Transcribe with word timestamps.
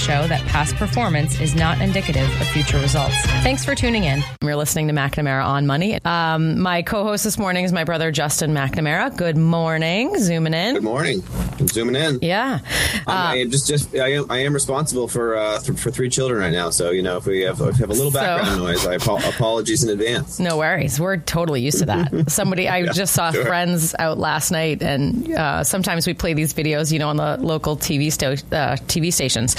show, 0.00 0.26
that 0.26 0.44
past 0.46 0.76
performance 0.76 1.40
is 1.40 1.54
not 1.54 1.80
indicative 1.80 2.24
of 2.40 2.46
future 2.48 2.78
results. 2.78 3.14
Thanks 3.42 3.64
for 3.64 3.74
tuning 3.74 4.04
in. 4.04 4.22
You're 4.42 4.56
listening 4.56 4.88
to 4.88 4.94
McNamara 4.94 5.44
on 5.44 5.66
Money. 5.66 5.98
Um, 6.04 6.60
my 6.60 6.82
co-host 6.82 7.24
this 7.24 7.38
morning 7.38 7.64
is 7.64 7.72
my 7.72 7.84
brother 7.84 8.10
Justin 8.10 8.52
McNamara. 8.54 9.16
Good 9.16 9.36
morning. 9.36 10.16
Zooming 10.18 10.54
in. 10.54 10.74
Good 10.74 10.84
morning. 10.84 11.22
I'm 11.58 11.68
zooming 11.68 11.96
in. 11.96 12.18
Yeah. 12.22 12.60
Uh, 13.06 13.10
I 13.10 13.36
am 13.36 13.50
just, 13.50 13.68
just, 13.68 13.94
I 13.94 14.12
am, 14.12 14.30
I 14.30 14.38
am 14.38 14.54
responsible 14.54 15.08
for, 15.08 15.36
uh, 15.36 15.60
for, 15.60 15.74
for 15.74 15.90
three 15.90 16.08
children 16.08 16.40
right 16.40 16.52
now. 16.52 16.70
So 16.70 16.90
you 16.90 17.02
know, 17.02 17.16
if 17.18 17.26
we 17.26 17.40
have, 17.42 17.60
if 17.60 17.76
we 17.76 17.80
have 17.80 17.90
a 17.90 17.94
little 17.94 18.10
background 18.10 18.58
so, 18.58 18.64
noise, 18.64 18.86
I 18.86 18.94
ap- 18.94 19.34
apologies 19.34 19.84
in 19.84 19.90
advance. 19.90 20.40
No 20.40 20.56
worries. 20.58 20.98
We're 20.98 21.18
totally 21.18 21.60
used 21.60 21.78
to 21.78 21.86
that. 21.86 22.24
Somebody, 22.30 22.68
I 22.68 22.78
yeah, 22.78 22.92
just 22.92 23.12
saw 23.14 23.30
sure. 23.32 23.44
friends 23.44 23.94
out 23.98 24.18
last 24.18 24.50
night, 24.50 24.82
and 24.82 25.30
uh, 25.32 25.64
sometimes 25.64 26.06
we 26.06 26.14
play 26.14 26.34
these 26.34 26.54
videos, 26.54 26.92
you 26.92 26.98
know, 26.98 27.08
on 27.08 27.16
the 27.16 27.36
local 27.40 27.76
TV 27.76 28.10
sto- 28.10 28.32
uh, 28.32 28.76
TV 28.86 29.12
stations. 29.12 29.56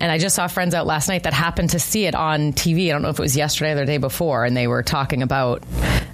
And 0.00 0.12
I 0.12 0.18
just 0.18 0.34
saw 0.36 0.46
friends 0.46 0.74
out 0.74 0.86
last 0.86 1.08
night 1.08 1.22
that 1.24 1.32
happened 1.32 1.70
to 1.70 1.78
see 1.78 2.06
it 2.06 2.14
on 2.14 2.52
TV. 2.52 2.88
I 2.88 2.92
don't 2.92 3.02
know 3.02 3.08
if 3.08 3.18
it 3.18 3.22
was 3.22 3.36
yesterday 3.36 3.72
or 3.72 3.76
the 3.76 3.86
day 3.86 3.98
before, 3.98 4.44
and 4.44 4.56
they 4.56 4.66
were 4.66 4.82
talking 4.82 5.22
about. 5.22 5.62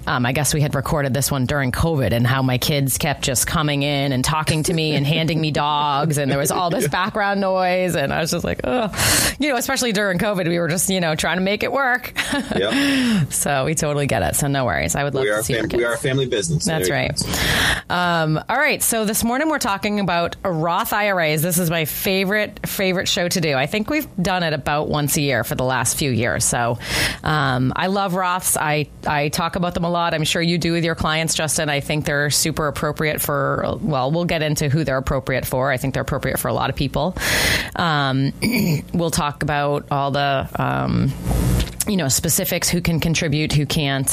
Um, 0.05 0.25
I 0.25 0.33
guess 0.33 0.53
we 0.53 0.59
had 0.59 0.75
recorded 0.75 1.13
this 1.13 1.31
one 1.31 1.45
during 1.45 1.71
COVID, 1.71 2.11
and 2.11 2.27
how 2.27 2.41
my 2.41 2.57
kids 2.57 2.97
kept 2.97 3.21
just 3.21 3.47
coming 3.47 3.83
in 3.83 4.11
and 4.11 4.23
talking 4.23 4.63
to 4.63 4.73
me 4.73 4.95
and 4.95 5.07
handing 5.07 5.39
me 5.39 5.51
dogs, 5.51 6.17
and 6.17 6.29
there 6.29 6.37
was 6.37 6.51
all 6.51 6.69
this 6.69 6.89
background 6.89 7.39
noise, 7.39 7.95
and 7.95 8.11
I 8.11 8.19
was 8.19 8.31
just 8.31 8.43
like, 8.43 8.59
oh, 8.65 8.91
you 9.39 9.47
know, 9.47 9.55
especially 9.55 9.93
during 9.93 10.19
COVID, 10.19 10.47
we 10.49 10.59
were 10.59 10.67
just 10.67 10.89
you 10.89 10.99
know 10.99 11.15
trying 11.15 11.37
to 11.37 11.43
make 11.43 11.63
it 11.63 11.71
work. 11.71 12.13
Yep. 12.53 13.31
so 13.31 13.65
we 13.65 13.73
totally 13.73 14.05
get 14.05 14.21
it. 14.21 14.35
So 14.35 14.47
no 14.47 14.65
worries. 14.65 14.95
I 14.95 15.03
would 15.03 15.15
love 15.15 15.23
we 15.23 15.29
to 15.29 15.43
see 15.43 15.53
fam- 15.53 15.69
We 15.71 15.83
are 15.85 15.93
a 15.93 15.97
family 15.97 16.25
business. 16.27 16.65
That's 16.65 16.89
right. 16.89 17.11
Um, 17.89 18.37
all 18.49 18.57
right. 18.57 18.81
So 18.83 19.05
this 19.05 19.23
morning 19.23 19.49
we're 19.49 19.59
talking 19.59 19.99
about 19.99 20.35
Roth 20.43 20.93
IRAs. 20.93 21.41
This 21.41 21.57
is 21.57 21.69
my 21.69 21.85
favorite 21.85 22.67
favorite 22.67 23.07
show 23.07 23.27
to 23.27 23.41
do. 23.43 23.55
I 23.55 23.67
think 23.67 23.89
we've 23.89 24.07
done 24.15 24.41
it 24.41 24.53
about 24.53 24.87
once 24.87 25.17
a 25.17 25.21
year 25.21 25.43
for 25.43 25.53
the 25.53 25.63
last 25.63 25.97
few 25.97 26.09
years. 26.09 26.43
So 26.45 26.79
um, 27.23 27.73
I 27.75 27.87
love 27.87 28.13
Roths. 28.13 28.57
I 28.59 28.87
I 29.05 29.29
talk 29.29 29.55
about 29.55 29.75
them 29.75 29.83
a 29.83 29.89
lot. 29.89 30.13
I'm 30.13 30.23
sure 30.23 30.41
you 30.41 30.57
do 30.57 30.71
with 30.71 30.83
your 30.83 30.95
clients, 30.95 31.35
Justin. 31.35 31.69
I 31.69 31.81
think 31.81 32.05
they're 32.05 32.29
super 32.31 32.67
appropriate 32.67 33.21
for. 33.21 33.77
Well, 33.81 34.11
we'll 34.11 34.25
get 34.25 34.41
into 34.41 34.69
who 34.69 34.83
they're 34.83 34.97
appropriate 34.97 35.45
for. 35.45 35.71
I 35.71 35.77
think 35.77 35.93
they're 35.93 36.01
appropriate 36.01 36.39
for 36.39 36.47
a 36.47 36.53
lot 36.53 36.69
of 36.69 36.75
people. 36.75 37.15
Um, 37.75 38.33
we'll 38.93 39.11
talk 39.11 39.43
about 39.43 39.85
all 39.91 40.11
the 40.11 40.47
um, 40.55 41.11
you 41.87 41.97
know, 41.97 42.07
specifics, 42.07 42.69
who 42.69 42.81
can 42.81 42.99
contribute, 42.99 43.51
who 43.53 43.65
can't, 43.65 44.09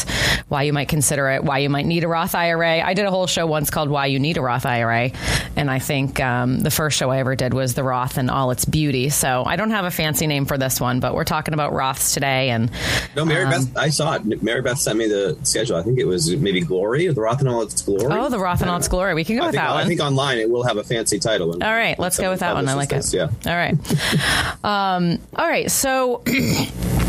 why 0.48 0.62
you 0.62 0.72
might 0.72 0.88
consider 0.88 1.28
it, 1.30 1.44
why 1.44 1.58
you 1.58 1.70
might 1.70 1.86
need 1.86 2.04
a 2.04 2.08
Roth 2.08 2.34
IRA. 2.34 2.80
I 2.80 2.94
did 2.94 3.04
a 3.04 3.10
whole 3.10 3.26
show 3.26 3.46
once 3.46 3.70
called 3.70 3.88
Why 3.88 4.06
You 4.06 4.18
Need 4.18 4.36
a 4.36 4.40
Roth 4.40 4.66
IRA. 4.66 5.10
And 5.56 5.70
I 5.70 5.78
think 5.78 6.20
um, 6.20 6.60
the 6.60 6.70
first 6.70 6.98
show 6.98 7.10
I 7.10 7.18
ever 7.18 7.36
did 7.36 7.54
was 7.54 7.74
The 7.74 7.84
Roth 7.84 8.16
and 8.16 8.30
All 8.30 8.50
Its 8.50 8.64
Beauty. 8.64 9.08
So 9.10 9.44
I 9.44 9.56
don't 9.56 9.70
have 9.70 9.84
a 9.84 9.90
fancy 9.90 10.26
name 10.26 10.46
for 10.46 10.58
this 10.58 10.80
one, 10.80 11.00
but 11.00 11.14
we're 11.14 11.24
talking 11.24 11.54
about 11.54 11.72
Roths 11.72 12.14
today. 12.14 12.50
And 12.50 12.70
No, 13.16 13.24
Mary 13.24 13.44
um, 13.44 13.50
Beth, 13.50 13.76
I 13.76 13.90
saw 13.90 14.14
it. 14.14 14.42
Mary 14.42 14.62
Beth 14.62 14.78
sent 14.78 14.98
me 14.98 15.06
the 15.06 15.38
schedule. 15.42 15.76
I 15.76 15.82
think 15.82 15.98
it 15.98 16.06
was 16.06 16.30
maybe 16.36 16.60
Glory, 16.60 17.06
The 17.08 17.20
Roth 17.20 17.40
and 17.40 17.48
All 17.48 17.62
Its 17.62 17.82
Glory. 17.82 18.06
Oh, 18.10 18.28
The 18.28 18.38
Roth 18.38 18.60
and 18.60 18.70
All 18.70 18.78
Its 18.78 18.88
Glory. 18.88 19.14
We 19.14 19.24
can 19.24 19.36
go 19.36 19.42
I 19.42 19.46
with 19.46 19.54
think, 19.54 19.64
that 19.64 19.74
one. 19.74 19.84
I 19.84 19.86
think 19.86 20.00
online 20.00 20.38
it 20.38 20.50
will 20.50 20.64
have 20.64 20.76
a 20.76 20.84
fancy 20.84 21.18
title. 21.18 21.52
All 21.52 21.58
right, 21.58 21.98
let's 21.98 22.18
go 22.18 22.30
with 22.30 22.40
that 22.40 22.54
one. 22.54 22.68
I 22.68 22.74
like 22.74 22.92
it. 22.92 23.12
Yeah. 23.12 23.30
All 23.46 23.56
right. 23.56 23.74
um, 24.64 25.18
all 25.34 25.48
right. 25.48 25.70
So. 25.70 26.22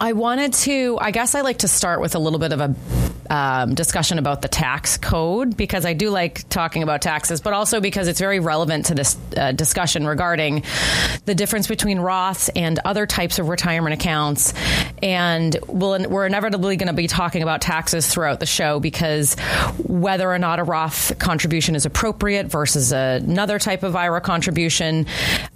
I 0.00 0.14
wanted 0.14 0.54
to, 0.54 0.98
I 0.98 1.10
guess 1.10 1.34
I 1.34 1.42
like 1.42 1.58
to 1.58 1.68
start 1.68 2.00
with 2.00 2.14
a 2.14 2.18
little 2.18 2.38
bit 2.38 2.52
of 2.52 2.60
a 2.60 2.74
um, 3.30 3.74
discussion 3.74 4.18
about 4.18 4.42
the 4.42 4.48
tax 4.48 4.98
code 4.98 5.56
because 5.56 5.86
I 5.86 5.92
do 5.92 6.10
like 6.10 6.48
talking 6.48 6.82
about 6.82 7.00
taxes, 7.00 7.40
but 7.40 7.52
also 7.52 7.80
because 7.80 8.08
it's 8.08 8.18
very 8.18 8.40
relevant 8.40 8.86
to 8.86 8.94
this 8.94 9.16
uh, 9.36 9.52
discussion 9.52 10.06
regarding 10.06 10.64
the 11.26 11.34
difference 11.34 11.68
between 11.68 11.98
Roths 11.98 12.50
and 12.56 12.80
other 12.84 13.06
types 13.06 13.38
of 13.38 13.48
retirement 13.48 13.94
accounts. 13.94 14.52
And 15.02 15.56
we'll, 15.68 16.08
we're 16.10 16.26
inevitably 16.26 16.76
going 16.76 16.88
to 16.88 16.92
be 16.92 17.06
talking 17.06 17.42
about 17.42 17.60
taxes 17.60 18.08
throughout 18.08 18.40
the 18.40 18.46
show 18.46 18.80
because 18.80 19.34
whether 19.78 20.30
or 20.30 20.38
not 20.38 20.58
a 20.58 20.64
Roth 20.64 21.16
contribution 21.18 21.76
is 21.76 21.86
appropriate 21.86 22.46
versus 22.46 22.90
another 22.92 23.60
type 23.60 23.84
of 23.84 23.94
IRA 23.94 24.20
contribution, 24.20 25.06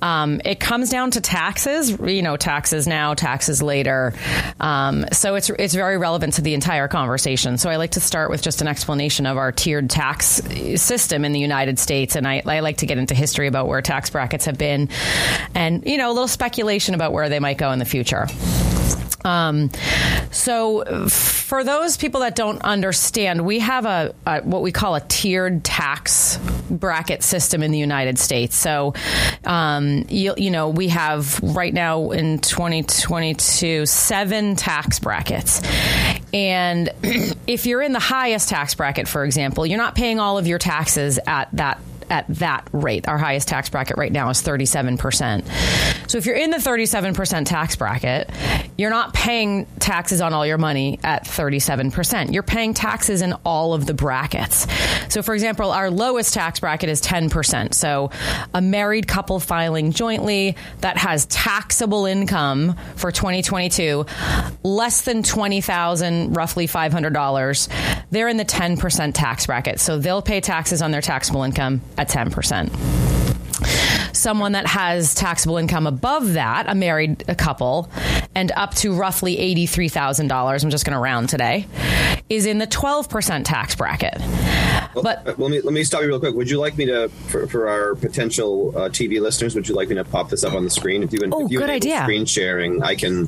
um, 0.01 0.41
it 0.45 0.61
comes 0.61 0.91
down 0.91 1.11
to 1.13 1.21
taxes. 1.21 1.91
You 1.91 2.23
know, 2.23 2.37
taxes 2.37 2.87
now, 2.87 3.15
taxes 3.15 3.63
later. 3.63 4.13
Um, 4.61 5.07
so 5.13 5.35
it's 5.35 5.51
it's 5.51 5.75
very 5.75 5.99
relevant 5.99 6.35
to 6.35 6.43
the 6.43 6.55
entire 6.55 6.87
conversation. 6.87 7.59
So 7.65 7.71
I 7.71 7.77
like 7.77 7.93
to 7.93 8.01
start 8.01 8.29
with 8.29 8.43
just 8.43 8.61
an 8.61 8.69
explanation 8.69 9.25
of 9.25 9.39
our 9.39 9.51
tiered 9.51 9.89
tax 9.89 10.43
system 10.77 11.25
in 11.25 11.33
the 11.33 11.41
United 11.41 11.79
States, 11.79 12.15
and 12.15 12.29
I, 12.29 12.43
I 12.45 12.61
like 12.61 12.77
to 12.77 12.87
get 12.87 12.99
into 12.99 13.15
history 13.15 13.47
about 13.47 13.69
where 13.69 13.81
tax 13.81 14.11
brackets 14.11 14.45
have 14.45 14.59
been, 14.59 14.91
and 15.55 15.83
you 15.87 15.97
know 15.97 16.11
a 16.11 16.13
little 16.13 16.29
speculation 16.29 16.95
about 16.95 17.15
where 17.15 17.31
they 17.31 17.41
might 17.41 17.57
go 17.57 17.73
in 17.73 17.79
the 17.79 17.87
future. 17.87 18.27
Um, 19.25 19.71
so, 20.31 21.07
for 21.09 21.65
those 21.65 21.97
people 21.97 22.21
that 22.21 22.37
don't 22.37 22.61
understand, 22.61 23.47
we 23.47 23.61
have 23.61 23.87
a, 23.87 24.15
a, 24.27 24.43
what 24.43 24.61
we 24.61 24.71
call 24.71 24.95
a 24.95 25.01
tiered 25.01 25.65
tax 25.65 26.37
bracket 26.69 27.23
system 27.23 27.63
in 27.63 27.71
the 27.71 27.79
United 27.79 28.19
States. 28.19 28.57
So, 28.57 28.93
um, 29.45 30.05
you, 30.09 30.35
you 30.37 30.51
know, 30.51 30.69
we 30.69 30.89
have 30.89 31.41
right 31.43 31.73
now 31.73 32.11
in 32.11 32.41
2022 32.41 33.87
seven 33.87 34.57
tax 34.57 34.99
brackets. 34.99 35.63
And 36.35 36.91
if 37.47 37.65
you're 37.65 37.81
in 37.81 37.93
the 37.93 38.01
highest 38.01 38.49
tax 38.49 38.75
bracket, 38.75 39.07
for 39.09 39.25
example, 39.25 39.65
you're 39.65 39.79
not 39.79 39.95
paying 39.95 40.19
all 40.19 40.37
of 40.37 40.47
your 40.47 40.59
taxes 40.59 41.19
at 41.27 41.49
that 41.53 41.79
at 42.11 42.27
that 42.29 42.69
rate. 42.73 43.09
Our 43.09 43.19
highest 43.19 43.49
tax 43.49 43.69
bracket 43.69 43.97
right 43.97 44.13
now 44.13 44.31
is 44.31 44.43
37%. 44.43 46.11
So 46.11 46.19
if 46.19 46.27
you're 46.27 46.37
in 46.37 46.51
the 46.51 46.59
37% 46.59 47.47
tax 47.47 47.77
bracket, 47.77 48.31
you're 48.77 48.91
not 48.91 49.15
paying 49.15 49.67
taxes 49.79 50.21
on 50.21 50.33
all 50.33 50.47
your 50.47 50.59
money 50.59 50.99
at 51.03 51.25
37%. 51.25 52.33
You're 52.33 52.43
paying 52.43 52.75
taxes 52.75 53.23
in 53.23 53.35
all 53.45 53.75
of 53.75 53.87
the 53.87 53.95
brackets. 53.95 54.67
So 55.09 55.23
for 55.23 55.35
example, 55.35 55.71
our 55.71 55.91
lowest 55.91 56.35
tax 56.35 56.61
bracket 56.61 56.89
is 56.89 57.01
10%. 57.01 57.75
So 57.75 58.11
a 58.53 58.61
married 58.61 59.07
couple 59.07 59.41
filing 59.41 59.93
jointly 59.93 60.57
that 60.81 60.97
has 60.97 61.27
taxable 61.27 62.07
income 62.07 62.77
for 62.97 63.13
2022 63.13 64.07
less 64.63 65.03
than 65.03 65.23
20,000 65.23 66.35
roughly 66.35 66.67
$500 66.67 68.05
they're 68.11 68.29
in 68.29 68.37
the 68.37 68.45
10% 68.45 69.13
tax 69.15 69.47
bracket 69.47 69.81
so 69.81 69.99
they'll 69.99 70.23
pay 70.23 70.41
taxes 70.41 70.83
on 70.83 70.91
their 70.91 71.01
taxable 71.01 71.43
income 71.43 71.81
at 71.97 72.09
10%. 72.09 72.71
Someone 74.15 74.53
that 74.53 74.67
has 74.67 75.15
taxable 75.15 75.57
income 75.57 75.87
above 75.87 76.35
that, 76.35 76.69
a 76.69 76.75
married 76.75 77.25
a 77.29 77.35
couple, 77.35 77.91
and 78.35 78.53
up 78.53 78.75
to 78.77 78.95
roughly 78.95 79.37
$83,000, 79.37 80.65
I'm 80.65 80.71
just 80.71 80.85
going 80.85 80.95
to 80.95 80.99
round 80.99 81.29
today, 81.29 81.67
is 82.29 82.47
in 82.47 82.59
the 82.59 82.67
12% 82.67 83.45
tax 83.45 83.75
bracket. 83.75 84.19
Well, 84.95 85.03
but 85.03 85.27
uh, 85.27 85.35
let 85.39 85.51
me 85.51 85.61
let 85.61 85.73
me 85.73 85.83
stop 85.85 86.03
you 86.03 86.09
real 86.09 86.21
quick. 86.21 86.35
Would 86.35 86.49
you 86.49 86.59
like 86.59 86.77
me 86.77 86.87
to, 86.87 87.09
for, 87.09 87.47
for 87.49 87.69
our 87.69 87.95
potential 87.97 88.73
uh, 88.77 88.89
TV 88.89 89.21
listeners, 89.21 89.55
would 89.55 89.69
you 89.69 89.75
like 89.75 89.89
me 89.89 89.97
to 89.97 90.05
pop 90.05 90.31
this 90.31 90.45
up 90.45 90.55
on 90.55 90.65
the 90.65 90.71
screen? 90.71 91.03
If 91.03 91.13
you, 91.13 91.21
oh, 91.33 91.47
if 91.47 91.53
you 91.53 91.59
good 91.59 91.71
idea. 91.71 92.03
Screen 92.03 92.27
sharing, 92.27 92.83
I 92.83 92.95
can. 92.95 93.27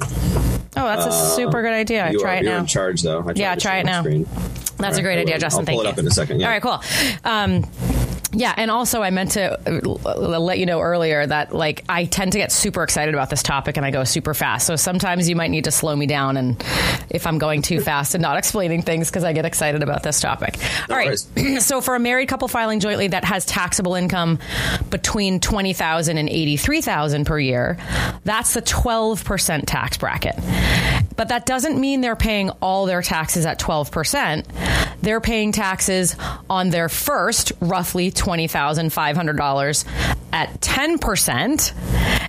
Oh, 0.79 0.85
that's 0.85 1.07
a 1.07 1.09
uh, 1.09 1.37
super 1.37 1.63
good 1.63 1.73
idea. 1.73 2.11
You 2.13 2.21
try 2.21 2.37
are, 2.37 2.41
it 2.41 2.45
now. 2.45 2.59
in 2.59 2.67
charge, 2.67 3.03
though. 3.03 3.29
yeah, 3.35 3.55
try 3.57 3.79
it 3.79 3.87
now. 3.87 4.03
That's 4.79 4.99
a 4.99 5.03
great 5.03 5.19
idea, 5.19 5.39
Justin. 5.39 5.61
I'll 5.61 5.75
pull 5.75 5.81
it 5.81 5.85
you. 5.85 5.91
up 5.91 5.99
in 5.99 6.07
a 6.07 6.11
second. 6.11 6.41
Yeah. 6.41 6.47
All 6.47 6.53
right, 6.53 6.63
cool. 6.63 6.81
Um, 7.25 7.65
yeah, 8.37 8.53
and 8.55 8.71
also 8.71 9.03
I 9.03 9.09
meant 9.09 9.33
to 9.33 9.59
uh, 9.67 10.39
let 10.39 10.59
you 10.59 10.67
know 10.67 10.83
earlier 10.83 11.27
that 11.27 11.55
like 11.55 11.85
I 11.89 12.05
tend 12.05 12.33
to 12.33 12.39
get 12.39 12.53
super 12.53 12.83
excited 12.83 13.15
about 13.15 13.31
this 13.31 13.43
topic 13.43 13.79
and 13.79 13.87
I 13.87 13.91
go 13.91 14.05
super 14.05 14.35
fast. 14.35 14.67
So 14.67 14.77
sometimes 14.77 15.27
you 15.27 15.37
might 15.37 15.51
need 15.51 15.65
to 15.65 15.71
slow 15.71 15.97
me 15.97 16.07
down 16.07 16.37
and 16.37 16.63
if 17.09 17.27
I'm 17.27 17.39
going 17.39 17.63
too 17.63 17.81
fast 17.81 18.15
and 18.15 18.21
not 18.21 18.37
explaining 18.37 18.83
things 18.83 19.09
because 19.09 19.25
I 19.25 19.33
get 19.33 19.47
excited 19.47 19.83
about 19.83 20.03
this 20.03 20.21
topic. 20.21 20.59
No 20.91 20.97
All 20.97 21.01
right. 21.01 21.19
so 21.61 21.81
for 21.81 21.95
a 21.95 21.99
married 21.99 22.29
couple 22.29 22.47
filing 22.47 22.79
jointly 22.81 23.09
that 23.09 23.25
has 23.25 23.47
taxable 23.47 23.95
income 23.95 24.39
between 24.91 25.41
20,000 25.41 26.19
and 26.19 26.29
83,000 26.29 27.25
per 27.25 27.39
year, 27.39 27.79
that's 28.25 28.53
the 28.53 28.61
12% 28.61 29.65
tax 29.67 29.97
bracket. 29.97 30.37
But 31.17 31.29
that 31.29 31.47
doesn't 31.47 31.81
mean 31.81 32.03
they're 32.03 32.17
paying 32.17 32.51
all 32.61 32.85
their 32.85 33.01
taxes 33.01 33.47
at 33.47 33.59
12%. 33.59 34.45
They're 35.07 35.21
paying 35.21 35.53
taxes 35.53 36.17
on 36.51 36.71
their 36.71 36.89
first 36.89 37.53
roughly 37.61 38.11
$20,500 38.11 39.85
at 40.33 40.61
10%. 40.61 41.73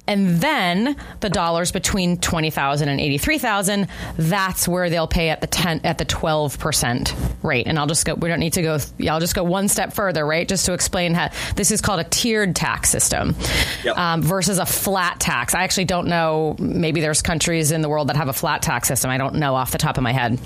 And 0.05 0.39
then 0.39 0.95
the 1.19 1.29
dollars 1.31 1.71
between 1.71 2.19
20,000 2.19 2.87
and 2.87 3.01
83,000, 3.01 3.87
that's 4.17 4.67
where 4.67 4.91
they'll 4.91 5.07
pay 5.07 5.29
at 5.29 5.41
the 5.41 5.47
10 5.47 5.81
at 5.85 5.97
the 5.97 6.05
12% 6.05 7.15
rate. 7.41 7.65
And 7.65 7.79
I'll 7.79 7.87
just 7.87 8.05
go 8.05 8.13
we 8.13 8.29
don't 8.29 8.39
need 8.39 8.53
to 8.53 8.61
go 8.61 8.77
I'll 9.09 9.19
just 9.19 9.33
go 9.33 9.43
one 9.43 9.69
step 9.69 9.93
further, 9.93 10.23
right? 10.23 10.47
Just 10.47 10.67
to 10.67 10.73
explain 10.73 11.15
how 11.15 11.29
this 11.55 11.71
is 11.71 11.81
called 11.81 11.99
a 11.99 12.03
tiered 12.03 12.55
tax 12.55 12.91
system 12.91 13.35
yep. 13.83 13.97
um, 13.97 14.21
versus 14.21 14.59
a 14.59 14.67
flat 14.67 15.19
tax. 15.19 15.55
I 15.55 15.63
actually 15.63 15.85
don't 15.85 16.09
know 16.09 16.55
maybe 16.59 17.01
there's 17.01 17.23
countries 17.23 17.71
in 17.71 17.81
the 17.81 17.89
world 17.89 18.09
that 18.09 18.17
have 18.17 18.29
a 18.29 18.33
flat 18.33 18.61
tax 18.61 18.87
system. 18.87 19.09
I 19.09 19.17
don't 19.17 19.33
know 19.33 19.55
off 19.55 19.71
the 19.71 19.79
top 19.79 19.97
of 19.97 20.03
my 20.03 20.13
head. 20.13 20.39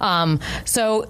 Um, 0.00 0.40
so 0.64 1.04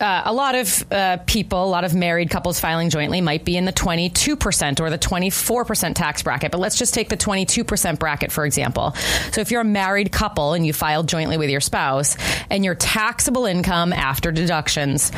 uh, 0.00 0.22
a 0.24 0.32
lot 0.32 0.54
of 0.54 0.84
uh, 0.90 1.18
people, 1.26 1.64
a 1.64 1.66
lot 1.66 1.84
of 1.84 1.94
married 1.94 2.30
couples 2.30 2.58
filing 2.58 2.90
jointly 2.90 3.20
might 3.20 3.44
be 3.44 3.56
in 3.56 3.64
the 3.64 3.72
22% 3.72 4.80
or 4.80 4.90
the 4.90 4.98
24% 4.98 5.94
tax 5.94 6.22
bracket. 6.22 6.50
But 6.50 6.58
let's 6.58 6.76
just 6.76 6.94
take 6.94 7.08
the 7.08 7.16
22% 7.16 7.98
bracket, 7.98 8.32
for 8.32 8.44
example. 8.44 8.92
So 9.32 9.40
if 9.40 9.50
you're 9.50 9.60
a 9.60 9.64
married 9.64 10.12
couple 10.12 10.54
and 10.54 10.66
you 10.66 10.72
filed 10.72 11.08
jointly 11.08 11.36
with 11.36 11.50
your 11.50 11.60
spouse 11.60 12.16
and 12.50 12.64
your 12.64 12.74
taxable 12.74 13.44
income 13.44 13.92
after 13.92 14.32
deductions 14.32 15.12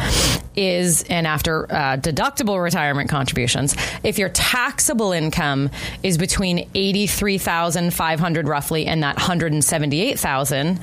is, 0.56 1.04
and 1.04 1.26
after 1.26 1.64
uh, 1.72 1.96
deductible 1.96 2.62
retirement 2.62 3.08
contributions, 3.08 3.76
if 4.02 4.18
your 4.18 4.28
taxable 4.30 5.12
income 5.12 5.70
is 6.02 6.18
between 6.18 6.68
83,500 6.74 8.48
roughly 8.48 8.86
and 8.86 9.02
that 9.02 9.16
178,000, 9.16 10.80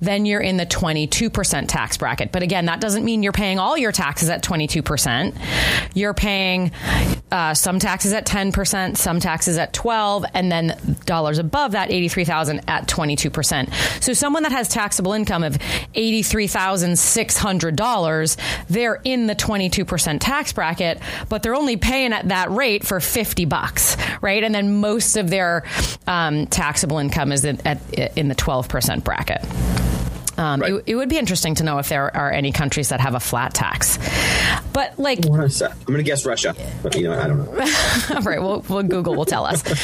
then 0.00 0.26
you're 0.26 0.40
in 0.40 0.56
the 0.56 0.66
22% 0.66 1.68
tax 1.74 1.96
bracket. 1.96 2.30
But 2.30 2.44
again, 2.44 2.66
that 2.66 2.80
doesn't 2.80 3.04
mean 3.04 3.24
you're 3.24 3.32
paying 3.32 3.58
all 3.58 3.76
your 3.76 3.90
taxes 3.90 4.28
at 4.28 4.44
22%. 4.44 5.36
You're 5.92 6.14
paying 6.14 6.70
uh, 7.32 7.54
some 7.54 7.80
taxes 7.80 8.12
at 8.12 8.26
10%, 8.26 8.96
some 8.96 9.18
taxes 9.18 9.58
at 9.58 9.72
12, 9.72 10.24
and 10.34 10.52
then 10.52 10.78
dollars 11.04 11.38
above 11.38 11.72
that 11.72 11.90
83,000 11.90 12.60
at 12.68 12.86
22%. 12.86 13.74
So 14.00 14.12
someone 14.12 14.44
that 14.44 14.52
has 14.52 14.68
taxable 14.68 15.14
income 15.14 15.42
of 15.42 15.58
$83,600, 15.96 18.36
they're 18.68 19.00
in 19.02 19.26
the 19.26 19.34
22% 19.34 20.18
tax 20.20 20.52
bracket, 20.52 21.00
but 21.28 21.42
they're 21.42 21.56
only 21.56 21.76
paying 21.76 22.12
at 22.12 22.28
that 22.28 22.52
rate 22.52 22.86
for 22.86 23.00
50 23.00 23.46
bucks, 23.46 23.96
right? 24.20 24.44
And 24.44 24.54
then 24.54 24.76
most 24.76 25.16
of 25.16 25.28
their 25.28 25.64
um, 26.06 26.46
taxable 26.46 26.98
income 26.98 27.32
is 27.32 27.44
in, 27.44 27.58
at, 27.66 27.80
in 28.16 28.28
the 28.28 28.36
12% 28.36 29.02
bracket. 29.02 29.44
Um, 30.36 30.60
right. 30.60 30.72
it, 30.72 30.84
it, 30.86 30.94
would 30.96 31.08
be 31.08 31.18
interesting 31.18 31.54
to 31.56 31.64
know 31.64 31.78
if 31.78 31.88
there 31.88 32.14
are 32.16 32.30
any 32.30 32.52
countries 32.52 32.88
that 32.88 33.00
have 33.00 33.14
a 33.14 33.20
flat 33.20 33.54
tax. 33.54 33.98
But 34.72 34.98
like, 34.98 35.24
I'm 35.24 35.30
going 35.30 35.48
to 35.50 36.02
guess 36.02 36.26
Russia, 36.26 36.54
but 36.82 36.96
you 36.96 37.04
know, 37.04 37.12
I 37.12 37.28
don't 37.28 37.44
know. 37.44 38.20
right, 38.22 38.42
well, 38.42 38.64
well, 38.68 38.82
Google 38.82 39.14
will 39.14 39.24
tell 39.24 39.44
us. 39.44 39.62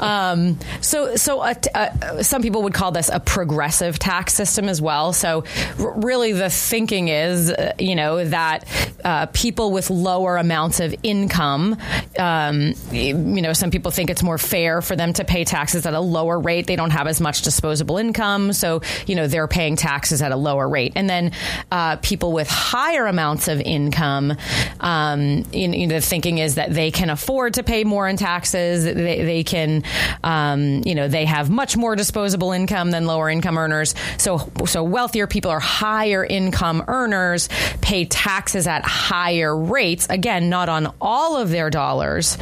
Um, 0.00 0.58
so, 0.82 1.16
so 1.16 1.40
uh, 1.40 1.54
uh, 1.74 2.22
some 2.22 2.42
people 2.42 2.62
would 2.62 2.74
call 2.74 2.92
this 2.92 3.08
a 3.08 3.18
progressive 3.18 3.98
tax 3.98 4.34
system 4.34 4.68
as 4.68 4.80
well. 4.80 5.12
So, 5.12 5.44
r- 5.78 5.92
really, 6.00 6.32
the 6.32 6.50
thinking 6.50 7.08
is, 7.08 7.50
uh, 7.50 7.72
you 7.78 7.94
know, 7.94 8.24
that 8.24 8.64
uh, 9.04 9.26
people 9.26 9.72
with 9.72 9.90
lower 9.90 10.36
amounts 10.36 10.80
of 10.80 10.94
income, 11.02 11.76
um, 12.18 12.74
you 12.92 13.14
know, 13.14 13.52
some 13.52 13.70
people 13.70 13.90
think 13.90 14.10
it's 14.10 14.22
more 14.22 14.38
fair 14.38 14.82
for 14.82 14.96
them 14.96 15.12
to 15.14 15.24
pay 15.24 15.44
taxes 15.44 15.86
at 15.86 15.94
a 15.94 16.00
lower 16.00 16.38
rate. 16.38 16.66
They 16.66 16.76
don't 16.76 16.90
have 16.90 17.06
as 17.06 17.20
much 17.20 17.42
disposable 17.42 17.96
income, 17.96 18.52
so 18.52 18.82
you 19.06 19.14
know 19.14 19.26
they're 19.26 19.48
paying 19.48 19.76
tax 19.76 19.95
taxes 19.96 20.20
at 20.20 20.30
a 20.30 20.36
lower 20.36 20.68
rate. 20.68 20.92
And 20.94 21.08
then 21.08 21.32
uh, 21.72 21.96
people 21.96 22.32
with 22.32 22.48
higher 22.50 23.06
amounts 23.06 23.48
of 23.48 23.60
income, 23.62 24.36
um, 24.80 25.42
the 25.44 26.00
thinking 26.02 26.36
is 26.36 26.56
that 26.56 26.74
they 26.74 26.90
can 26.90 27.08
afford 27.08 27.54
to 27.54 27.62
pay 27.62 27.82
more 27.82 28.06
in 28.06 28.18
taxes. 28.18 28.84
They, 28.84 28.92
they 29.24 29.42
can, 29.42 29.84
um, 30.22 30.82
you 30.84 30.94
know, 30.94 31.08
they 31.08 31.24
have 31.24 31.48
much 31.48 31.78
more 31.78 31.96
disposable 31.96 32.52
income 32.52 32.90
than 32.90 33.06
lower 33.06 33.30
income 33.30 33.56
earners. 33.56 33.94
So, 34.18 34.52
so 34.66 34.84
wealthier 34.84 35.26
people 35.26 35.50
or 35.50 35.60
higher 35.60 36.22
income 36.22 36.84
earners 36.88 37.48
pay 37.80 38.04
taxes 38.04 38.66
at 38.66 38.84
higher 38.84 39.56
rates. 39.56 40.06
Again, 40.10 40.50
not 40.50 40.68
on 40.68 40.92
all 41.00 41.38
of 41.38 41.48
their 41.48 41.70
dollars, 41.70 42.36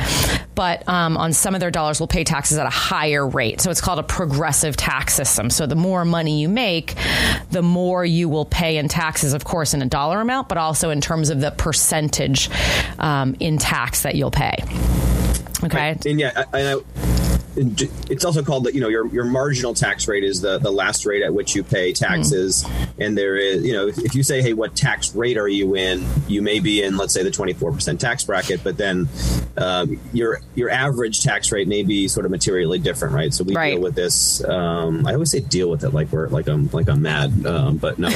but 0.55 0.89
um, 0.89 1.17
on 1.17 1.33
some 1.33 1.55
of 1.55 1.61
their 1.61 1.71
dollars 1.71 2.01
will 2.01 2.07
pay 2.07 2.25
taxes 2.25 2.59
at 2.59 2.67
a 2.67 2.71
higher 2.71 3.27
rate. 3.27 3.61
So 3.61 3.71
it's 3.71 3.81
called 3.81 3.99
a 3.99 4.03
progressive 4.03 4.77
tax 4.77 5.15
system. 5.15 5.51
So 5.51 5.67
the 5.67 5.77
more 5.77 6.05
money 6.05 6.41
you 6.41 6.49
make, 6.49 6.95
the 7.51 7.63
more 7.63 8.05
you 8.05 8.29
will 8.29 8.45
pay 8.45 8.77
in 8.77 8.89
taxes, 8.89 9.33
of 9.33 9.45
course, 9.45 9.75
in 9.75 9.83
a 9.83 9.87
dollar 9.87 10.21
amount, 10.21 10.49
but 10.49 10.59
also 10.59 10.91
in 10.91 11.01
terms 11.01 11.31
of 11.31 11.41
the 11.41 11.51
percentage 11.51 12.51
um, 12.99 13.37
in 13.41 13.59
tax 13.59 14.03
that 14.03 14.15
you'll 14.15 14.31
pay. 14.31 14.57
Okay. 15.65 15.77
Right. 15.77 16.07
And 16.07 16.21
yeah, 16.21 16.45
I, 16.53 16.75
I, 16.75 17.34
it's 17.57 18.25
also 18.25 18.43
called 18.43 18.65
that 18.65 18.75
you 18.75 18.81
know 18.81 18.89
your 18.89 19.07
your 19.09 19.25
marginal 19.25 19.75
tax 19.75 20.09
rate 20.09 20.25
is 20.25 20.41
the 20.41 20.59
the 20.59 20.71
last 20.71 21.07
rate 21.07 21.23
at 21.23 21.33
which 21.33 21.55
you 21.55 21.63
pay 21.63 21.93
taxes 21.93 22.65
mm. 22.65 22.89
and 22.99 23.17
there 23.17 23.37
is 23.37 23.65
you 23.65 23.73
know 23.73 23.87
if, 23.87 23.99
if, 23.99 24.15
you 24.15 24.23
say 24.23 24.43
hey 24.43 24.53
what 24.53 24.75
tax 24.75 25.15
rate 25.15 25.37
are 25.37 25.49
you 25.49 25.77
in 25.77 26.05
you 26.27 26.43
may 26.43 26.59
be 26.59 26.83
in 26.83 26.97
let's 26.97 27.13
say 27.13 27.23
the 27.23 27.31
24% 27.31 27.99
tax 27.99 28.25
bracket 28.25 28.63
but 28.65 28.77
then 28.77 29.09
um, 29.57 30.01
your 30.13 30.41
your 30.55 30.71
average 30.71 31.23
tax 31.23 31.53
rate 31.53 31.69
may 31.69 31.83
be 31.83 32.09
sort 32.09 32.27
of 32.27 32.33
materially 32.33 32.79
different 32.79 33.15
right 33.15 33.33
so 33.33 33.45
we 33.45 33.55
right. 33.55 33.73
deal 33.73 33.81
with 33.81 33.95
this 33.95 34.43
um, 34.45 35.07
I 35.07 35.15
always 35.15 35.31
say 35.31 35.41
deal 35.41 35.71
with 35.71 35.85
it 35.85 35.91
like 35.91 36.11
we're 36.11 36.29
like 36.29 36.49
I'm 36.49 36.69
like 36.71 36.89
I'm 36.89 37.03
mad 37.03 37.47
um, 37.47 37.77
but 37.77 37.99
no 37.99 38.11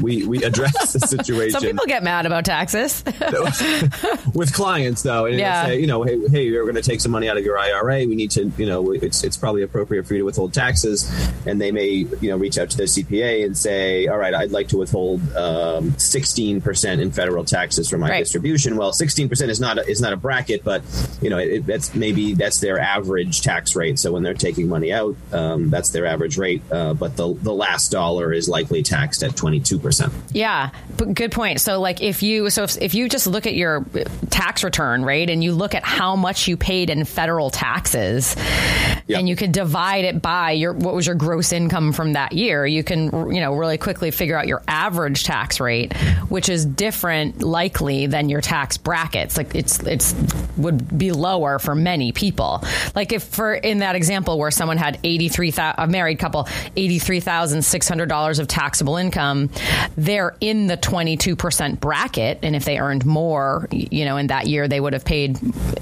we 0.00 0.26
we 0.26 0.42
address 0.44 0.92
the 0.92 1.00
situation 1.06 1.52
some 1.52 1.62
people 1.62 1.86
get 1.86 2.02
mad 2.02 2.26
about 2.26 2.44
taxes 2.44 3.04
with 4.34 4.52
clients 4.54 5.02
though 5.02 5.26
and 5.26 5.38
yeah. 5.38 5.66
say 5.66 5.80
you 5.80 5.86
know 5.86 6.02
hey 6.02 6.18
hey 6.28 6.44
you're 6.44 6.64
going 6.64 6.74
to 6.74 6.82
take 6.82 7.00
some 7.00 7.12
money 7.12 7.28
out 7.28 7.36
of 7.36 7.44
your 7.44 7.58
IRA 7.58 8.06
we 8.06 8.14
need 8.14 8.30
to 8.30 8.50
you 8.56 8.66
know 8.66 8.77
know, 8.82 8.92
it's 8.92 9.24
it's 9.24 9.36
probably 9.36 9.62
appropriate 9.62 10.06
for 10.06 10.14
you 10.14 10.20
to 10.20 10.24
withhold 10.24 10.54
taxes, 10.54 11.10
and 11.46 11.60
they 11.60 11.70
may 11.72 11.86
you 11.88 12.30
know 12.30 12.36
reach 12.36 12.58
out 12.58 12.70
to 12.70 12.76
their 12.76 12.86
CPA 12.86 13.44
and 13.44 13.56
say, 13.56 14.06
all 14.06 14.18
right, 14.18 14.34
I'd 14.34 14.50
like 14.50 14.68
to 14.68 14.78
withhold 14.78 15.20
um, 15.36 15.92
16% 15.92 17.00
in 17.00 17.10
federal 17.12 17.44
taxes 17.44 17.88
for 17.88 17.98
my 17.98 18.08
Right. 18.08 18.18
distribution. 18.20 18.76
Well, 18.76 18.92
16% 18.92 19.48
is 19.48 19.60
not 19.60 19.78
a, 19.78 19.86
is 19.88 20.00
not 20.00 20.12
a 20.12 20.16
bracket, 20.16 20.64
but 20.64 20.82
you 21.20 21.28
know, 21.30 21.38
it, 21.38 21.66
that's 21.66 21.94
maybe 21.94 22.34
that's 22.34 22.60
their 22.60 22.78
average 22.78 23.42
tax 23.42 23.76
rate. 23.76 23.98
So 23.98 24.12
when 24.12 24.22
they're 24.22 24.34
taking 24.34 24.68
money 24.68 24.92
out, 24.92 25.16
um, 25.32 25.68
that's 25.70 25.90
their 25.90 26.06
average 26.06 26.38
rate. 26.38 26.62
Uh, 26.70 26.94
but 26.94 27.16
the 27.16 27.34
the 27.34 27.52
last 27.52 27.90
dollar 27.90 28.32
is 28.32 28.48
likely 28.48 28.82
taxed 28.82 29.22
at 29.22 29.32
22%. 29.32 30.12
Yeah, 30.32 30.70
but 30.96 31.14
good 31.14 31.32
point. 31.32 31.60
So, 31.60 31.80
like, 31.80 32.00
if 32.02 32.22
you 32.22 32.50
so 32.50 32.62
if, 32.64 32.80
if 32.80 32.94
you 32.94 33.08
just 33.08 33.26
look 33.26 33.46
at 33.46 33.54
your 33.54 33.84
tax 34.30 34.64
return, 34.64 35.04
right, 35.04 35.28
and 35.28 35.42
you 35.42 35.52
look 35.52 35.74
at 35.74 35.84
how 35.84 36.16
much 36.16 36.48
you 36.48 36.56
paid 36.56 36.90
in 36.90 37.04
federal 37.04 37.50
taxes, 37.50 38.34
Yeah. 39.06 39.18
and 39.18 39.28
you 39.28 39.36
could 39.36 39.52
divide 39.52 40.04
it 40.04 40.20
by 40.20 40.50
your 40.52 40.74
what 40.74 40.94
was 40.94 41.06
your 41.06 41.14
gross 41.14 41.52
income 41.52 41.92
from 41.92 42.12
that 42.12 42.32
year, 42.32 42.66
you 42.66 42.84
can 42.84 43.06
you 43.34 43.40
know 43.40 43.54
really 43.54 43.78
quickly 43.78 44.10
figure 44.10 44.36
out 44.36 44.46
your 44.46 44.62
average 44.68 45.24
tax 45.24 45.60
rate, 45.60 45.96
which 46.28 46.48
is 46.48 46.66
different 46.66 47.42
likely 47.42 48.06
than 48.06 48.28
your 48.28 48.40
tax 48.40 48.76
brackets. 48.76 49.36
Like, 49.36 49.54
it's 49.54 49.80
it's 49.80 50.14
would 50.56 50.98
be 50.98 51.12
lower 51.12 51.58
for 51.58 51.74
many 51.74 52.12
people. 52.12 52.62
Like, 52.94 53.12
if 53.12 53.22
for 53.22 53.54
in 53.54 53.78
that 53.78 53.96
example 53.96 54.38
where 54.38 54.50
someone 54.50 54.76
had 54.76 54.98
eighty 55.04 55.28
three 55.28 55.52
a 55.56 55.86
married 55.86 56.18
couple 56.18 56.46
eighty 56.76 56.98
three 56.98 57.20
thousand 57.20 57.62
six 57.62 57.88
hundred 57.88 58.08
dollars 58.10 58.38
of 58.38 58.46
taxable 58.46 58.96
income, 58.96 59.48
they're 59.96 60.36
in 60.40 60.66
the 60.66 60.76
twenty 60.76 61.16
two 61.16 61.34
percent 61.34 61.80
bracket, 61.80 62.40
and 62.42 62.54
if 62.54 62.64
they 62.64 62.78
earned 62.78 63.06
more, 63.06 63.68
you 63.70 64.04
know, 64.04 64.16
in 64.18 64.26
that 64.26 64.46
year, 64.46 64.68
they 64.68 64.80
would 64.80 64.92
have 64.92 65.04
paid 65.04 65.38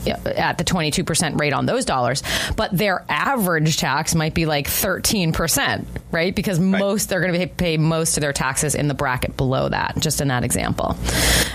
at 0.07 0.59
the 0.59 0.65
twenty 0.65 0.91
two 0.91 1.03
percent 1.05 1.41
rate 1.41 1.53
on 1.53 1.67
those 1.67 1.85
dollars. 1.85 2.23
But 2.57 2.76
their 2.77 3.05
average 3.09 3.77
tax 3.77 4.15
might 4.15 4.35
be 4.35 4.47
like 4.47 4.69
thirteen 4.69 5.33
percent, 5.33 5.87
right? 6.11 6.35
Because 6.35 6.59
most 6.59 7.09
they're 7.09 7.21
going 7.21 7.39
to 7.39 7.47
pay 7.47 7.77
most 7.77 8.17
of 8.17 8.21
their 8.21 8.33
taxes 8.33 8.75
in 8.75 8.89
the 8.89 8.95
bracket 8.95 9.37
below 9.37 9.69
that. 9.69 9.95
Just 9.99 10.21
in 10.21 10.29
that 10.29 10.45
example, 10.45 10.97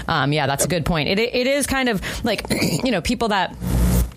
um, 0.07 0.33
yeah, 0.33 0.47
that's 0.47 0.65
a 0.65 0.67
good 0.67 0.85
point. 0.85 1.09
It 1.09 1.19
it 1.19 1.47
is 1.47 1.67
kind 1.67 1.89
of 1.89 2.01
like 2.23 2.45
you 2.83 2.91
know 2.91 3.01
people 3.01 3.29
that 3.29 3.55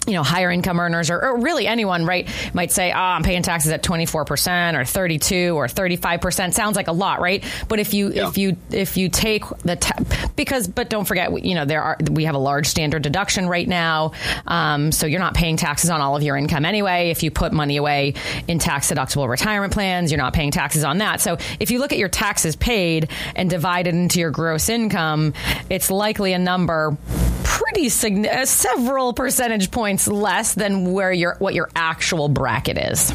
you 0.06 0.12
know, 0.12 0.23
higher 0.23 0.50
income 0.50 0.78
earners 0.80 1.11
or, 1.11 1.23
or 1.25 1.38
really 1.40 1.66
anyone, 1.66 2.04
right, 2.04 2.28
might 2.52 2.70
say, 2.73 2.92
oh, 2.92 2.96
I'm 2.96 3.23
paying 3.23 3.42
taxes 3.42 3.73
at 3.73 3.82
24% 3.82 4.78
or 4.78 4.84
32 4.84 5.56
or 5.56 5.66
35%. 5.66 6.52
Sounds 6.52 6.76
like 6.76 6.88
a 6.88 6.92
lot, 6.92 7.20
right? 7.20 7.42
But 7.68 7.78
if 7.80 7.94
you, 7.94 8.12
Yeah. 8.12 8.28
if 8.28 8.37
you, 8.38 8.56
if 8.70 8.96
you 8.96 9.08
take 9.08 9.44
the, 9.64 9.76
ta- 9.76 10.28
because, 10.37 10.68
but 10.68 10.90
don't 10.90 11.04
forget, 11.06 11.44
you 11.44 11.54
know, 11.54 11.64
there 11.64 11.82
are, 11.82 11.96
we 12.11 12.25
have 12.25 12.34
a 12.34 12.38
large 12.38 12.66
standard 12.66 13.02
deduction 13.02 13.49
right 13.49 13.66
now. 13.66 14.12
Um, 14.46 14.92
so 14.92 15.06
you're 15.06 15.20
not 15.20 15.34
paying 15.34 15.56
taxes 15.56 15.88
on 15.90 16.00
all 16.00 16.16
of 16.16 16.23
your 16.23 16.37
income 16.37 16.64
anyway. 16.64 17.11
If 17.11 17.23
you 17.23 17.30
put 17.30 17.52
money 17.52 17.76
away 17.76 18.14
in 18.49 18.58
tax 18.58 18.90
deductible 18.90 19.28
retirement 19.28 19.73
plans, 19.73 20.11
you're 20.12 20.18
not 20.20 20.34
paying 20.34 20.50
taxes 20.50 20.84
on 20.84 20.99
that. 20.99 21.20
So 21.20 21.38
if 21.61 21.70
you 21.70 21.78
look 21.78 21.92
at 21.92 21.99
your 21.99 22.08
taxes 22.08 22.56
paid 22.56 23.08
and 23.34 23.49
divide 23.49 23.87
it 23.87 23.94
into 23.94 24.20
your 24.20 24.30
gross 24.30 24.68
income, 24.68 25.32
it's 25.70 25.90
likely 25.90 26.32
a 26.34 26.38
number 26.38 26.96
pretty 27.44 27.88
sign- 27.88 28.26
uh, 28.26 28.44
several 28.44 29.12
percentage 29.12 29.70
points 29.70 29.93
less 30.08 30.54
than 30.54 30.92
where 30.92 31.12
your 31.12 31.36
what 31.38 31.54
your 31.54 31.68
actual 31.76 32.28
bracket 32.28 32.78
is, 32.78 33.12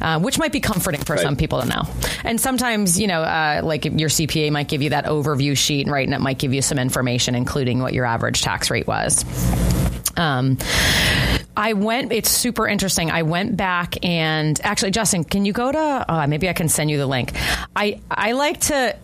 uh, 0.00 0.18
which 0.20 0.38
might 0.38 0.52
be 0.52 0.60
comforting 0.60 1.00
for 1.02 1.14
Right. 1.14 1.22
some 1.22 1.36
people 1.36 1.60
to 1.60 1.68
know. 1.68 1.82
And 2.24 2.40
sometimes, 2.40 2.98
you 3.00 3.06
know, 3.06 3.22
uh, 3.22 3.60
like 3.64 3.84
your 3.84 4.08
CPA 4.08 4.50
might 4.50 4.68
give 4.68 4.82
you 4.82 4.90
that 4.90 5.06
overview 5.06 5.56
sheet, 5.56 5.88
right, 5.88 6.06
and 6.06 6.14
it 6.14 6.20
might 6.20 6.38
give 6.38 6.52
you 6.54 6.62
some 6.62 6.78
information, 6.78 7.34
including 7.34 7.80
what 7.80 7.92
your 7.94 8.04
average 8.04 8.42
tax 8.42 8.70
rate 8.70 8.86
was. 8.86 9.24
Um, 10.16 10.58
I 11.58 11.72
went. 11.72 12.12
It's 12.12 12.30
super 12.30 12.68
interesting. 12.68 13.10
I 13.10 13.22
went 13.22 13.56
back 13.56 14.04
and 14.04 14.58
actually, 14.62 14.92
Justin, 14.92 15.24
can 15.24 15.44
you 15.44 15.52
go 15.52 15.72
to? 15.72 16.04
Uh, 16.08 16.26
maybe 16.28 16.48
I 16.48 16.52
can 16.52 16.68
send 16.68 16.88
you 16.88 16.98
the 16.98 17.06
link. 17.06 17.32
I 17.74 18.00
I 18.08 18.32
like 18.32 18.60
to. 18.60 18.96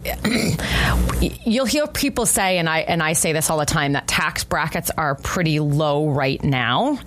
you'll 1.45 1.67
hear 1.67 1.89
people 1.89 2.27
say, 2.27 2.59
and 2.59 2.69
I 2.69 2.81
and 2.81 3.03
I 3.03 3.15
say 3.15 3.33
this 3.33 3.51
all 3.51 3.59
the 3.59 3.67
time, 3.67 3.93
that 3.95 4.07
tax 4.07 4.45
brackets 4.45 4.93
are 4.97 5.17
pretty 5.17 5.59
low 5.59 6.09
right 6.09 6.43
now. 6.43 6.99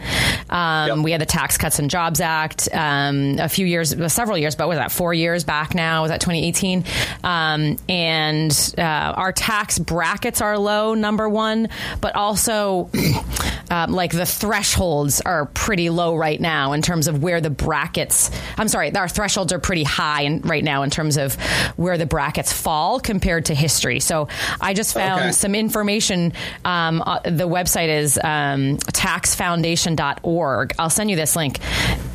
Um, 0.49 0.87
Yep. 0.87 0.97
We 0.99 1.11
had 1.11 1.21
the 1.21 1.25
Tax 1.25 1.57
Cuts 1.57 1.79
and 1.79 1.89
Jobs 1.89 2.21
Act 2.21 2.69
um, 2.73 3.39
a 3.39 3.49
few 3.49 3.65
years, 3.65 3.95
well, 3.95 4.09
several 4.09 4.37
years, 4.37 4.55
but 4.55 4.67
was 4.67 4.77
that 4.77 4.91
four 4.91 5.13
years 5.13 5.43
back 5.43 5.73
now? 5.73 6.03
Was 6.03 6.11
that 6.11 6.21
2018? 6.21 6.83
Um, 7.23 7.77
and 7.89 8.73
uh, 8.77 8.81
our 8.81 9.31
tax 9.31 9.79
brackets 9.79 10.41
are 10.41 10.57
low, 10.57 10.93
number 10.93 11.27
one, 11.27 11.69
but 12.01 12.15
also 12.15 12.89
um, 13.69 13.91
like 13.91 14.11
the 14.11 14.25
thresholds 14.25 15.21
are 15.21 15.45
pretty 15.47 15.89
low 15.89 16.15
right 16.15 16.39
now 16.39 16.73
in 16.73 16.81
terms 16.81 17.07
of 17.07 17.21
where 17.23 17.41
the 17.41 17.49
brackets. 17.49 18.31
I'm 18.57 18.67
sorry, 18.67 18.93
our 18.95 19.07
thresholds 19.09 19.51
are 19.53 19.59
pretty 19.59 19.83
high 19.83 20.23
in, 20.23 20.41
right 20.41 20.63
now 20.63 20.83
in 20.83 20.89
terms 20.89 21.17
of 21.17 21.35
where 21.77 21.97
the 21.97 22.05
brackets 22.05 22.51
fall 22.53 22.99
compared 22.99 23.45
to 23.45 23.55
history. 23.55 23.99
So 23.99 24.27
I 24.61 24.73
just 24.73 24.93
found 24.93 25.21
Okay. 25.21 25.31
some 25.31 25.55
information. 25.55 26.33
Um, 26.65 27.01
uh, 27.05 27.19
the 27.23 27.47
website 27.47 27.89
is 27.89 28.17
um, 28.23 28.77
taxfoundation.org. 28.77 30.73
I'll 30.79 30.89
send 30.89 31.09
you 31.09 31.15
this 31.15 31.35
link 31.35 31.59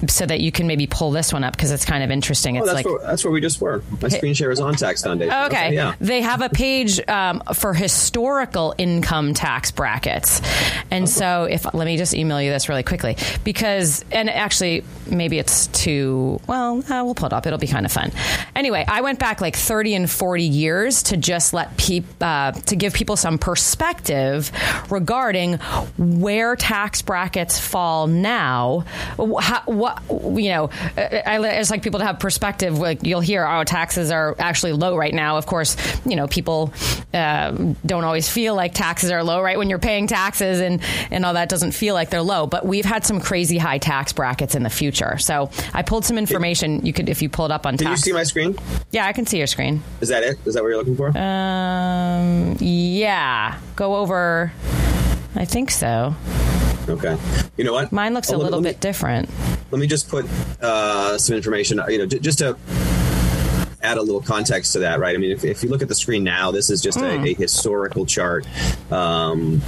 so 0.09 0.27
that 0.27 0.41
you 0.41 0.51
can 0.53 0.67
maybe 0.67 0.87
pull 0.87 1.11
this 1.11 1.33
one 1.33 1.45
up 1.45 1.55
because 1.57 1.71
it's 1.71 1.85
kind 1.85 2.03
of 2.03 2.11
interesting. 2.11 2.57
Oh, 2.59 2.61
It's 2.61 2.67
that's, 2.73 2.77
like. 2.77 2.87
where, 2.87 2.99
that's 3.07 3.25
where 3.25 3.33
we 3.33 3.41
just 3.41 3.61
were. 3.61 3.83
My 4.01 4.09
screen 4.09 4.35
share 4.35 4.51
is 4.51 4.61
on 4.61 4.75
Tax 4.75 5.03
Foundation. 5.03 5.35
Okay. 5.45 5.75
yeah. 5.75 5.95
They 6.01 6.21
have 6.23 6.43
a 6.43 6.49
page 6.49 7.01
um, 7.09 7.43
for 7.55 7.75
historical 7.75 8.75
income 8.79 9.35
tax 9.35 9.71
brackets. 9.71 10.41
And 10.91 11.09
so 11.09 11.42
if 11.45 11.73
let 11.75 11.85
me 11.85 11.97
just 11.97 12.15
email 12.15 12.41
you 12.41 12.51
this 12.51 12.69
really 12.69 12.83
quickly 12.83 13.17
because 13.45 14.05
and 14.11 14.29
actually 14.31 14.85
maybe 15.11 15.39
it's 15.39 15.67
too 15.69 16.41
well, 16.47 16.79
uh, 16.79 17.05
we'll 17.05 17.15
pull 17.15 17.27
it 17.27 17.33
up. 17.33 17.47
It'll 17.47 17.59
be 17.59 17.67
kind 17.67 17.87
of 17.87 17.93
fun. 17.93 18.13
Anyway, 18.55 18.85
I 18.87 19.01
went 19.01 19.19
back 19.19 19.41
like 19.41 19.57
30 19.57 19.95
and 19.95 20.11
40 20.11 20.45
years 20.45 21.03
to 21.05 21.17
just 21.17 21.53
let 21.53 21.77
people 21.77 22.09
uh, 22.21 22.53
to 22.53 22.77
give 22.77 22.95
people 22.95 23.17
some 23.17 23.39
perspective 23.39 24.51
regarding 24.91 25.55
where 25.99 26.57
tax 26.57 27.03
brackets 27.03 27.59
fall 27.59 28.07
now. 28.07 28.85
How, 29.41 29.63
what 29.67 30.03
you 30.11 30.51
know, 30.51 30.71
I, 30.97 31.39
I 31.39 31.59
just 31.59 31.71
like 31.71 31.83
people 31.83 32.01
to 32.01 32.07
have 32.07 32.19
perspective. 32.19 32.79
Like 32.79 33.05
you'll 33.05 33.21
hear, 33.21 33.47
oh, 33.47 33.65
taxes 33.65 34.11
are 34.11 34.37
actually 34.39 34.73
low 34.73 34.97
right 34.97 35.15
now. 35.15 35.37
Of 35.37 35.47
course, 35.47 35.77
you 36.05 36.17
know 36.17 36.27
people 36.27 36.73
uh, 37.15 37.51
don't 37.85 38.05
always 38.05 38.29
feel 38.29 38.55
like 38.55 38.75
taxes 38.75 39.11
are 39.11 39.23
low, 39.23 39.41
right? 39.43 39.59
When 39.59 39.69
you're 39.69 39.79
paying 39.79 40.07
taxes 40.07 40.61
and 40.61 40.81
and 41.11 41.25
all 41.25 41.32
that 41.33 41.49
doesn't 41.49 41.73
feel 41.73 41.95
like 41.95 42.11
they're 42.11 42.23
low. 42.23 42.47
But 42.47 42.65
we've 42.67 42.85
had 42.85 43.05
some 43.07 43.21
crazy 43.21 43.59
high 43.59 43.79
tax 43.79 44.13
brackets 44.13 44.55
in 44.55 44.63
the 44.63 44.71
future. 44.71 45.19
So 45.19 45.51
I 45.75 45.83
pulled 45.83 46.05
some 46.05 46.19
information. 46.19 46.85
You 46.85 46.93
could 46.93 47.09
if 47.09 47.23
you 47.23 47.29
pull 47.29 47.45
it 47.47 47.51
up 47.51 47.67
on 47.67 47.75
top. 47.77 47.83
Can 47.87 47.91
you 47.93 47.97
see 47.97 48.13
my 48.13 48.23
screen? 48.25 48.59
yeah, 48.91 49.07
I 49.07 49.13
can 49.13 49.27
see 49.27 49.39
your 49.39 49.47
screen. 49.47 49.83
Is 50.01 50.09
that 50.09 50.23
it? 50.23 50.39
Is 50.45 50.55
that 50.55 50.63
what 50.63 50.69
you're 50.69 50.79
looking 50.79 50.97
for? 50.97 51.09
Um, 51.17 52.57
yeah, 52.61 53.59
go 53.77 53.97
over. 53.97 54.53
I 55.35 55.45
think 55.45 55.71
so. 55.71 56.15
okay. 56.89 57.17
You 57.57 57.65
know 57.65 57.73
what? 57.73 57.91
Mine 57.93 58.13
looks 58.15 58.31
Oh, 58.33 58.37
a 58.37 58.39
little 58.39 58.61
me- 58.61 58.71
bit 58.71 58.81
different. 58.81 59.29
let 59.71 59.79
me 59.81 59.87
just 59.87 60.09
put 60.09 60.27
uh, 60.61 61.17
some 61.19 61.37
information, 61.37 61.81
you 61.89 61.99
know, 61.99 62.07
j- 62.07 62.19
just 62.19 62.39
to 62.39 62.57
add 63.83 63.97
a 63.99 64.03
little 64.03 64.21
context 64.21 64.73
to 64.75 64.79
that, 64.81 65.01
right? 65.01 65.15
I 65.15 65.19
mean, 65.19 65.31
if, 65.33 65.45
if 65.45 65.63
you 65.63 65.69
look 65.69 65.83
at 65.83 65.89
the 65.89 65.95
screen 65.95 66.23
now, 66.23 66.51
this 66.51 66.71
is 66.71 66.81
just 66.81 66.99
Hmm. 66.99 67.05
a, 67.05 67.31
a 67.31 67.35
historical 67.35 68.05
chart 68.07 68.47
um, 68.93 69.61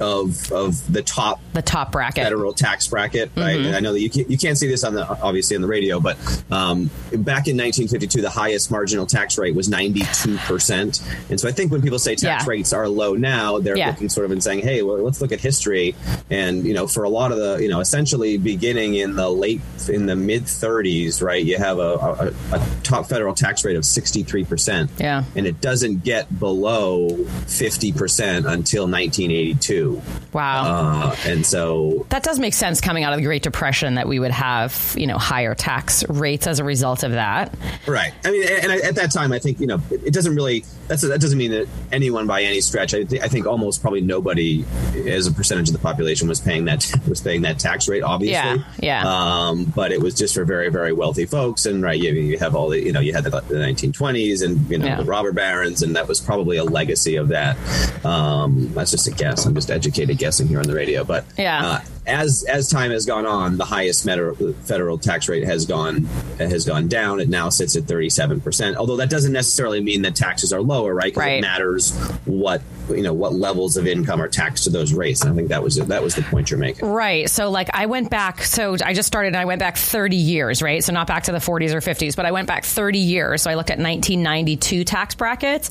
of 0.00 0.50
of 0.52 0.92
the 0.92 1.02
top 1.02 1.40
The 1.52 1.62
top 1.62 1.92
bracket. 1.92 2.24
federal 2.24 2.52
tax 2.52 2.88
bracket, 2.88 3.30
right? 3.36 3.56
Mm-hmm. 3.56 3.66
And 3.66 3.76
I 3.76 3.80
know 3.80 3.92
that 3.92 4.00
you 4.00 4.10
can't, 4.10 4.30
you 4.30 4.38
can't 4.38 4.56
see 4.58 4.66
this 4.68 4.82
on 4.84 4.94
the 4.94 5.06
obviously 5.22 5.56
on 5.56 5.62
the 5.62 5.68
radio, 5.68 6.00
but 6.00 6.16
um, 6.50 6.86
back 7.12 7.46
in 7.48 7.56
1952, 7.56 8.22
the 8.22 8.30
highest 8.30 8.70
marginal 8.70 9.06
tax 9.06 9.36
rate 9.38 9.54
was 9.54 9.68
92 9.68 10.36
percent. 10.38 11.00
And 11.28 11.38
so 11.40 11.48
I 11.48 11.52
think 11.52 11.70
when 11.72 11.82
people 11.82 11.98
say 11.98 12.14
tax 12.14 12.44
Yeah. 12.44 12.50
rates 12.50 12.72
are 12.72 12.88
low 12.88 13.14
now, 13.14 13.58
they're 13.58 13.76
Yeah. 13.76 13.90
looking 13.90 14.08
sort 14.08 14.24
of 14.24 14.30
and 14.32 14.42
saying, 14.42 14.60
hey, 14.60 14.82
well, 14.82 14.98
let's 15.02 15.20
look 15.20 15.32
at 15.32 15.40
history. 15.40 15.94
And 16.30 16.64
you 16.64 16.74
know, 16.74 16.86
for 16.86 17.04
a 17.04 17.08
lot 17.08 17.32
of 17.32 17.38
the, 17.38 17.58
you 17.58 17.68
know, 17.68 17.80
essentially 17.80 18.38
beginning 18.38 18.94
in 18.94 19.16
the 19.16 19.28
late 19.28 19.60
in 19.88 20.06
the 20.06 20.16
mid 20.16 20.44
30s, 20.44 21.22
right? 21.22 21.44
You 21.44 21.58
have 21.58 21.78
a, 21.78 22.32
a, 22.52 22.56
a 22.56 22.66
top 22.82 23.06
federal 23.08 23.34
tax 23.34 23.64
rate 23.64 23.76
of 23.76 23.84
63 23.84 24.44
percent. 24.44 24.90
Yeah. 24.98 25.24
And 25.36 25.46
it 25.46 25.60
doesn't 25.60 26.04
get 26.04 26.38
below 26.38 27.24
50 27.46 27.92
percent 27.92 28.46
until 28.46 28.86
1982. 28.86 29.89
Wow. 30.32 31.10
Uh, 31.10 31.16
and 31.26 31.44
so 31.44 32.06
that 32.10 32.22
does 32.22 32.38
make 32.38 32.54
sense 32.54 32.80
coming 32.80 33.04
out 33.04 33.12
of 33.12 33.18
the 33.18 33.24
Great 33.24 33.42
Depression 33.42 33.94
that 33.96 34.06
we 34.08 34.18
would 34.18 34.30
have, 34.30 34.94
you 34.96 35.06
know, 35.06 35.18
higher 35.18 35.54
tax 35.54 36.08
rates 36.08 36.46
as 36.46 36.58
a 36.58 36.64
result 36.64 37.02
of 37.02 37.12
that. 37.12 37.54
Right. 37.86 38.12
I 38.24 38.30
mean, 38.30 38.46
and 38.48 38.72
I, 38.72 38.78
at 38.78 38.94
that 38.96 39.10
time, 39.12 39.32
I 39.32 39.38
think 39.38 39.60
you 39.60 39.66
know, 39.66 39.80
it, 39.90 40.04
it 40.08 40.14
doesn't 40.14 40.34
really. 40.34 40.64
That's 40.88 41.02
that 41.02 41.20
doesn't 41.20 41.38
mean 41.38 41.52
that 41.52 41.68
anyone 41.92 42.26
by 42.26 42.42
any 42.42 42.60
stretch. 42.60 42.94
I, 42.94 43.04
th- 43.04 43.22
I 43.22 43.28
think 43.28 43.46
almost 43.46 43.80
probably 43.80 44.00
nobody, 44.00 44.64
as 45.06 45.26
a 45.28 45.32
percentage 45.32 45.68
of 45.68 45.72
the 45.72 45.78
population, 45.80 46.26
was 46.28 46.40
paying 46.40 46.64
that 46.64 46.84
was 47.08 47.20
paying 47.20 47.42
that 47.42 47.58
tax 47.58 47.88
rate. 47.88 48.02
Obviously, 48.02 48.34
Yeah, 48.80 49.02
yeah. 49.02 49.02
Um, 49.06 49.64
but 49.76 49.92
it 49.92 50.00
was 50.00 50.14
just 50.14 50.34
for 50.34 50.44
very 50.44 50.68
very 50.68 50.92
wealthy 50.92 51.26
folks, 51.26 51.66
and 51.66 51.82
right, 51.82 51.98
you, 52.00 52.12
you 52.12 52.38
have 52.38 52.54
all 52.56 52.68
the 52.70 52.80
you 52.80 52.90
know 52.92 53.00
you 53.00 53.12
had 53.12 53.22
the, 53.24 53.30
the 53.30 53.54
1920s 53.54 54.44
and 54.44 54.68
you 54.70 54.78
know 54.78 54.86
Yeah. 54.86 54.96
the 54.96 55.04
robber 55.04 55.30
barons, 55.32 55.82
and 55.82 55.94
that 55.94 56.08
was 56.08 56.20
probably 56.20 56.56
a 56.56 56.64
legacy 56.64 57.14
of 57.16 57.28
that. 57.28 57.56
Um, 58.04 58.72
that's 58.74 58.90
just 58.90 59.06
a 59.06 59.10
guess. 59.12 59.46
I'm 59.46 59.54
just 59.54 59.70
educated 59.80 60.18
guessing 60.18 60.46
here 60.46 60.58
on 60.58 60.64
the 60.66 60.74
radio, 60.74 61.04
but 61.04 61.24
Yeah. 61.38 61.66
Uh, 61.66 61.80
as 62.10 62.44
as 62.48 62.68
time 62.68 62.90
has 62.90 63.06
gone 63.06 63.26
on, 63.26 63.56
the 63.56 63.64
highest 63.64 64.04
federal 64.04 64.98
tax 64.98 65.28
rate 65.28 65.44
has 65.44 65.66
gone 65.66 66.04
has 66.38 66.64
gone 66.64 66.88
down. 66.88 67.20
It 67.20 67.28
now 67.28 67.48
sits 67.48 67.76
at 67.76 67.84
thirty 67.84 68.10
seven 68.10 68.40
percent. 68.40 68.76
Although 68.76 68.96
that 68.96 69.10
doesn't 69.10 69.32
necessarily 69.32 69.80
mean 69.80 70.02
that 70.02 70.16
taxes 70.16 70.52
are 70.52 70.60
lower, 70.60 70.94
right? 70.94 71.16
Right. 71.16 71.38
it 71.38 71.40
matters 71.42 71.96
what 72.24 72.62
you 72.88 73.02
know 73.02 73.12
what 73.12 73.34
levels 73.34 73.76
of 73.76 73.86
income 73.86 74.20
are 74.20 74.28
taxed 74.28 74.64
to 74.64 74.70
those 74.70 74.92
rates. 74.92 75.22
And 75.22 75.32
I 75.32 75.36
think 75.36 75.48
that 75.48 75.62
was 75.62 75.76
that 75.76 76.02
was 76.02 76.14
the 76.14 76.22
point 76.22 76.50
you're 76.50 76.58
making. 76.58 76.88
Right. 76.88 77.28
So 77.30 77.50
like 77.50 77.70
I 77.72 77.86
went 77.86 78.10
back. 78.10 78.42
So 78.42 78.76
I 78.84 78.94
just 78.94 79.06
started. 79.06 79.28
and 79.28 79.36
I 79.36 79.44
went 79.44 79.60
back 79.60 79.76
thirty 79.76 80.16
years. 80.16 80.62
Right. 80.62 80.82
So 80.82 80.92
not 80.92 81.06
back 81.06 81.24
to 81.24 81.32
the 81.32 81.38
40s 81.38 81.72
or 81.72 81.80
50s, 81.80 82.16
but 82.16 82.26
I 82.26 82.32
went 82.32 82.48
back 82.48 82.64
thirty 82.64 82.98
years. 82.98 83.42
So 83.42 83.50
I 83.50 83.54
looked 83.54 83.70
at 83.70 83.78
1992 83.78 84.84
tax 84.84 85.14
brackets, 85.14 85.70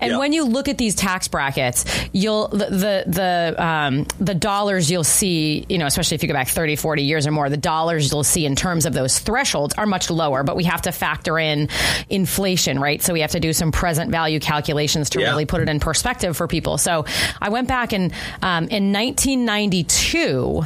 and 0.00 0.12
yep. 0.12 0.20
when 0.20 0.32
you 0.32 0.44
look 0.44 0.68
at 0.68 0.78
these 0.78 0.94
tax 0.94 1.28
brackets, 1.28 1.84
you'll 2.12 2.48
the 2.48 2.66
the 2.66 3.04
the, 3.06 3.64
um, 3.64 4.06
the 4.18 4.34
dollars 4.34 4.90
you'll 4.90 5.04
see. 5.04 5.66
You 5.68 5.78
know, 5.80 5.86
especially 5.86 6.14
if 6.14 6.22
you 6.22 6.28
go 6.28 6.34
back 6.34 6.48
30, 6.48 6.76
40 6.76 7.02
years 7.02 7.26
or 7.26 7.30
more, 7.30 7.48
the 7.48 7.56
dollars 7.56 8.10
you'll 8.10 8.24
see 8.24 8.46
in 8.46 8.56
terms 8.56 8.86
of 8.86 8.92
those 8.92 9.18
thresholds 9.18 9.74
are 9.74 9.86
much 9.86 10.10
lower. 10.10 10.42
But 10.42 10.56
we 10.56 10.64
have 10.64 10.82
to 10.82 10.92
factor 10.92 11.38
in 11.38 11.68
inflation, 12.08 12.78
right? 12.78 13.02
So 13.02 13.12
we 13.12 13.20
have 13.20 13.32
to 13.32 13.40
do 13.40 13.52
some 13.52 13.72
present 13.72 14.10
value 14.10 14.40
calculations 14.40 15.10
to 15.10 15.20
yeah. 15.20 15.30
really 15.30 15.46
put 15.46 15.60
it 15.60 15.68
in 15.68 15.80
perspective 15.80 16.36
for 16.36 16.46
people. 16.46 16.78
So 16.78 17.04
I 17.40 17.48
went 17.48 17.68
back 17.68 17.92
and 17.92 18.12
um, 18.42 18.68
in 18.68 18.92
1992, 18.92 20.64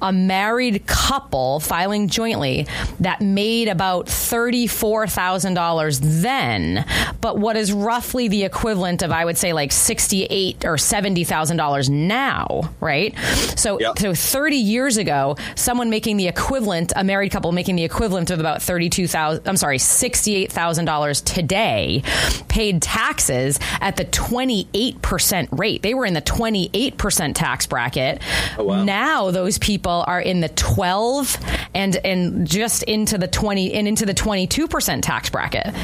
a 0.00 0.12
married 0.12 0.86
couple 0.86 1.60
filing 1.60 2.08
jointly 2.08 2.66
that 3.00 3.20
made 3.20 3.68
about 3.68 4.06
$34,000 4.06 6.22
then, 6.22 6.86
but 7.20 7.38
what 7.38 7.56
is 7.56 7.72
roughly 7.72 8.28
the 8.28 8.44
equivalent 8.44 9.02
of, 9.02 9.10
I 9.10 9.24
would 9.24 9.38
say, 9.38 9.52
like 9.52 9.72
68 9.72 10.64
or 10.64 10.76
$70,000 10.76 11.88
now, 11.88 12.70
right? 12.80 13.16
So, 13.56 13.80
yep. 13.80 13.98
so 13.98 14.14
30 14.14 14.41
years 14.50 14.96
ago, 14.96 15.36
someone 15.54 15.90
making 15.90 16.16
the 16.16 16.28
equivalent, 16.28 16.92
a 16.96 17.04
married 17.04 17.30
couple 17.30 17.52
making 17.52 17.76
the 17.76 17.84
equivalent 17.84 18.30
of 18.30 18.40
about 18.40 18.62
32,000, 18.62 19.46
I'm 19.46 19.56
sorry, 19.56 19.78
$68,000 19.78 21.24
today 21.24 22.02
paid 22.48 22.82
taxes 22.82 23.58
at 23.80 23.96
the 23.96 24.04
28% 24.04 25.48
rate. 25.58 25.82
They 25.82 25.94
were 25.94 26.04
in 26.04 26.14
the 26.14 26.22
28% 26.22 27.34
tax 27.34 27.66
bracket. 27.66 28.22
Oh, 28.58 28.64
wow. 28.64 28.84
Now 28.84 29.30
those 29.30 29.58
people 29.58 30.04
are 30.06 30.20
in 30.20 30.40
the 30.40 30.48
12 30.50 31.38
and 31.74 31.96
and 32.04 32.46
just 32.46 32.82
into 32.84 33.18
the 33.18 33.28
20 33.28 33.72
and 33.72 33.88
into 33.88 34.06
the 34.06 34.14
22% 34.14 35.02
tax 35.02 35.30
bracket. 35.30 35.74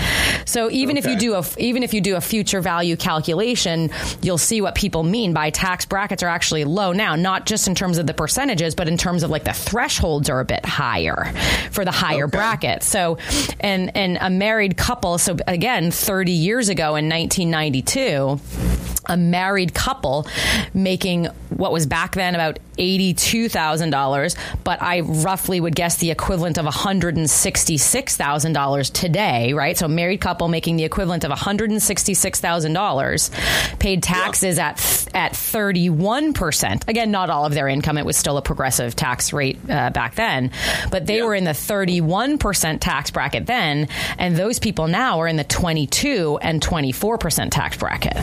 So 0.45 0.71
even 0.71 0.99
okay. 0.99 1.11
if 1.11 1.13
you 1.13 1.19
do 1.19 1.35
a 1.35 1.45
even 1.59 1.83
if 1.83 1.95
you 1.95 2.01
do 2.01 2.17
a 2.17 2.21
future 2.21 2.61
value 2.61 2.97
calculation, 2.97 3.91
you'll 4.23 4.39
see 4.39 4.61
what 4.61 4.75
people 4.75 5.03
mean 5.03 5.33
by 5.33 5.51
tax 5.51 5.85
brackets 5.85 6.23
are 6.23 6.29
actually 6.29 6.65
low 6.65 6.93
now, 6.93 7.15
not 7.15 7.47
just 7.47 7.69
in 7.69 7.75
terms 7.75 7.99
of 7.99 8.07
the 8.07 8.15
percentages, 8.49 8.75
but 8.75 8.89
in 8.89 8.97
terms 8.97 9.23
of 9.23 9.31
like 9.31 9.45
the 9.45 9.53
thresholds 9.53 10.31
are 10.31 10.41
a 10.41 10.45
bit 10.45 10.65
higher 10.65 11.33
for 11.71 11.85
the 11.85 11.91
higher 11.91 12.25
okay. 12.25 12.37
bracket. 12.37 12.83
So 12.83 13.19
and 13.61 13.95
and 13.97 14.17
a 14.21 14.31
married 14.31 14.77
couple, 14.77 15.19
so 15.19 15.37
again, 15.47 15.91
30 15.91 16.33
years 16.33 16.69
ago 16.69 16.97
in 16.97 17.09
1992, 17.09 18.41
a 19.07 19.17
married 19.17 19.75
couple 19.75 20.27
making 20.73 21.27
what 21.51 21.73
was 21.73 21.87
back 21.87 22.15
then 22.15 22.35
about 22.35 22.59
$82,000, 22.79 24.37
but 24.65 24.83
I 24.83 25.01
roughly 25.01 25.61
would 25.61 25.75
guess 25.75 25.99
the 25.99 26.11
equivalent 26.11 26.57
of 26.59 26.67
$166,000 26.67 28.93
today, 28.93 29.53
right? 29.53 29.77
So 29.77 29.89
married 29.89 30.21
couple 30.21 30.49
making 30.49 30.77
the 30.77 30.85
equivalent 30.85 31.25
of 31.25 31.31
$166,000 31.31 33.79
paid 33.79 34.03
taxes 34.03 34.57
yeah. 34.57 34.71
at 34.71 34.79
at 35.15 35.33
31%. 35.33 36.87
Again, 36.87 37.11
not 37.11 37.31
all 37.31 37.47
of 37.47 37.55
their 37.55 37.67
income, 37.67 37.97
it 37.99 38.05
was 38.05 38.17
still 38.17 38.37
a 38.37 38.43
progressive 38.43 38.95
tax 38.95 39.33
rate 39.33 39.59
uh, 39.69 39.91
back 39.91 40.15
then, 40.15 40.53
but 40.91 41.07
they 41.07 41.19
yeah. 41.19 41.25
were 41.25 41.35
in 41.35 41.43
the 41.45 41.53
31% 41.53 42.81
tax 42.81 43.11
bracket 43.11 43.47
then, 43.47 43.89
and 44.19 44.37
those 44.37 44.59
people 44.59 44.87
now 44.87 45.21
are 45.21 45.27
in 45.27 45.37
the 45.37 45.45
22 45.45 46.39
and 46.43 46.61
24% 46.61 47.51
tax 47.51 47.77
bracket. 47.77 48.17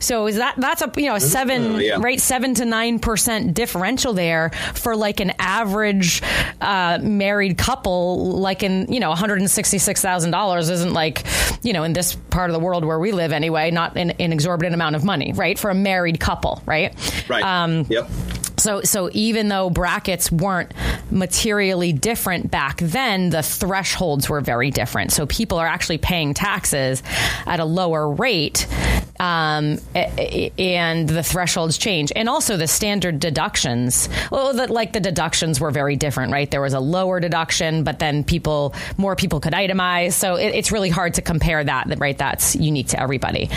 So 0.00 0.26
is 0.26 0.36
that 0.36 0.54
that's 0.58 0.82
a 0.82 0.92
you 0.96 1.06
know 1.06 1.14
a 1.14 1.20
7 1.20 1.76
uh, 1.76 1.78
yeah. 1.78 1.96
right 2.00 2.20
7 2.20 2.54
to 2.54 2.64
9% 2.64 3.54
differential 3.54 3.93
differential 3.94 4.12
there 4.12 4.50
for 4.74 4.96
like 4.96 5.20
an 5.20 5.32
average 5.38 6.22
uh, 6.60 6.98
married 7.00 7.58
couple, 7.58 8.38
like 8.38 8.62
in, 8.62 8.92
you 8.92 9.00
know, 9.00 9.12
$166,000 9.12 10.70
isn't 10.70 10.92
like, 10.92 11.24
you 11.62 11.72
know, 11.72 11.84
in 11.84 11.92
this 11.92 12.16
part 12.30 12.50
of 12.50 12.54
the 12.54 12.60
world 12.60 12.84
where 12.84 12.98
we 12.98 13.12
live 13.12 13.32
anyway, 13.32 13.70
not 13.70 13.96
an, 13.96 14.10
an 14.12 14.32
exorbitant 14.32 14.74
amount 14.74 14.96
of 14.96 15.04
money, 15.04 15.32
right? 15.32 15.58
For 15.58 15.70
a 15.70 15.74
married 15.74 16.20
couple, 16.20 16.62
right? 16.66 16.94
Right. 17.28 17.42
Um, 17.42 17.86
yep. 17.88 18.08
So, 18.56 18.82
so 18.82 19.10
even 19.12 19.48
though 19.48 19.68
brackets 19.68 20.30
weren't 20.30 20.72
materially 21.10 21.92
different 21.92 22.50
back 22.50 22.78
then, 22.78 23.30
the 23.30 23.42
thresholds 23.42 24.28
were 24.28 24.40
very 24.40 24.70
different. 24.70 25.12
So 25.12 25.26
people 25.26 25.58
are 25.58 25.66
actually 25.66 25.98
paying 25.98 26.34
taxes 26.34 27.02
at 27.46 27.60
a 27.60 27.64
lower 27.64 28.08
rate 28.08 28.66
um, 29.24 29.78
and 29.94 31.08
the 31.08 31.22
thresholds 31.22 31.78
change, 31.78 32.12
and 32.14 32.28
also 32.28 32.56
the 32.58 32.66
standard 32.66 33.20
deductions. 33.20 34.08
Well, 34.30 34.52
the, 34.52 34.70
like 34.70 34.92
the 34.92 35.00
deductions 35.00 35.60
were 35.60 35.70
very 35.70 35.96
different, 35.96 36.30
right? 36.30 36.50
There 36.50 36.60
was 36.60 36.74
a 36.74 36.80
lower 36.80 37.20
deduction, 37.20 37.84
but 37.84 37.98
then 37.98 38.24
people, 38.24 38.74
more 38.98 39.16
people 39.16 39.40
could 39.40 39.54
itemize. 39.54 40.12
So 40.12 40.34
it, 40.34 40.54
it's 40.54 40.70
really 40.70 40.90
hard 40.90 41.14
to 41.14 41.22
compare 41.22 41.64
that, 41.64 41.98
right? 41.98 42.18
That's 42.18 42.54
unique 42.54 42.88
to 42.88 43.00
everybody. 43.00 43.48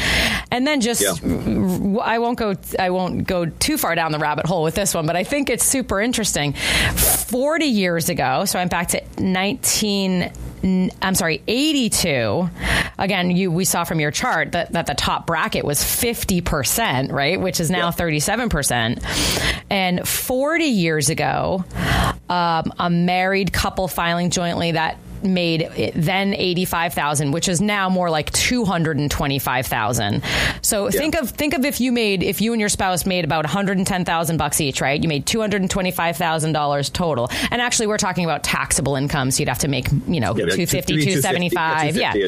And 0.52 0.66
then 0.66 0.80
just, 0.80 1.02
yeah. 1.02 2.00
I 2.02 2.20
won't 2.20 2.38
go, 2.38 2.56
I 2.80 2.90
won't 2.92 3.28
go 3.28 3.46
too 3.46 3.78
far 3.78 3.96
down 3.96 4.12
the 4.14 4.20
rabbit 4.20 4.46
hole 4.46 4.64
with 4.64 4.76
this 4.76 4.94
one, 4.94 5.06
but 5.06 5.18
I 5.18 5.26
think 5.26 5.50
it's 5.50 5.66
super 5.66 6.00
interesting. 6.00 6.54
Forty 6.54 7.66
years 7.66 8.08
ago, 8.08 8.46
so 8.46 8.58
I'm 8.58 8.70
back 8.70 8.88
to 8.90 9.02
19- 9.18 10.32
I'm 10.64 11.16
sorry, 11.16 11.42
82. 11.48 12.50
Again, 12.98 13.32
you 13.32 13.52
we 13.52 13.66
saw 13.66 13.84
from 13.84 14.00
your 14.00 14.12
chart 14.12 14.54
that, 14.54 14.72
that 14.72 14.88
the 14.88 14.96
top 14.96 15.28
bracket 15.28 15.64
was 15.64 15.80
50%, 15.80 17.12
right? 17.12 17.40
Which 17.40 17.60
is 17.60 17.70
now 17.70 17.88
yep. 17.88 17.96
37%. 17.96 19.62
And 19.70 20.08
40 20.08 20.64
years 20.66 21.10
ago, 21.10 21.64
um, 22.30 22.74
a 22.80 22.90
married 22.90 23.54
couple 23.54 23.88
filing 23.88 24.30
jointly 24.30 24.72
that 24.72 24.98
made 25.24 25.94
then 25.96 26.34
85,000 26.34 27.32
which 27.32 27.48
is 27.48 27.62
now 27.62 27.90
more 27.90 28.10
like 28.10 28.32
225,000. 28.32 30.24
So 30.62 30.86
yeah. 30.86 30.92
think 30.92 31.16
of 31.16 31.30
think 31.30 31.54
of 31.54 31.66
if 31.66 31.80
you 31.80 31.92
made 31.92 32.24
if 32.24 32.42
you 32.42 32.54
and 32.54 32.60
your 32.60 32.70
spouse 32.70 33.06
made 33.06 33.26
about 33.26 33.46
110,000 33.46 34.38
bucks 34.38 34.62
each, 34.62 34.82
right? 34.82 35.02
You 35.02 35.08
made 35.10 35.26
$225,000 35.26 36.94
total. 36.94 37.30
And 37.52 37.62
actually 37.62 37.88
we're 37.88 37.98
talking 37.98 38.26
about 38.26 38.44
taxable 38.44 38.96
income, 38.96 39.32
so 39.32 39.40
you'd 39.40 39.50
have 39.50 39.60
to 39.60 39.68
make, 39.68 39.88
you 40.08 40.20
know, 40.20 40.36
yeah, 40.36 40.46
250, 40.46 40.94
275. 40.96 41.96
Yeah. 41.96 42.14
yeah. 42.16 42.28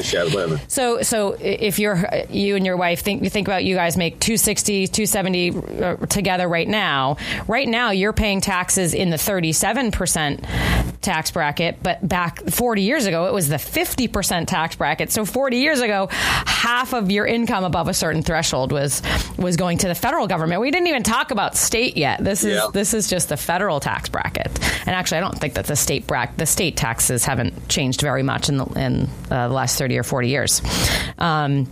So 0.68 1.02
so 1.02 1.36
if 1.40 1.78
you're 1.78 2.04
you 2.28 2.56
and 2.56 2.64
your 2.64 2.76
wife 2.76 3.00
think 3.00 3.22
you 3.22 3.30
think 3.30 3.48
about 3.48 3.64
you 3.64 3.74
guys 3.74 3.96
make 3.96 4.20
260, 4.20 4.88
270 4.88 5.50
uh, 5.82 5.96
together 6.06 6.48
right 6.48 6.68
now. 6.68 7.16
Right 7.46 7.68
now 7.68 7.90
you're 7.90 8.12
paying 8.12 8.40
taxes 8.40 8.94
in 8.94 9.10
the 9.10 9.16
37% 9.16 11.00
tax 11.00 11.30
bracket, 11.30 11.82
but 11.82 12.06
back 12.06 12.40
40 12.48 12.79
40 12.80 12.86
years 12.86 13.04
ago, 13.04 13.26
it 13.26 13.34
was 13.34 13.48
the 13.48 13.56
50% 13.56 14.46
tax 14.46 14.76
bracket. 14.76 15.12
So 15.12 15.26
40 15.26 15.58
years 15.58 15.80
ago, 15.80 16.08
half 16.10 16.94
of 16.94 17.10
your 17.10 17.26
income 17.26 17.62
above 17.62 17.88
a 17.88 17.94
certain 17.94 18.22
threshold 18.22 18.72
was 18.72 19.02
was 19.36 19.56
going 19.56 19.78
to 19.78 19.88
the 19.88 19.94
federal 19.94 20.26
government. 20.26 20.62
We 20.62 20.70
didn't 20.70 20.86
even 20.86 21.02
talk 21.02 21.30
about 21.30 21.56
state 21.56 21.98
yet. 21.98 22.24
This 22.24 22.42
is 22.42 22.54
yeah. 22.54 22.68
this 22.72 22.94
is 22.94 23.10
just 23.10 23.28
the 23.28 23.36
federal 23.36 23.80
tax 23.80 24.08
bracket. 24.08 24.48
And 24.86 24.96
actually, 24.96 25.18
I 25.18 25.20
don't 25.20 25.38
think 25.38 25.54
that 25.54 25.66
the 25.66 25.76
state 25.76 26.06
bracket, 26.06 26.38
the 26.38 26.46
state 26.46 26.76
taxes 26.76 27.24
haven't 27.24 27.68
changed 27.68 28.00
very 28.00 28.22
much 28.22 28.48
in 28.48 28.56
the, 28.56 28.64
in 28.64 29.08
uh, 29.30 29.48
the 29.48 29.54
last 29.54 29.78
30 29.78 29.98
or 29.98 30.02
40 30.02 30.28
years. 30.28 30.62
Um, 31.18 31.68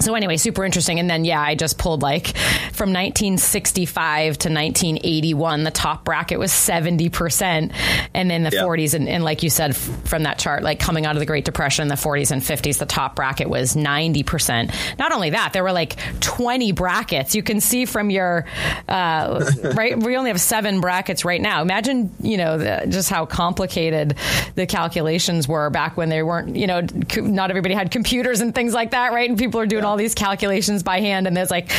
so 0.00 0.14
anyway, 0.14 0.36
super 0.36 0.64
interesting. 0.64 0.98
And 0.98 1.08
then 1.08 1.24
yeah, 1.24 1.40
I 1.40 1.54
just 1.54 1.78
pulled 1.78 2.02
like 2.02 2.28
from 2.72 2.92
1965 2.92 4.38
to 4.38 4.48
1981, 4.48 5.64
the 5.64 5.70
top 5.70 6.04
bracket 6.04 6.38
was 6.38 6.52
70 6.52 7.08
percent, 7.10 7.72
and 8.14 8.32
in 8.32 8.42
the 8.42 8.50
yeah. 8.50 8.62
40s, 8.62 8.94
and, 8.94 9.08
and, 9.08 9.22
like 9.22 9.42
you 9.42 9.50
said 9.50 9.76
from 9.76 10.22
that 10.22 10.38
chart, 10.40 10.62
like 10.62 10.78
coming 10.78 11.06
out 11.06 11.16
of 11.16 11.20
the 11.20 11.26
Great 11.26 11.44
Depression 11.44 11.82
in 11.82 11.88
the 11.88 11.94
40s 11.94 12.30
and 12.30 12.42
50s, 12.42 12.78
the 12.78 12.86
top 12.86 13.16
bracket 13.16 13.48
was 13.48 13.76
90 13.76 14.22
percent. 14.22 14.70
Not 14.98 15.12
only 15.12 15.30
that, 15.30 15.52
there 15.52 15.62
were 15.62 15.72
like 15.72 15.96
20 16.20 16.72
brackets. 16.72 17.34
You 17.34 17.42
can 17.42 17.60
see 17.60 17.84
from 17.84 18.10
your 18.10 18.46
uh, 18.88 19.50
right. 19.74 19.98
We 19.98 20.16
only 20.16 20.30
have 20.30 20.40
seven 20.40 20.80
brackets 20.80 21.24
right 21.24 21.40
now. 21.40 21.62
Imagine 21.62 22.12
you 22.20 22.36
know 22.36 22.58
the, 22.58 22.86
just 22.88 23.10
how 23.10 23.26
complicated 23.26 24.16
the 24.54 24.66
calculations 24.66 25.46
were 25.46 25.70
back 25.70 25.96
when 25.96 26.08
they 26.08 26.22
weren't. 26.22 26.56
You 26.56 26.66
know, 26.66 26.86
not 27.16 27.50
everybody 27.50 27.74
had 27.74 27.90
computers 27.90 28.40
and 28.40 28.54
things 28.54 28.72
like 28.72 28.92
that, 28.92 29.12
right? 29.12 29.28
And 29.28 29.38
people 29.38 29.60
are 29.60 29.66
doing 29.66 29.82
yeah 29.82 29.90
all 29.90 29.96
these 29.96 30.14
calculations 30.14 30.82
by 30.82 31.00
hand, 31.00 31.26
and 31.26 31.36
there's 31.36 31.50
like, 31.50 31.70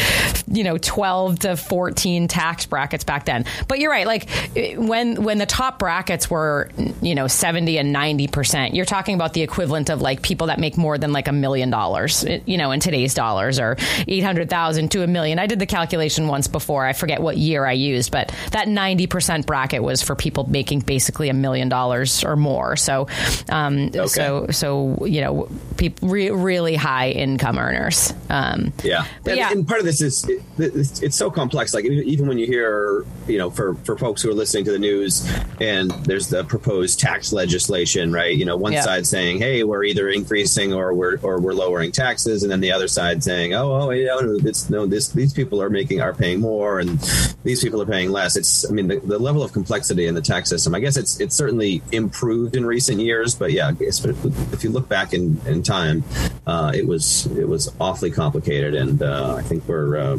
you 0.47 0.63
know, 0.63 0.77
12 0.77 1.39
to 1.39 1.57
14 1.57 2.27
tax 2.27 2.65
brackets 2.65 3.03
back 3.03 3.25
then. 3.25 3.45
But 3.67 3.79
you're 3.79 3.91
right. 3.91 4.07
Like 4.07 4.29
when 4.75 5.23
when 5.23 5.37
the 5.37 5.45
top 5.45 5.79
brackets 5.79 6.29
were, 6.29 6.69
you 7.01 7.15
know, 7.15 7.27
70 7.27 7.77
and 7.77 7.91
90 7.91 8.27
percent, 8.51 8.75
you're 8.75 8.85
talking 8.85 9.15
about 9.15 9.33
the 9.33 9.41
equivalent 9.41 9.89
of 9.89 10.01
like 10.01 10.21
people 10.21 10.47
that 10.47 10.59
make 10.59 10.77
more 10.77 10.97
than 10.97 11.13
like 11.13 11.29
a 11.29 11.31
million 11.31 11.69
dollars, 11.69 12.25
you 12.45 12.57
know, 12.57 12.71
in 12.71 12.81
today's 12.81 13.13
dollars, 13.13 13.59
or 13.59 13.77
800,000 14.07 14.91
to 14.91 15.03
a 15.03 15.07
million. 15.07 15.39
I 15.39 15.47
did 15.47 15.59
the 15.59 15.65
calculation 15.65 16.27
once 16.27 16.49
before. 16.49 16.85
I 16.85 16.91
forget 16.91 17.21
what 17.21 17.37
year 17.37 17.65
I 17.65 17.71
used, 17.71 18.11
but 18.11 18.35
that 18.51 18.67
90 18.67 19.07
percent 19.07 19.45
bracket 19.45 19.81
was 19.83 20.01
for 20.01 20.15
people 20.15 20.49
making 20.49 20.81
basically 20.81 21.29
a 21.29 21.33
million 21.33 21.69
dollars 21.69 22.25
or 22.25 22.35
more. 22.35 22.75
So, 22.75 23.07
um, 23.49 23.87
okay. 23.95 24.07
so 24.07 24.47
so 24.51 25.05
you 25.05 25.21
know, 25.21 25.49
people 25.77 26.09
re- 26.09 26.31
really 26.31 26.75
high 26.75 27.11
income 27.11 27.57
earners. 27.57 28.13
Um, 28.29 28.73
yeah, 28.83 29.05
and, 29.25 29.37
yeah, 29.37 29.51
and 29.51 29.65
part 29.65 29.79
of 29.79 29.85
this 29.85 30.01
is 30.01 30.27
it, 30.27 30.41
it's, 30.57 31.01
it's, 31.01 31.15
so 31.15 31.31
complex. 31.31 31.73
Like 31.73 31.85
even 31.85 32.27
when 32.27 32.37
you 32.37 32.47
hear, 32.47 33.05
you 33.27 33.37
know, 33.37 33.49
for 33.49 33.75
for 33.75 33.97
folks 33.97 34.21
who 34.21 34.29
are 34.29 34.33
listening 34.33 34.65
to 34.65 34.71
the 34.71 34.79
news, 34.79 35.29
and 35.61 35.91
there's 36.05 36.27
the 36.27 36.43
proposed 36.43 36.99
tax 36.99 37.31
legislation, 37.31 38.11
right? 38.11 38.40
You 38.41 38.45
know, 38.45 38.57
one 38.57 38.73
yeah. 38.73 38.81
side 38.81 39.05
saying, 39.05 39.37
"Hey, 39.37 39.63
we're 39.63 39.83
either 39.83 40.09
increasing 40.09 40.73
or 40.73 40.95
we're 40.95 41.19
or 41.21 41.39
we're 41.39 41.53
lowering 41.53 41.91
taxes," 41.91 42.41
and 42.41 42.51
then 42.51 42.59
the 42.59 42.71
other 42.71 42.87
side 42.87 43.23
saying, 43.23 43.53
"Oh, 43.53 43.71
oh, 43.71 43.89
it's 43.91 44.67
no, 44.67 44.87
this 44.87 45.09
these 45.09 45.31
people 45.31 45.61
are 45.61 45.69
making 45.69 46.01
are 46.01 46.11
paying 46.11 46.39
more, 46.39 46.79
and 46.79 46.97
these 47.43 47.63
people 47.63 47.79
are 47.83 47.85
paying 47.85 48.09
less." 48.09 48.35
It's, 48.35 48.67
I 48.67 48.73
mean, 48.73 48.87
the, 48.87 48.99
the 48.99 49.19
level 49.19 49.43
of 49.43 49.53
complexity 49.53 50.07
in 50.07 50.15
the 50.15 50.23
tax 50.23 50.49
system. 50.49 50.73
I 50.73 50.79
guess 50.79 50.97
it's 50.97 51.19
it's 51.19 51.35
certainly 51.35 51.83
improved 51.91 52.55
in 52.55 52.65
recent 52.65 52.99
years, 52.99 53.35
but 53.35 53.51
yeah, 53.51 53.73
if 53.79 54.63
you 54.63 54.71
look 54.71 54.89
back 54.89 55.13
in, 55.13 55.39
in 55.45 55.61
time, 55.61 56.03
uh, 56.47 56.71
it 56.73 56.87
was 56.87 57.27
it 57.37 57.47
was 57.47 57.71
awfully 57.79 58.09
complicated, 58.09 58.73
and 58.73 59.03
uh, 59.03 59.35
I 59.35 59.43
think 59.43 59.67
we're 59.67 59.97
uh, 59.97 60.17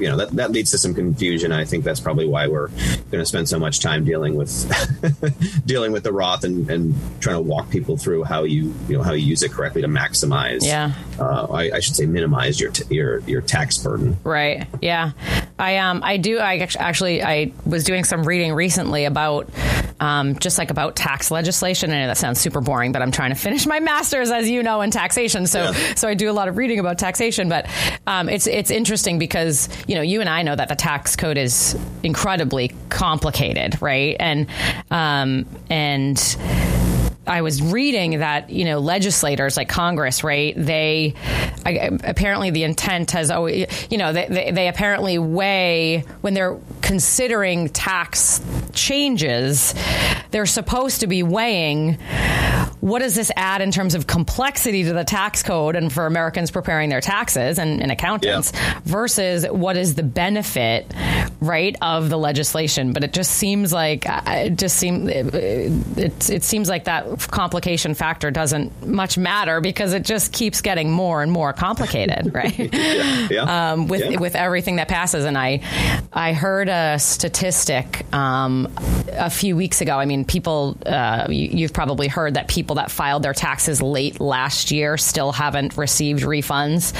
you 0.00 0.08
know 0.08 0.16
that 0.16 0.30
that 0.32 0.50
leads 0.50 0.72
to 0.72 0.78
some 0.78 0.92
confusion. 0.92 1.52
I 1.52 1.64
think 1.64 1.84
that's 1.84 2.00
probably 2.00 2.26
why 2.26 2.48
we're 2.48 2.66
going 3.12 3.22
to 3.22 3.26
spend 3.26 3.48
so 3.48 3.60
much 3.60 3.78
time 3.78 4.04
dealing 4.04 4.34
with 4.34 4.50
dealing 5.66 5.92
with 5.92 6.02
the 6.02 6.12
Roth 6.12 6.42
and, 6.42 6.68
and 6.68 6.94
trying 7.20 7.36
to 7.36 7.42
walk 7.42 7.59
people 7.68 7.96
through 7.96 8.24
how 8.24 8.44
you 8.44 8.74
you 8.88 8.96
know 8.96 9.02
how 9.02 9.12
you 9.12 9.26
use 9.26 9.42
it 9.42 9.50
correctly 9.50 9.82
to 9.82 9.88
maximize. 9.88 10.60
Yeah, 10.62 10.92
uh, 11.18 11.46
I, 11.50 11.72
I, 11.72 11.80
should 11.80 11.96
say 11.96 12.06
minimize 12.06 12.60
your 12.60 12.70
t- 12.70 12.94
your 12.94 13.18
your 13.20 13.40
tax 13.40 13.76
burden. 13.78 14.16
Right. 14.24 14.66
Yeah. 14.80 15.12
I 15.58 15.76
um 15.78 16.02
I 16.02 16.16
do 16.16 16.38
I 16.38 16.66
actually 16.78 17.22
I 17.22 17.52
was 17.66 17.84
doing 17.84 18.04
some 18.04 18.24
reading 18.24 18.54
recently 18.54 19.04
about 19.04 19.50
um, 20.00 20.38
just 20.38 20.58
like 20.58 20.70
about 20.70 20.96
tax 20.96 21.30
legislation. 21.30 21.92
and 21.92 22.08
that 22.08 22.16
sounds 22.16 22.40
super 22.40 22.60
boring, 22.60 22.90
but 22.92 23.02
I'm 23.02 23.12
trying 23.12 23.30
to 23.30 23.36
finish 23.36 23.66
my 23.66 23.80
master's, 23.80 24.30
as 24.30 24.48
you 24.48 24.62
know, 24.62 24.80
in 24.80 24.90
taxation. 24.90 25.46
So, 25.46 25.64
yeah. 25.64 25.94
so 25.94 26.08
I 26.08 26.14
do 26.14 26.30
a 26.30 26.32
lot 26.32 26.48
of 26.48 26.56
reading 26.56 26.78
about 26.80 26.98
taxation. 26.98 27.48
But 27.48 27.68
um, 28.06 28.28
it's 28.28 28.46
it's 28.46 28.70
interesting 28.70 29.18
because 29.18 29.68
you 29.86 29.94
know 29.94 30.02
you 30.02 30.20
and 30.20 30.28
I 30.28 30.42
know 30.42 30.56
that 30.56 30.68
the 30.68 30.74
tax 30.74 31.16
code 31.16 31.36
is 31.36 31.76
incredibly 32.02 32.72
complicated, 32.88 33.80
right? 33.82 34.16
And 34.18 34.46
um, 34.90 35.46
and 35.68 36.18
I 37.26 37.42
was 37.42 37.62
reading 37.62 38.20
that 38.20 38.50
you 38.50 38.64
know 38.64 38.78
legislators 38.78 39.56
like 39.56 39.68
Congress, 39.68 40.24
right? 40.24 40.54
They 40.56 41.14
I, 41.64 41.90
apparently 42.02 42.50
the 42.50 42.64
intent 42.64 43.10
has 43.12 43.30
always 43.30 43.66
you 43.90 43.98
know 43.98 44.12
they, 44.12 44.26
they, 44.26 44.50
they 44.50 44.68
apparently 44.68 45.18
weigh 45.18 46.04
when 46.22 46.34
they're 46.34 46.58
considering 46.90 47.68
tax 47.68 48.40
changes, 48.72 49.76
they're 50.32 50.44
supposed 50.44 50.98
to 50.98 51.06
be 51.06 51.22
weighing 51.22 51.96
what 52.80 53.00
does 53.00 53.14
this 53.14 53.30
add 53.36 53.60
in 53.60 53.70
terms 53.70 53.94
of 53.94 54.06
complexity 54.06 54.84
to 54.84 54.92
the 54.92 55.04
tax 55.04 55.42
code 55.42 55.76
and 55.76 55.92
for 55.92 56.06
Americans 56.06 56.50
preparing 56.50 56.88
their 56.88 57.00
taxes 57.00 57.58
and, 57.58 57.82
and 57.82 57.92
accountants 57.92 58.52
yeah. 58.54 58.80
versus 58.84 59.46
what 59.46 59.76
is 59.76 59.94
the 59.94 60.02
benefit, 60.02 60.92
right, 61.40 61.76
of 61.82 62.08
the 62.08 62.16
legislation. 62.16 62.92
But 62.92 63.04
it 63.04 63.12
just 63.12 63.32
seems 63.32 63.72
like 63.72 64.08
uh, 64.08 64.22
it 64.26 64.56
just 64.56 64.76
seems 64.76 65.08
it, 65.10 65.34
it, 65.34 66.30
it 66.30 66.42
seems 66.42 66.68
like 66.68 66.84
that 66.84 67.20
complication 67.30 67.94
factor 67.94 68.30
doesn't 68.30 68.86
much 68.86 69.18
matter 69.18 69.60
because 69.60 69.92
it 69.92 70.04
just 70.04 70.32
keeps 70.32 70.62
getting 70.62 70.90
more 70.90 71.22
and 71.22 71.30
more 71.30 71.52
complicated, 71.52 72.34
right? 72.34 72.58
yeah, 72.58 73.28
yeah. 73.30 73.72
Um, 73.72 73.88
with 73.88 74.18
with 74.18 74.34
everything 74.34 74.76
that 74.76 74.88
passes. 74.88 75.26
And 75.26 75.36
I 75.36 75.60
I 76.12 76.32
heard 76.32 76.68
a 76.68 76.79
statistic 76.98 78.06
um, 78.14 78.72
a 79.12 79.30
few 79.30 79.56
weeks 79.56 79.80
ago. 79.80 79.98
I 79.98 80.04
mean, 80.04 80.24
people 80.24 80.76
uh, 80.86 81.26
you, 81.28 81.48
you've 81.48 81.72
probably 81.72 82.08
heard 82.08 82.34
that 82.34 82.48
people 82.48 82.70
people 82.70 82.74
that 82.76 82.90
filed 82.90 83.22
their 83.22 83.34
taxes 83.34 83.82
late 83.82 84.20
last 84.20 84.70
year 84.70 84.96
still 84.96 85.32
haven't 85.32 85.76
received 85.76 86.22
refunds, 86.22 86.94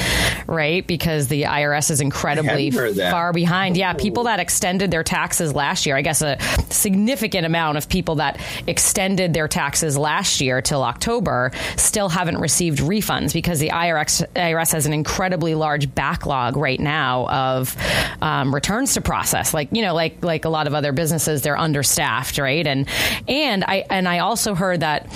right? 0.49 0.85
Because 0.85 1.29
the 1.29 1.43
IRS 1.43 1.91
is 1.91 2.01
incredibly 2.01 2.71
far 2.71 3.33
behind. 3.33 3.77
Yeah, 3.77 3.93
people 3.93 4.25
that 4.25 4.41
extended 4.41 4.91
their 4.91 5.05
taxes 5.05 5.55
last 5.55 5.87
year, 5.87 5.97
I 5.97 6.03
guess 6.03 6.23
a 6.23 6.39
significant 6.71 7.47
amount 7.47 7.79
of 7.79 7.89
people 7.89 8.17
that 8.17 8.41
extended 8.67 9.33
their 9.33 9.47
taxes 9.47 9.97
last 9.97 10.41
year 10.41 10.61
till 10.63 10.83
October 10.83 11.53
still 11.77 12.09
haven't 12.09 12.39
received 12.39 12.79
refunds 12.79 13.33
because 13.33 13.61
the 13.61 13.69
IRS, 13.69 14.27
IRS 14.35 14.73
has 14.73 14.87
an 14.87 14.93
incredibly 14.93 15.55
large 15.55 15.95
backlog 15.95 16.57
right 16.57 16.81
now 16.81 17.29
of 17.29 17.77
um, 18.23 18.53
returns 18.53 18.95
to 18.95 19.03
process. 19.03 19.55
Like 19.55 19.70
you 19.71 19.83
know, 19.83 19.95
like 19.95 20.25
like 20.25 20.45
a 20.45 20.49
lot 20.49 20.67
of 20.67 20.75
other 20.75 20.93
businesses, 20.93 21.43
they're 21.43 21.57
understaffed, 21.59 22.39
right? 22.39 22.67
And 22.67 22.89
and 23.29 23.65
I 23.65 23.85
and 23.91 24.09
I 24.09 24.19
also 24.19 24.55
heard 24.55 24.81
that 24.81 25.07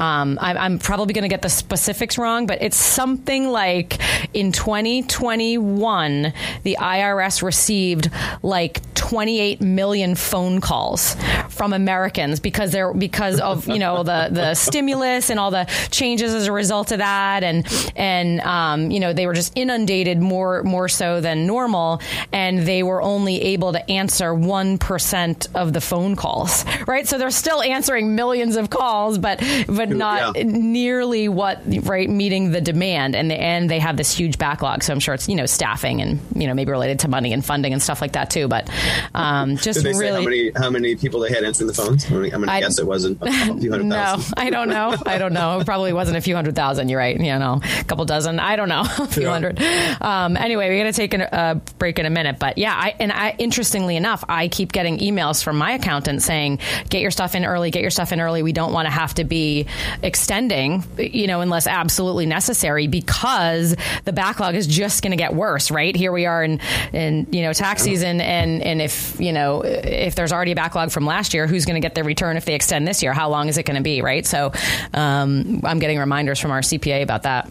um, 0.00 0.38
I, 0.40 0.54
I'm 0.54 0.78
probably 0.78 1.14
going 1.14 1.22
to 1.22 1.28
get 1.28 1.42
the 1.42 1.48
specifics 1.48 2.18
wrong, 2.18 2.46
but 2.46 2.60
it's 2.60 2.76
something 2.76 3.48
like 3.48 4.00
in 4.34 4.50
2021, 4.50 6.32
the 6.64 6.76
IRS 6.80 7.42
received 7.42 8.10
like 8.42 8.82
28 8.94 9.60
million 9.60 10.14
phone 10.16 10.60
calls 10.60 11.16
from 11.48 11.72
Americans 11.72 12.40
because 12.40 12.72
they're 12.72 12.92
because 12.92 13.38
of 13.38 13.68
you 13.68 13.78
know 13.78 14.02
the 14.02 14.28
the 14.30 14.54
stimulus 14.66 15.30
and 15.30 15.38
all 15.38 15.50
the 15.50 15.66
changes 15.90 16.34
as 16.34 16.46
a 16.46 16.52
result 16.52 16.90
of 16.90 16.98
that, 16.98 17.44
and 17.44 17.66
and 17.94 18.40
um, 18.40 18.90
you 18.90 18.98
know 18.98 19.12
they 19.12 19.26
were 19.26 19.34
just 19.34 19.52
inundated 19.56 20.18
more 20.18 20.62
more 20.64 20.88
so 20.88 21.20
than 21.20 21.46
normal, 21.46 22.00
and 22.32 22.60
they 22.60 22.82
were 22.82 23.00
only 23.00 23.40
able 23.42 23.72
to 23.72 23.90
answer 23.90 24.34
one 24.34 24.78
percent 24.78 25.48
of 25.54 25.72
the 25.72 25.80
phone 25.80 26.16
calls, 26.16 26.64
right? 26.86 27.06
So 27.06 27.18
they're 27.18 27.30
still 27.30 27.62
answering 27.62 28.16
millions 28.16 28.56
of 28.56 28.70
calls, 28.70 29.18
but 29.18 29.38
but 29.68 29.83
not 29.90 30.36
yeah. 30.36 30.42
nearly 30.44 31.28
what 31.28 31.62
right 31.84 32.08
meeting 32.08 32.50
the 32.50 32.60
demand, 32.60 33.14
and 33.14 33.30
the, 33.30 33.34
and 33.34 33.70
they 33.70 33.78
have 33.78 33.96
this 33.96 34.16
huge 34.16 34.38
backlog. 34.38 34.82
So 34.82 34.92
I'm 34.92 35.00
sure 35.00 35.14
it's 35.14 35.28
you 35.28 35.36
know 35.36 35.46
staffing 35.46 36.00
and 36.00 36.20
you 36.34 36.46
know 36.46 36.54
maybe 36.54 36.70
related 36.70 37.00
to 37.00 37.08
money 37.08 37.32
and 37.32 37.44
funding 37.44 37.72
and 37.72 37.82
stuff 37.82 38.00
like 38.00 38.12
that 38.12 38.30
too. 38.30 38.48
But 38.48 38.68
um, 39.14 39.56
just 39.56 39.82
Did 39.82 39.94
they 39.94 39.98
really 39.98 40.10
say 40.10 40.12
how 40.12 40.22
many 40.22 40.50
how 40.56 40.70
many 40.70 40.96
people 40.96 41.20
they 41.20 41.30
had 41.30 41.44
answering 41.44 41.68
the 41.68 41.74
phones? 41.74 42.04
I'm 42.06 42.30
going 42.30 42.30
to 42.30 42.60
guess 42.60 42.78
it 42.78 42.86
wasn't 42.86 43.18
a 43.22 43.26
few 43.58 43.70
hundred 43.70 43.84
no, 43.84 44.16
I 44.36 44.50
don't 44.50 44.68
know. 44.68 44.96
I 45.06 45.18
don't 45.18 45.32
know. 45.32 45.60
It 45.60 45.66
probably 45.66 45.92
wasn't 45.92 46.16
a 46.16 46.20
few 46.20 46.34
hundred 46.34 46.56
thousand. 46.56 46.88
You're 46.88 46.98
right. 46.98 47.18
You 47.18 47.38
know, 47.38 47.60
a 47.62 47.84
couple 47.84 48.04
dozen. 48.04 48.38
I 48.38 48.56
don't 48.56 48.68
know. 48.68 48.82
a 48.98 49.06
few 49.06 49.24
yeah. 49.24 49.32
hundred. 49.32 49.62
Um, 50.00 50.36
anyway, 50.36 50.68
we're 50.68 50.80
going 50.80 50.92
to 50.92 50.96
take 50.96 51.14
a 51.14 51.34
uh, 51.34 51.54
break 51.78 51.98
in 51.98 52.06
a 52.06 52.10
minute. 52.10 52.38
But 52.38 52.58
yeah, 52.58 52.74
I, 52.74 52.94
and 52.98 53.12
I, 53.12 53.34
interestingly 53.38 53.96
enough, 53.96 54.24
I 54.28 54.48
keep 54.48 54.72
getting 54.72 54.98
emails 54.98 55.42
from 55.42 55.56
my 55.56 55.72
accountant 55.72 56.22
saying, 56.22 56.60
"Get 56.88 57.00
your 57.02 57.10
stuff 57.10 57.34
in 57.34 57.44
early. 57.44 57.70
Get 57.70 57.82
your 57.82 57.90
stuff 57.90 58.12
in 58.12 58.20
early. 58.20 58.42
We 58.42 58.52
don't 58.52 58.72
want 58.72 58.86
to 58.86 58.90
have 58.90 59.14
to 59.14 59.24
be 59.24 59.66
extending, 60.02 60.84
you 60.98 61.26
know, 61.26 61.40
unless 61.40 61.66
absolutely 61.66 62.26
necessary, 62.26 62.86
because 62.86 63.76
the 64.04 64.12
backlog 64.12 64.54
is 64.54 64.66
just 64.66 65.02
going 65.02 65.12
to 65.12 65.16
get 65.16 65.34
worse. 65.34 65.70
Right 65.70 65.94
here, 65.94 66.12
we 66.12 66.26
are 66.26 66.42
in 66.42 66.60
in 66.92 67.26
you 67.30 67.42
know 67.42 67.52
tax 67.52 67.82
season, 67.82 68.20
and 68.20 68.62
and 68.62 68.80
if 68.80 69.18
you 69.20 69.32
know 69.32 69.62
if 69.64 70.14
there's 70.14 70.32
already 70.32 70.52
a 70.52 70.56
backlog 70.56 70.90
from 70.90 71.06
last 71.06 71.34
year, 71.34 71.46
who's 71.46 71.64
going 71.64 71.80
to 71.80 71.86
get 71.86 71.94
their 71.94 72.04
return 72.04 72.36
if 72.36 72.44
they 72.44 72.54
extend 72.54 72.86
this 72.86 73.02
year? 73.02 73.12
How 73.12 73.28
long 73.28 73.48
is 73.48 73.58
it 73.58 73.64
going 73.64 73.76
to 73.76 73.82
be? 73.82 74.02
Right. 74.02 74.26
So 74.26 74.52
um, 74.92 75.60
I'm 75.64 75.78
getting 75.78 75.98
reminders 75.98 76.40
from 76.40 76.50
our 76.50 76.60
CPA 76.60 77.02
about 77.02 77.22
that. 77.24 77.50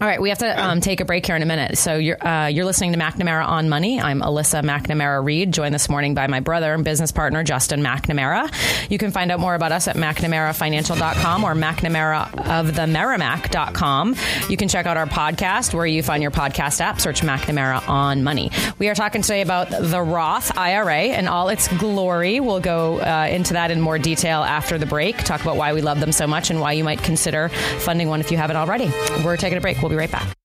All 0.00 0.08
right, 0.08 0.20
we 0.20 0.28
have 0.28 0.38
to 0.38 0.64
um, 0.64 0.80
take 0.80 1.00
a 1.00 1.04
break 1.04 1.24
here 1.24 1.36
in 1.36 1.42
a 1.42 1.46
minute. 1.46 1.78
So 1.78 1.96
you're 1.96 2.26
uh, 2.26 2.48
you're 2.48 2.64
listening 2.64 2.92
to 2.92 2.98
McNamara 2.98 3.46
on 3.46 3.68
Money. 3.68 4.00
I'm 4.00 4.20
Alyssa 4.20 4.62
McNamara 4.62 5.24
Reed, 5.24 5.52
joined 5.52 5.74
this 5.74 5.88
morning 5.88 6.14
by 6.14 6.26
my 6.26 6.40
brother 6.40 6.74
and 6.74 6.84
business 6.84 7.12
partner 7.12 7.42
Justin 7.42 7.80
McNamara. 7.80 8.50
You 8.90 8.98
can 8.98 9.12
find 9.12 9.32
out 9.32 9.40
more 9.40 9.54
about 9.54 9.72
us 9.72 9.88
at 9.88 9.96
McNamaraFinancial.com 9.96 11.44
or 11.44 11.54
McNamaraoftheMerrimack.com. 11.54 14.16
You 14.50 14.56
can 14.56 14.68
check 14.68 14.86
out 14.86 14.96
our 14.96 15.06
podcast 15.06 15.72
where 15.72 15.86
you 15.86 16.02
find 16.02 16.22
your 16.22 16.32
podcast 16.32 16.80
app. 16.80 17.00
Search 17.00 17.22
McNamara 17.22 17.88
on 17.88 18.24
Money. 18.24 18.50
We 18.78 18.88
are 18.88 18.94
talking 18.94 19.22
today 19.22 19.42
about 19.42 19.70
the 19.70 20.02
Roth 20.02 20.56
IRA 20.58 20.94
and 20.94 21.28
all 21.28 21.48
its 21.48 21.68
glory. 21.78 22.40
We'll 22.40 22.60
go 22.60 22.98
uh, 22.98 23.28
into 23.30 23.54
that 23.54 23.70
in 23.70 23.80
more 23.80 23.98
detail 23.98 24.42
after 24.42 24.76
the 24.76 24.86
break. 24.86 25.16
Talk 25.18 25.40
about 25.40 25.56
why 25.56 25.72
we 25.72 25.80
love 25.82 26.00
them 26.00 26.12
so 26.12 26.26
much 26.26 26.50
and 26.50 26.60
why 26.60 26.72
you 26.72 26.84
might 26.84 27.02
consider 27.02 27.48
funding 27.48 28.08
one 28.08 28.20
if 28.20 28.30
you 28.30 28.36
haven't 28.36 28.56
already. 28.56 28.92
We're 29.24 29.36
taking 29.36 29.56
a 29.56 29.60
break. 29.64 29.80
We'll 29.80 29.88
be 29.88 29.96
right 29.96 30.12
back. 30.12 30.36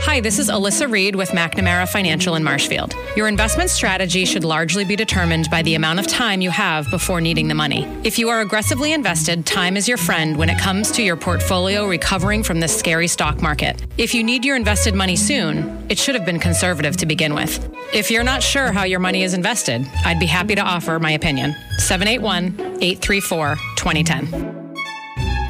Hi, 0.00 0.20
this 0.20 0.38
is 0.38 0.48
Alyssa 0.48 0.90
Reed 0.90 1.14
with 1.14 1.30
McNamara 1.30 1.86
Financial 1.86 2.34
in 2.34 2.42
Marshfield. 2.42 2.94
Your 3.14 3.28
investment 3.28 3.68
strategy 3.68 4.24
should 4.24 4.42
largely 4.42 4.86
be 4.86 4.96
determined 4.96 5.50
by 5.50 5.60
the 5.60 5.74
amount 5.74 5.98
of 5.98 6.06
time 6.06 6.40
you 6.40 6.48
have 6.48 6.88
before 6.90 7.20
needing 7.20 7.48
the 7.48 7.54
money. 7.54 7.84
If 8.04 8.18
you 8.18 8.30
are 8.30 8.40
aggressively 8.40 8.94
invested, 8.94 9.44
time 9.44 9.76
is 9.76 9.86
your 9.86 9.98
friend 9.98 10.38
when 10.38 10.48
it 10.48 10.58
comes 10.58 10.90
to 10.92 11.02
your 11.02 11.16
portfolio 11.16 11.86
recovering 11.86 12.42
from 12.42 12.58
this 12.60 12.74
scary 12.74 13.06
stock 13.06 13.42
market. 13.42 13.84
If 13.98 14.14
you 14.14 14.24
need 14.24 14.46
your 14.46 14.56
invested 14.56 14.94
money 14.94 15.16
soon, 15.16 15.86
it 15.90 15.98
should 15.98 16.14
have 16.14 16.24
been 16.24 16.40
conservative 16.40 16.96
to 16.98 17.06
begin 17.06 17.34
with. 17.34 17.68
If 17.92 18.10
you're 18.10 18.24
not 18.24 18.42
sure 18.42 18.72
how 18.72 18.84
your 18.84 19.00
money 19.00 19.24
is 19.24 19.34
invested, 19.34 19.86
I'd 20.06 20.20
be 20.20 20.26
happy 20.26 20.54
to 20.54 20.62
offer 20.62 20.98
my 20.98 21.10
opinion. 21.10 21.54
781 21.76 22.78
834 22.80 23.56
2010. 23.76 24.67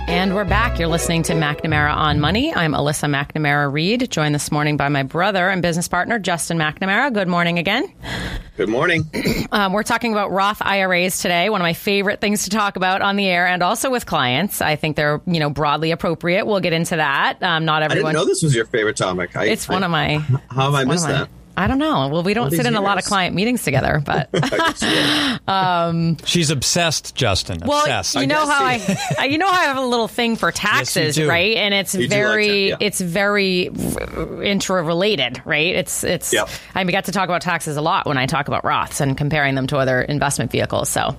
And 0.09 0.35
we're 0.35 0.47
back. 0.47 0.79
You're 0.79 0.89
listening 0.89 1.23
to 1.25 1.35
McNamara 1.35 1.95
on 1.95 2.19
Money. 2.19 2.55
I'm 2.55 2.73
Alyssa 2.73 3.11
McNamara 3.15 3.71
Reed, 3.71 4.11
joined 4.11 4.35
this 4.35 4.51
morning 4.51 4.79
by 4.79 4.89
my 4.89 5.03
brother 5.03 5.51
and 5.51 5.61
business 5.61 5.87
partner, 5.87 6.19
Justin 6.19 6.57
McNamara. 6.57 7.13
Good 7.13 7.29
morning 7.29 7.59
again. 7.59 7.93
Good 8.57 8.71
morning. 8.71 9.05
Um, 9.51 9.73
we're 9.73 9.83
talking 9.83 10.13
about 10.13 10.31
Roth 10.31 10.61
IRAs 10.61 11.21
today, 11.21 11.49
one 11.49 11.63
of 11.63 11.65
my 11.65 11.73
favorite 11.73 12.21
things 12.21 12.45
to 12.45 12.51
talk 12.51 12.77
about 12.77 13.01
on 13.01 13.17
the 13.17 13.27
air 13.27 13.47
and 13.47 13.63
also 13.63 13.91
with 13.91 14.05
clients. 14.05 14.61
I 14.61 14.77
think 14.77 14.95
they're, 14.95 15.23
you 15.27 15.41
know, 15.41 15.49
broadly 15.49 15.91
appropriate. 15.91 16.47
We'll 16.47 16.61
get 16.61 16.75
into 16.75 16.97
that. 16.97 17.43
Um, 17.43 17.65
not 17.65 17.83
everyone. 17.83 18.11
I 18.11 18.13
didn't 18.13 18.27
know 18.27 18.31
this 18.31 18.43
was 18.43 18.55
your 18.55 18.67
favorite 18.67 18.99
topic. 18.99 19.35
I, 19.37 19.47
it's 19.47 19.69
one 19.69 19.85
of 19.85 19.91
my. 19.91 20.19
How 20.51 20.71
have 20.71 20.75
I 20.75 20.85
missed 20.85 21.07
that? 21.07 21.31
I 21.59 21.67
don't 21.67 21.79
know. 21.79 22.07
Well, 22.07 22.23
we 22.23 22.35
don't 22.35 22.53
sit 22.53 22.61
in 22.61 22.73
years. 22.73 22.79
a 22.79 22.81
lot 22.81 22.99
of 22.99 23.05
client 23.05 23.35
meetings 23.35 23.65
together, 23.65 24.01
but 24.05 24.31
um, 25.49 26.17
she's 26.25 26.51
obsessed, 26.51 27.17
Justin. 27.17 27.59
Well, 27.67 27.81
obsessed. 27.81 28.15
you 28.15 28.29
know 28.29 28.47
how 28.47 28.65
I, 29.19 29.27
you 29.29 29.39
know 29.39 29.49
how 29.49 29.61
I 29.61 29.65
have 29.65 29.77
a 29.77 29.85
little 29.85 30.07
thing 30.07 30.37
for 30.37 30.53
taxes, 30.53 31.19
yes, 31.19 31.29
right? 31.29 31.57
And 31.57 31.75
it's 31.75 31.97
you 31.97 32.09
very, 32.09 32.71
like 32.71 32.81
yeah. 32.81 32.87
it's 32.87 33.01
very 33.01 33.67
interrelated, 33.67 35.43
right? 35.45 35.75
It's, 35.75 36.05
it's. 36.05 36.33
Yep. 36.33 36.49
I 36.77 36.79
mean, 36.79 36.87
we 36.87 36.93
got 36.93 37.07
to 37.07 37.13
talk 37.13 37.25
about 37.29 37.43
taxes 37.43 37.77
a 37.77 37.83
lot 37.83 38.07
when 38.07 38.19
I 38.19 38.27
talk 38.27 38.47
about 38.47 38.63
Roths 38.63 39.01
and 39.01 39.19
comparing 39.19 39.57
them 39.57 39.67
to 39.67 39.79
other 39.79 40.01
investment 40.01 40.53
vehicles. 40.53 40.89
So, 40.89 41.17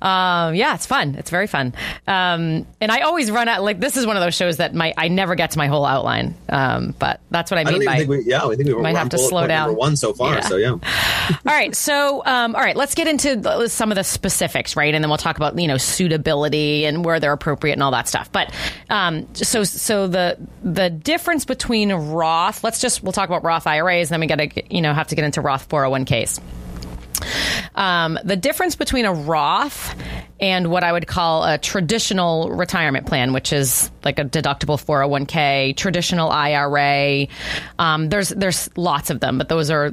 um, 0.00 0.54
yeah, 0.54 0.76
it's 0.76 0.86
fun. 0.86 1.16
It's 1.16 1.30
very 1.30 1.48
fun. 1.48 1.74
Um, 2.06 2.64
and 2.80 2.92
I 2.92 3.00
always 3.00 3.28
run 3.28 3.48
out 3.48 3.64
like 3.64 3.80
this 3.80 3.96
is 3.96 4.06
one 4.06 4.16
of 4.16 4.22
those 4.22 4.36
shows 4.36 4.58
that 4.58 4.72
my 4.72 4.94
I 4.96 5.08
never 5.08 5.34
get 5.34 5.50
to 5.50 5.58
my 5.58 5.66
whole 5.66 5.84
outline. 5.84 6.36
Um, 6.48 6.94
but 6.96 7.20
that's 7.32 7.50
what 7.50 7.58
I 7.58 7.64
mean 7.64 7.88
I 7.88 8.04
by. 8.04 8.04
We, 8.04 8.22
yeah, 8.22 8.44
I 8.44 8.54
think 8.54 8.68
we 8.68 8.74
might 8.80 8.94
have 8.94 9.08
to 9.08 9.18
slow 9.18 9.48
down. 9.48 9.63
Number 9.66 9.78
one 9.78 9.96
so 9.96 10.12
far. 10.12 10.34
Yeah. 10.34 10.40
So 10.40 10.56
yeah. 10.56 10.70
all 11.30 11.38
right. 11.44 11.74
So 11.74 12.22
um, 12.24 12.54
all 12.54 12.60
right, 12.60 12.76
let's 12.76 12.94
get 12.94 13.08
into 13.08 13.68
some 13.68 13.90
of 13.90 13.96
the 13.96 14.04
specifics, 14.04 14.76
right? 14.76 14.94
And 14.94 15.02
then 15.02 15.10
we'll 15.10 15.18
talk 15.18 15.36
about 15.36 15.58
you 15.58 15.68
know 15.68 15.78
suitability 15.78 16.84
and 16.86 17.04
where 17.04 17.20
they're 17.20 17.32
appropriate 17.32 17.74
and 17.74 17.82
all 17.82 17.92
that 17.92 18.08
stuff. 18.08 18.30
But 18.32 18.52
um, 18.90 19.32
so 19.34 19.64
so 19.64 20.06
the 20.06 20.38
the 20.62 20.90
difference 20.90 21.44
between 21.44 21.92
Roth. 21.92 22.64
Let's 22.64 22.80
just 22.80 23.02
we'll 23.02 23.12
talk 23.12 23.28
about 23.28 23.44
Roth 23.44 23.66
IRAs, 23.66 24.10
and 24.10 24.14
then 24.14 24.20
we 24.20 24.26
got 24.26 24.36
to 24.36 24.74
you 24.74 24.82
know 24.82 24.92
have 24.92 25.08
to 25.08 25.14
get 25.14 25.24
into 25.24 25.40
Roth 25.40 25.68
401ks. 25.68 26.40
Um, 27.74 28.18
the 28.24 28.36
difference 28.36 28.76
between 28.76 29.04
a 29.04 29.12
Roth 29.12 29.94
and 30.40 30.70
what 30.70 30.84
I 30.84 30.92
would 30.92 31.06
call 31.06 31.44
a 31.44 31.58
traditional 31.58 32.50
retirement 32.50 33.06
plan, 33.06 33.32
which 33.32 33.52
is 33.52 33.90
like 34.04 34.18
a 34.18 34.24
deductible 34.24 34.82
401k, 34.82 35.76
traditional 35.76 36.30
IRA. 36.30 37.26
Um, 37.78 38.08
there's 38.08 38.30
there's 38.30 38.68
lots 38.76 39.10
of 39.10 39.20
them, 39.20 39.38
but 39.38 39.48
those 39.48 39.70
are 39.70 39.92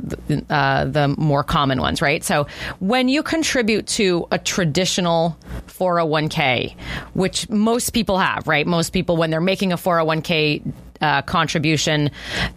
uh, 0.49 0.85
the 0.85 1.15
more 1.17 1.43
common 1.43 1.79
ones, 1.79 2.01
right? 2.01 2.23
So 2.23 2.47
when 2.79 3.07
you 3.07 3.23
contribute 3.23 3.87
to 3.87 4.27
a 4.31 4.39
traditional 4.39 5.37
401k, 5.67 6.75
which 7.13 7.49
most 7.49 7.91
people 7.91 8.17
have, 8.17 8.47
right? 8.47 8.65
Most 8.65 8.91
people 8.91 9.17
when 9.17 9.29
they're 9.29 9.41
making 9.41 9.71
a 9.71 9.77
401k 9.77 10.73
uh, 11.01 11.21
contribution. 11.23 12.11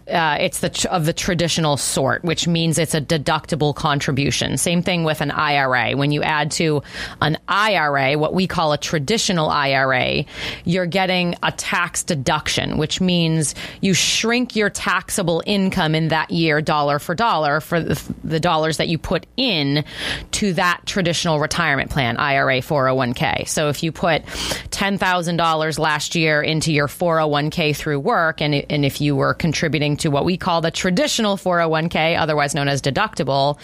Uh, 0.09 0.37
it's 0.39 0.59
the 0.59 0.69
tr- 0.69 0.87
of 0.89 1.05
the 1.05 1.13
traditional 1.13 1.77
sort, 1.77 2.23
which 2.23 2.47
means 2.47 2.77
it's 2.77 2.93
a 2.93 3.01
deductible 3.01 3.75
contribution. 3.75 4.57
Same 4.57 4.81
thing 4.81 5.03
with 5.03 5.21
an 5.21 5.31
IRA. 5.31 5.91
When 5.95 6.11
you 6.11 6.21
add 6.21 6.51
to 6.51 6.83
an 7.21 7.37
IRA, 7.47 8.17
what 8.17 8.33
we 8.33 8.47
call 8.47 8.73
a 8.73 8.77
traditional 8.77 9.49
IRA, 9.49 10.25
you're 10.63 10.85
getting 10.85 11.35
a 11.43 11.51
tax 11.51 12.03
deduction, 12.03 12.77
which 12.77 13.01
means 13.01 13.55
you 13.81 13.93
shrink 13.93 14.55
your 14.55 14.69
taxable 14.69 15.43
income 15.45 15.95
in 15.95 16.09
that 16.09 16.31
year 16.31 16.61
dollar 16.61 16.99
for 16.99 17.15
dollar 17.15 17.59
for 17.59 17.79
the, 17.79 18.13
the 18.23 18.39
dollars 18.39 18.77
that 18.77 18.87
you 18.87 18.97
put 18.97 19.25
in 19.37 19.83
to 20.31 20.53
that 20.53 20.81
traditional 20.85 21.39
retirement 21.39 21.89
plan, 21.89 22.17
IRA 22.17 22.59
401k. 22.59 23.47
So 23.47 23.69
if 23.69 23.83
you 23.83 23.91
put 23.91 24.23
$10,000 24.25 25.79
last 25.79 26.15
year 26.15 26.41
into 26.41 26.71
your 26.71 26.87
401k 26.87 27.75
through 27.75 27.99
work, 27.99 28.34
work 28.35 28.41
and, 28.41 28.65
and 28.69 28.85
if 28.85 29.01
you 29.01 29.15
were 29.15 29.33
contributing 29.33 29.97
to 29.97 30.09
what 30.09 30.25
we 30.25 30.37
call 30.37 30.61
the 30.61 30.71
traditional 30.71 31.37
401k, 31.37 32.19
otherwise 32.19 32.53
known 32.55 32.67
as 32.67 32.81
deductible, 32.81 33.57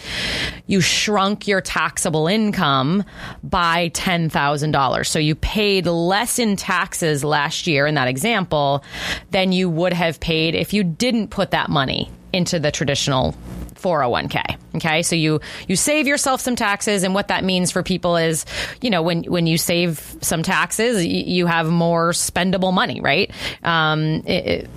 you 0.68 0.82
shrunk 0.82 1.48
your 1.48 1.62
taxable 1.62 2.28
income 2.28 3.04
by 3.44 3.90
$10,000. 3.90 5.06
So 5.06 5.20
you 5.20 5.36
paid 5.36 5.86
less 5.86 6.40
in 6.40 6.56
taxes 6.56 7.24
last 7.24 7.68
year 7.68 7.88
in 7.88 7.96
that 7.96 8.08
example 8.08 8.84
than 9.32 9.52
you 9.52 9.70
would 9.70 9.94
have 9.94 10.20
paid 10.20 10.56
if 10.56 10.74
you 10.74 10.84
didn't 10.84 11.30
put 11.30 11.52
that 11.52 11.70
money 11.70 12.10
into 12.34 12.60
the 12.60 12.72
traditional 12.72 13.36
401k. 13.82 14.58
Okay. 14.76 15.04
So 15.04 15.16
you, 15.16 15.42
you 15.68 15.76
save 15.76 16.08
yourself 16.08 16.42
some 16.42 16.56
taxes. 16.56 17.04
And 17.04 17.14
what 17.14 17.30
that 17.30 17.44
means 17.44 17.72
for 17.72 17.84
people 17.84 18.18
is, 18.18 18.46
you 18.82 18.90
know, 18.90 19.02
when, 19.02 19.24
when 19.24 19.48
you 19.48 19.58
save 19.58 20.16
some 20.22 20.44
taxes, 20.44 21.06
you 21.06 21.46
have 21.48 21.68
more 21.68 22.12
spendable 22.12 22.74
money, 22.74 23.02
right? 23.02 23.32
Um, 23.64 24.24
it, 24.26 24.46
it, 24.46 24.70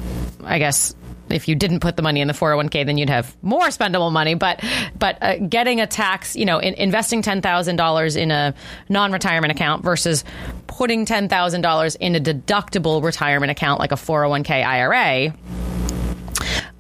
I 0.42 0.58
guess 0.58 0.94
if 1.30 1.48
you 1.48 1.54
didn't 1.54 1.80
put 1.80 1.96
the 1.96 2.02
money 2.02 2.20
in 2.20 2.28
the 2.28 2.34
401k, 2.34 2.86
then 2.86 2.98
you'd 2.98 3.10
have 3.10 3.34
more 3.42 3.66
spendable 3.68 4.12
money. 4.12 4.34
But 4.34 4.62
but 4.98 5.18
uh, 5.22 5.38
getting 5.38 5.80
a 5.80 5.86
tax, 5.86 6.36
you 6.36 6.44
know, 6.44 6.58
in, 6.58 6.74
investing 6.74 7.22
ten 7.22 7.42
thousand 7.42 7.76
dollars 7.76 8.16
in 8.16 8.30
a 8.30 8.54
non-retirement 8.88 9.50
account 9.50 9.82
versus 9.82 10.24
putting 10.66 11.04
ten 11.04 11.28
thousand 11.28 11.62
dollars 11.62 11.96
in 11.96 12.14
a 12.14 12.20
deductible 12.20 13.02
retirement 13.02 13.50
account 13.50 13.80
like 13.80 13.92
a 13.92 13.96
401k 13.96 14.64
IRA 14.64 15.34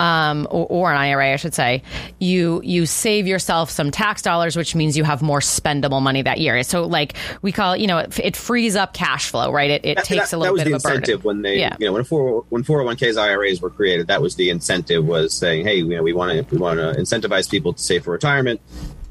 um, 0.04 0.46
or, 0.50 0.66
or, 0.66 0.92
an 0.92 0.98
IRA, 0.98 1.32
I 1.32 1.36
should 1.36 1.54
say, 1.54 1.82
you 2.18 2.60
you 2.62 2.84
save 2.84 3.26
yourself 3.26 3.70
some 3.70 3.90
tax 3.90 4.20
dollars, 4.20 4.56
which 4.56 4.74
means 4.74 4.96
you 4.96 5.04
have 5.04 5.22
more 5.22 5.40
spendable 5.40 6.02
money 6.02 6.20
that 6.20 6.38
year. 6.38 6.62
So, 6.62 6.86
like 6.86 7.14
we 7.40 7.52
call 7.52 7.76
you 7.76 7.86
know, 7.86 7.98
it, 7.98 8.18
it 8.20 8.36
frees 8.36 8.76
up 8.76 8.92
cash 8.92 9.30
flow, 9.30 9.50
right? 9.50 9.70
It, 9.70 9.84
it 9.84 9.94
that, 9.96 10.04
takes 10.04 10.30
that, 10.30 10.36
a 10.36 10.38
little 10.38 10.56
bit 10.56 10.66
of 10.66 10.72
a 10.72 10.76
incentive 10.76 11.22
burden. 11.22 11.22
when 11.22 11.42
they, 11.42 11.58
yeah. 11.58 11.76
you 11.80 11.86
know, 11.86 11.92
when 11.94 12.04
four 12.04 12.44
when 12.50 12.62
four 12.62 12.78
hundred 12.78 13.02
oh 13.02 13.06
one 13.06 13.12
ks 13.12 13.16
IRAs 13.16 13.62
were 13.62 13.70
created, 13.70 14.08
that 14.08 14.20
was 14.20 14.36
the 14.36 14.50
incentive 14.50 15.06
was 15.06 15.32
saying, 15.32 15.64
hey, 15.64 15.76
you 15.76 15.88
know, 15.88 16.02
we 16.02 16.12
want 16.12 16.32
to 16.32 16.54
we 16.54 16.60
want 16.60 16.78
to 16.78 17.00
incentivize 17.00 17.50
people 17.50 17.72
to 17.72 17.82
save 17.82 18.04
for 18.04 18.10
retirement 18.10 18.60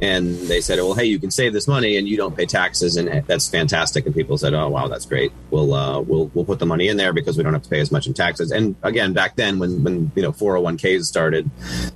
and 0.03 0.37
they 0.49 0.59
said, 0.59 0.79
"Well, 0.79 0.95
hey, 0.95 1.05
you 1.05 1.17
can 1.17 1.31
save 1.31 1.53
this 1.53 1.65
money 1.65 1.95
and 1.95 2.09
you 2.09 2.17
don't 2.17 2.35
pay 2.35 2.45
taxes, 2.45 2.97
and 2.97 3.25
that's 3.25 3.47
fantastic." 3.47 4.05
And 4.05 4.13
people 4.13 4.37
said, 4.37 4.53
"Oh, 4.53 4.67
wow, 4.67 4.89
that's 4.89 5.05
great. 5.05 5.31
We'll 5.49 5.73
uh, 5.73 6.01
we'll 6.01 6.29
we'll 6.33 6.43
put 6.43 6.59
the 6.59 6.65
money 6.65 6.89
in 6.89 6.97
there 6.97 7.13
because 7.13 7.37
we 7.37 7.43
don't 7.43 7.53
have 7.53 7.63
to 7.63 7.69
pay 7.69 7.79
as 7.79 7.89
much 7.89 8.05
in 8.05 8.13
taxes." 8.13 8.51
And 8.51 8.75
again, 8.83 9.13
back 9.13 9.37
then, 9.37 9.59
when 9.59 9.81
when 9.81 10.11
you 10.13 10.21
know 10.21 10.33
401ks 10.33 11.05
started, 11.05 11.49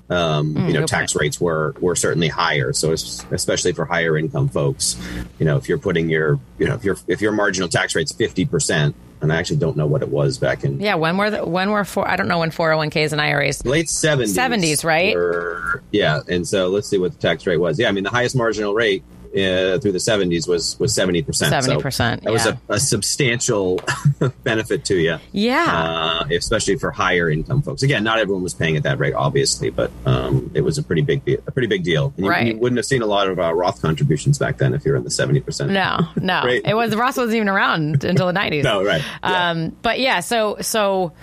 um, 0.09 0.55
mm, 0.55 0.67
you 0.67 0.73
know, 0.73 0.85
tax 0.85 1.17
rates 1.17 1.41
were 1.41 1.75
were 1.81 1.97
certainly 1.97 2.29
higher. 2.29 2.71
So 2.71 2.93
especially 2.93 3.73
for 3.73 3.83
higher 3.83 4.17
income 4.17 4.47
folks, 4.47 4.95
you 5.37 5.45
know, 5.45 5.57
if 5.57 5.67
you're 5.67 5.77
putting 5.77 6.09
your 6.09 6.39
you 6.57 6.67
know 6.67 6.75
if 6.75 6.85
your 6.85 6.95
if 7.07 7.21
your 7.21 7.33
marginal 7.33 7.67
tax 7.67 7.93
rate's 7.93 8.13
fifty 8.13 8.45
percent 8.45 8.95
and 9.21 9.33
I 9.33 9.37
actually 9.37 9.57
don't 9.57 9.75
know 9.77 9.87
what 9.87 10.01
it 10.01 10.09
was 10.09 10.37
back 10.37 10.63
in. 10.63 10.79
Yeah, 10.79 10.95
when 10.95 11.17
were 11.17 11.29
the, 11.29 11.45
when 11.45 11.71
were 11.71 11.83
four? 11.85 12.07
I 12.07 12.15
don't 12.15 12.27
know 12.27 12.39
when 12.39 12.51
401ks 12.51 13.11
and 13.11 13.21
IRAs. 13.21 13.65
Late 13.65 13.87
70s. 13.87 14.35
70s, 14.35 14.83
right? 14.83 15.15
Were, 15.15 15.81
yeah, 15.91 16.21
and 16.27 16.47
so 16.47 16.67
let's 16.67 16.87
see 16.87 16.97
what 16.97 17.13
the 17.13 17.19
tax 17.19 17.45
rate 17.47 17.57
was. 17.57 17.79
Yeah, 17.79 17.89
I 17.89 17.91
mean 17.91 18.03
the 18.03 18.09
highest 18.09 18.35
marginal 18.35 18.73
rate 18.73 19.03
uh, 19.37 19.79
through 19.79 19.91
the 19.91 19.99
70s 19.99 20.47
was 20.47 20.79
was 20.79 20.95
70%. 20.95 21.25
70%. 21.25 21.93
So 21.93 22.05
that 22.23 22.31
was 22.31 22.45
a, 22.45 22.59
a, 22.69 22.79
substantial 22.79 23.79
benefit 24.43 24.85
to 24.85 24.95
you. 24.95 25.17
Yeah. 25.31 25.65
Uh, 25.67 26.27
especially 26.31 26.77
for 26.77 26.91
higher 26.91 27.29
income 27.29 27.61
folks. 27.61 27.83
Again, 27.83 28.03
not 28.03 28.19
everyone 28.19 28.43
was 28.43 28.53
paying 28.53 28.77
at 28.77 28.83
that 28.83 28.99
rate, 28.99 29.13
obviously, 29.13 29.69
but 29.69 29.91
um, 30.05 30.51
it 30.55 30.61
was 30.61 30.77
a 30.77 30.83
pretty 30.83 31.01
big 31.01 31.21
a 31.45 31.51
pretty 31.51 31.67
big 31.67 31.83
deal. 31.83 32.13
You, 32.17 32.29
right. 32.29 32.47
you 32.47 32.57
wouldn't 32.57 32.77
have 32.77 32.85
seen 32.85 33.01
a 33.01 33.05
lot 33.05 33.27
of 33.27 33.39
uh, 33.39 33.53
Roth 33.53 33.81
contributions 33.81 34.39
back 34.39 34.57
then 34.57 34.73
if 34.73 34.85
you 34.85 34.91
were 34.91 34.97
in 34.97 35.03
the 35.03 35.09
70%. 35.09 35.69
No, 35.69 36.07
no. 36.15 36.43
it 36.65 36.73
was 36.73 36.95
Roth 36.95 37.17
wasn't 37.17 37.35
even 37.35 37.49
around 37.49 38.03
until 38.03 38.27
the 38.27 38.33
90s. 38.33 38.63
no, 38.67 38.83
right. 38.83 39.03
Yeah. 39.23 39.49
Um, 39.49 39.77
but 39.81 39.99
yeah, 39.99 40.21
so 40.21 40.57
so 40.61 41.13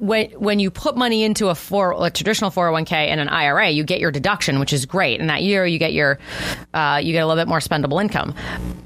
when 0.00 0.30
when 0.32 0.58
you 0.58 0.70
put 0.70 0.96
money 0.96 1.22
into 1.22 1.48
a 1.48 1.54
four 1.54 2.04
a 2.04 2.10
traditional 2.10 2.50
401k 2.50 2.92
and 2.92 3.20
an 3.20 3.28
IRA, 3.28 3.70
you 3.70 3.84
get 3.84 4.00
your 4.00 4.10
deduction, 4.10 4.58
which 4.58 4.72
is 4.72 4.86
great. 4.86 5.20
And 5.20 5.28
that 5.30 5.42
year, 5.42 5.66
you 5.66 5.78
get 5.78 5.92
your 5.92 6.18
uh, 6.74 7.00
you 7.02 7.12
get 7.12 7.20
a 7.20 7.26
little 7.26 7.40
bit 7.40 7.48
more 7.48 7.58
spendable 7.58 8.00
income, 8.00 8.34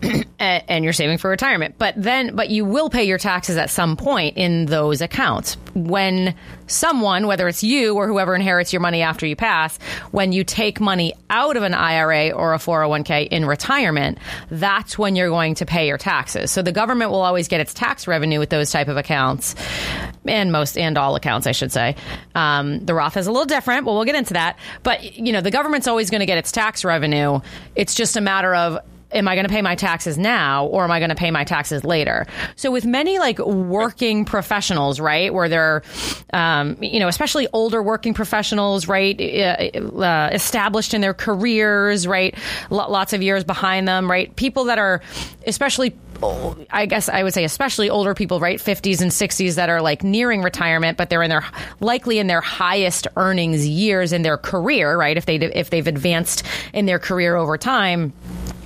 and, 0.45 0.65
and, 0.69 0.85
you're 0.85 0.93
saving 0.93 1.19
for 1.19 1.31
retirement. 1.31 1.77
But 1.79 1.95
then, 1.97 2.37
but 2.37 2.51
you 2.51 2.65
will 2.65 2.91
pay 2.91 3.05
your 3.05 3.19
taxes 3.19 3.57
at 3.57 3.71
some 3.71 3.97
point 3.97 4.37
in 4.37 4.67
those 4.67 5.01
accounts 5.01 5.57
when 5.75 6.35
someone, 6.67 7.27
whether 7.27 7.49
it's 7.49 7.63
you 7.63 7.95
or 7.95 8.07
whoever 8.07 8.35
inherits 8.35 8.73
your 8.73 8.81
money 8.81 9.03
after 9.03 9.27
you 9.27 9.37
pass, 9.37 9.79
when 10.11 10.33
you 10.33 10.45
take 10.45 10.81
money 10.81 11.15
out 11.31 11.57
of 11.57 11.63
an 11.63 11.75
IRA 11.75 12.31
or 12.31 12.55
a 12.55 12.59
401k 12.59 13.29
in 13.29 13.45
retirement, 13.45 14.19
that's 14.51 14.99
when 14.99 15.17
you're 15.17 15.29
going 15.29 15.55
to 15.57 15.67
pay 15.67 15.89
your 15.89 15.99
taxes. 15.99 16.51
So 16.51 16.63
the 16.63 16.73
government 16.73 17.11
will 17.11 17.23
always 17.23 17.49
get 17.49 17.61
its 17.61 17.75
tax 17.75 18.07
revenue 18.07 18.39
with 18.39 18.51
those 18.51 18.71
type 18.71 18.89
of 18.89 18.97
accounts 18.97 19.55
and 20.27 20.53
most 20.53 20.79
and 20.79 20.97
all 20.97 21.17
accounts, 21.17 21.47
I 21.47 21.53
should 21.53 21.73
say. 21.73 21.97
Um, 22.35 22.85
the 22.85 22.95
Roth 22.95 23.17
is 23.17 23.27
a 23.27 23.33
little 23.33 23.47
different, 23.47 23.85
but 23.85 23.93
we'll 23.93 24.05
get 24.05 24.15
into 24.15 24.35
that. 24.35 24.59
But 24.83 25.17
you 25.17 25.33
know, 25.33 25.41
the 25.41 25.51
government's 25.51 25.87
always 25.87 26.11
going 26.11 26.21
to 26.21 26.27
get 26.27 26.39
its 26.39 26.53
tax 26.53 26.85
revenue. 26.85 27.41
It's 27.75 27.95
just 27.95 28.17
a 28.17 28.21
matter 28.21 28.55
of 28.55 28.79
am 29.15 29.29
I 29.29 29.35
going 29.35 29.47
to 29.47 29.53
pay 29.53 29.63
my 29.63 29.75
taxes 29.75 30.19
now 30.19 30.67
or 30.67 30.85
am 30.85 30.91
I 30.91 30.99
going 30.99 31.11
to 31.11 31.15
pay 31.15 31.31
my 31.31 31.45
taxes 31.45 31.85
later? 31.85 32.27
So 32.57 32.71
with 32.71 32.85
many 32.85 33.19
like 33.19 33.39
working 33.39 34.25
professionals, 34.25 35.01
right, 35.01 35.33
where 35.33 35.49
they're, 35.49 35.83
um, 36.33 36.77
you 36.83 37.01
know, 37.01 37.09
especially 37.09 37.47
older 37.53 37.83
working 37.83 38.15
professionals, 38.15 38.89
right, 38.89 39.19
uh, 39.21 39.79
uh 40.03 40.31
established 40.33 40.95
in 40.95 41.01
their 41.01 41.15
careers, 41.15 42.07
right, 42.07 42.37
lots 42.71 43.13
of 43.13 43.23
years 43.23 43.45
behind 43.45 43.87
them, 43.89 44.11
right, 44.11 44.35
people 44.37 44.65
that 44.65 44.79
are 44.79 45.01
especially 45.47 45.95
I 46.71 46.87
guess 46.87 47.09
I 47.09 47.23
would 47.23 47.35
say 47.35 47.45
especially 47.45 47.91
older 47.91 48.15
people, 48.15 48.41
right, 48.41 48.59
50s 48.59 49.03
and 49.03 49.11
60s 49.11 49.57
that 49.57 49.69
are 49.69 49.83
like 49.83 50.03
nearing 50.03 50.43
retirement, 50.43 50.97
but 50.97 51.11
they're 51.11 51.23
in 51.23 51.29
their 51.29 51.45
likely 51.81 52.19
in 52.19 52.29
their 52.29 52.41
highest 52.41 53.07
earnings 53.17 53.67
years 53.67 54.13
in 54.13 54.23
their 54.23 54.39
career, 54.39 54.97
right? 54.97 55.17
If 55.17 55.27
they 55.27 55.37
if 55.37 55.71
they've 55.71 55.87
advanced 55.87 56.45
in 56.73 56.87
their 56.87 56.99
career 56.99 57.37
over 57.37 57.59
time 57.59 58.13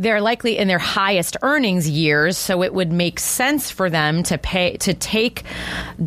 they're 0.00 0.22
likely 0.22 0.56
in 0.56 0.66
their 0.66 0.78
highest 0.78 1.36
earnings 1.42 1.88
years, 1.88 2.38
so 2.38 2.62
it 2.62 2.72
would 2.72 2.90
make 2.90 3.20
sense 3.20 3.70
for 3.70 3.90
them 3.90 4.22
to 4.22 4.38
pay 4.38 4.78
to 4.78 4.94
take 4.94 5.44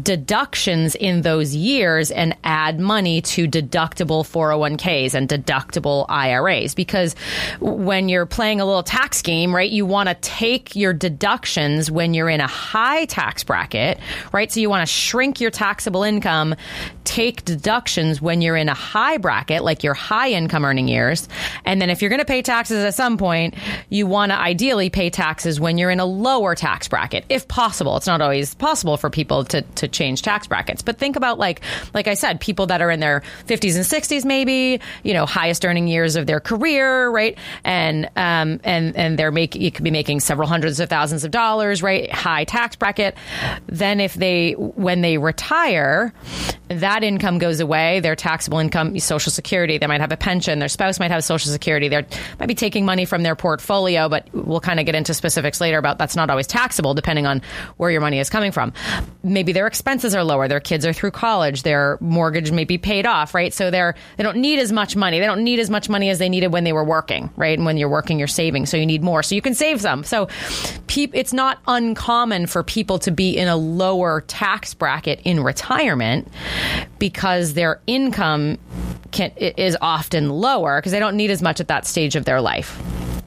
deductions 0.02 0.96
in 0.96 1.22
those 1.22 1.56
years 1.56 2.10
and 2.10 2.36
add 2.44 2.80
money 2.80 3.22
to 3.22 3.48
deductible 3.48 4.24
401ks 4.24 5.14
and 5.14 5.30
deductible 5.30 6.08
IRAs 6.10 6.74
because 6.74 7.16
when 7.60 8.10
you're 8.10 8.26
playing 8.26 8.60
a 8.60 8.66
little 8.66 8.82
tax 8.82 9.22
game, 9.22 9.56
right, 9.56 9.70
you 9.70 9.86
want 9.86 10.10
to 10.10 10.16
take 10.16 10.76
your 10.76 10.92
deductions 10.92 11.92
when 11.92 12.16
you're 12.16 12.30
in 12.30 12.42
a 12.42 12.48
high 12.48 13.06
tax 13.06 13.44
bracket, 13.44 14.00
right? 14.32 14.52
So 14.52 14.60
you 14.60 14.72
want 14.72 14.82
to 14.82 14.92
shrink 14.92 15.40
your 15.40 15.52
taxable 15.52 16.02
income, 16.02 16.56
take 17.04 17.46
deductions 17.46 18.20
when 18.20 18.42
you're 18.42 18.58
in 18.58 18.70
a 18.70 18.74
high 18.74 19.18
bracket, 19.18 19.64
like 19.64 19.84
your 19.84 19.94
high 19.94 20.32
income 20.32 20.66
earning 20.66 20.88
years, 20.88 21.30
and 21.64 21.80
then 21.80 21.92
if 21.92 22.02
you're 22.02 22.10
going 22.10 22.18
to 22.18 22.26
pay 22.26 22.42
taxes 22.42 22.84
at 22.84 22.96
some 22.96 23.20
point, 23.20 23.54
you 23.90 24.08
want 24.08 24.32
to 24.32 24.38
ideally 24.38 24.90
pay 24.90 25.10
taxes 25.10 25.60
when 25.60 25.78
you're 25.78 25.90
in 25.90 26.00
a 26.00 26.06
lower 26.06 26.56
tax 26.56 26.88
bracket, 26.88 27.26
if 27.30 27.48
possible. 27.48 27.98
It's 27.98 28.08
not 28.08 28.22
always 28.22 28.54
possible 28.56 28.98
for 28.98 29.10
people 29.10 29.46
to, 29.46 29.62
to 29.62 29.88
change 29.88 30.22
tax 30.22 30.48
brackets, 30.48 30.82
but 30.82 30.98
think 30.98 31.16
about 31.16 31.40
like, 31.40 31.62
like 31.94 32.08
I 32.08 32.14
said, 32.14 32.40
people 32.40 32.68
that 32.68 32.82
are 32.82 32.92
in 32.92 33.00
their 33.00 33.22
50s 33.48 33.76
and 33.76 33.86
60s, 33.86 34.26
maybe, 34.26 34.80
you 35.04 35.14
know, 35.14 35.26
highest 35.26 35.66
earning 35.66 35.88
years 35.88 36.16
of 36.16 36.26
their 36.26 36.40
career, 36.40 37.10
right? 37.10 37.38
And, 37.64 38.06
um, 38.16 38.60
and, 38.64 38.96
and 38.96 39.18
they're 39.18 39.32
making, 39.32 39.62
you 39.62 39.72
could 39.72 39.84
be 39.84 39.92
making 39.92 40.20
several 40.20 40.48
hundreds 40.48 40.80
of 40.80 40.90
thousands 40.90 41.24
of 41.24 41.32
dollars, 41.32 41.82
right? 41.82 42.12
High 42.12 42.44
tax 42.46 42.76
bracket. 42.76 43.16
Then 43.68 44.00
if 44.00 44.14
they, 44.14 44.54
when 44.54 45.02
they 45.02 45.18
retire, 45.18 46.14
that 46.70 47.04
income 47.04 47.38
goes 47.38 47.60
away, 47.60 48.00
their 48.00 48.16
taxable 48.16 48.60
income, 48.60 48.98
social 49.00 49.32
security, 49.32 49.78
they 49.78 49.88
might 49.88 50.02
have 50.02 50.12
a 50.12 50.18
pension, 50.18 50.60
their 50.60 50.70
spouse 50.70 51.00
might 51.00 51.12
have 51.12 51.24
social 51.24 51.52
security, 51.52 51.90
they 51.90 52.06
might 52.40 52.48
be 52.48 52.56
taking 52.56 52.86
money 52.86 53.06
from 53.06 53.24
their 53.24 53.36
portfolio, 53.36 53.73
but 53.82 54.28
we'll 54.34 54.60
kind 54.60 54.80
of 54.80 54.86
get 54.86 54.96
into 54.96 55.14
specifics 55.14 55.60
later 55.60 55.78
about 55.78 55.98
that's 55.98 56.16
not 56.16 56.30
always 56.30 56.48
taxable 56.48 56.94
depending 56.94 57.26
on 57.26 57.42
where 57.78 57.92
your 57.92 58.02
money 58.02 58.20
is 58.20 58.30
coming 58.30 58.52
from. 58.52 58.74
Maybe 59.24 59.52
their 59.52 59.68
expenses 59.68 60.16
are 60.16 60.24
lower, 60.24 60.48
their 60.48 60.60
kids 60.60 60.86
are 60.86 60.94
through 60.94 61.12
college, 61.12 61.64
their 61.64 61.98
mortgage 62.02 62.52
may 62.52 62.64
be 62.64 62.78
paid 62.78 63.06
off, 63.06 63.34
right? 63.34 63.54
So 63.54 63.72
they're 63.72 63.96
they 64.18 64.24
don't 64.24 64.38
need 64.38 64.60
as 64.60 64.72
much 64.72 64.96
money. 64.96 65.20
They 65.20 65.26
don't 65.26 65.44
need 65.44 65.60
as 65.60 65.70
much 65.70 65.90
money 65.90 66.10
as 66.10 66.20
they 66.20 66.30
needed 66.30 66.48
when 66.48 66.64
they 66.64 66.74
were 66.74 66.84
working, 66.84 67.30
right? 67.36 67.58
And 67.58 67.66
when 67.66 67.78
you're 67.78 67.90
working, 67.90 68.20
you're 68.20 68.28
saving, 68.28 68.66
so 68.66 68.78
you 68.78 68.86
need 68.86 69.04
more. 69.04 69.24
So 69.24 69.36
you 69.36 69.42
can 69.42 69.56
save 69.56 69.82
some. 69.82 70.04
So 70.04 70.28
it's 70.96 71.34
not 71.34 71.60
uncommon 71.68 72.48
for 72.48 72.64
people 72.64 73.00
to 73.00 73.12
be 73.12 73.36
in 73.38 73.48
a 73.48 73.56
lower 73.56 74.22
tax 74.22 74.74
bracket 74.74 75.20
in 75.24 75.42
retirement 75.42 76.28
because 77.00 77.54
their 77.54 77.82
income 77.88 78.58
can, 79.12 79.32
is 79.38 79.78
often 79.82 80.30
lower 80.30 80.80
because 80.80 80.92
they 80.92 81.00
don't 81.00 81.16
need 81.16 81.32
as 81.32 81.42
much 81.42 81.60
at 81.60 81.68
that 81.68 81.86
stage 81.86 82.16
of 82.16 82.26
their 82.26 82.42
life. 82.42 82.80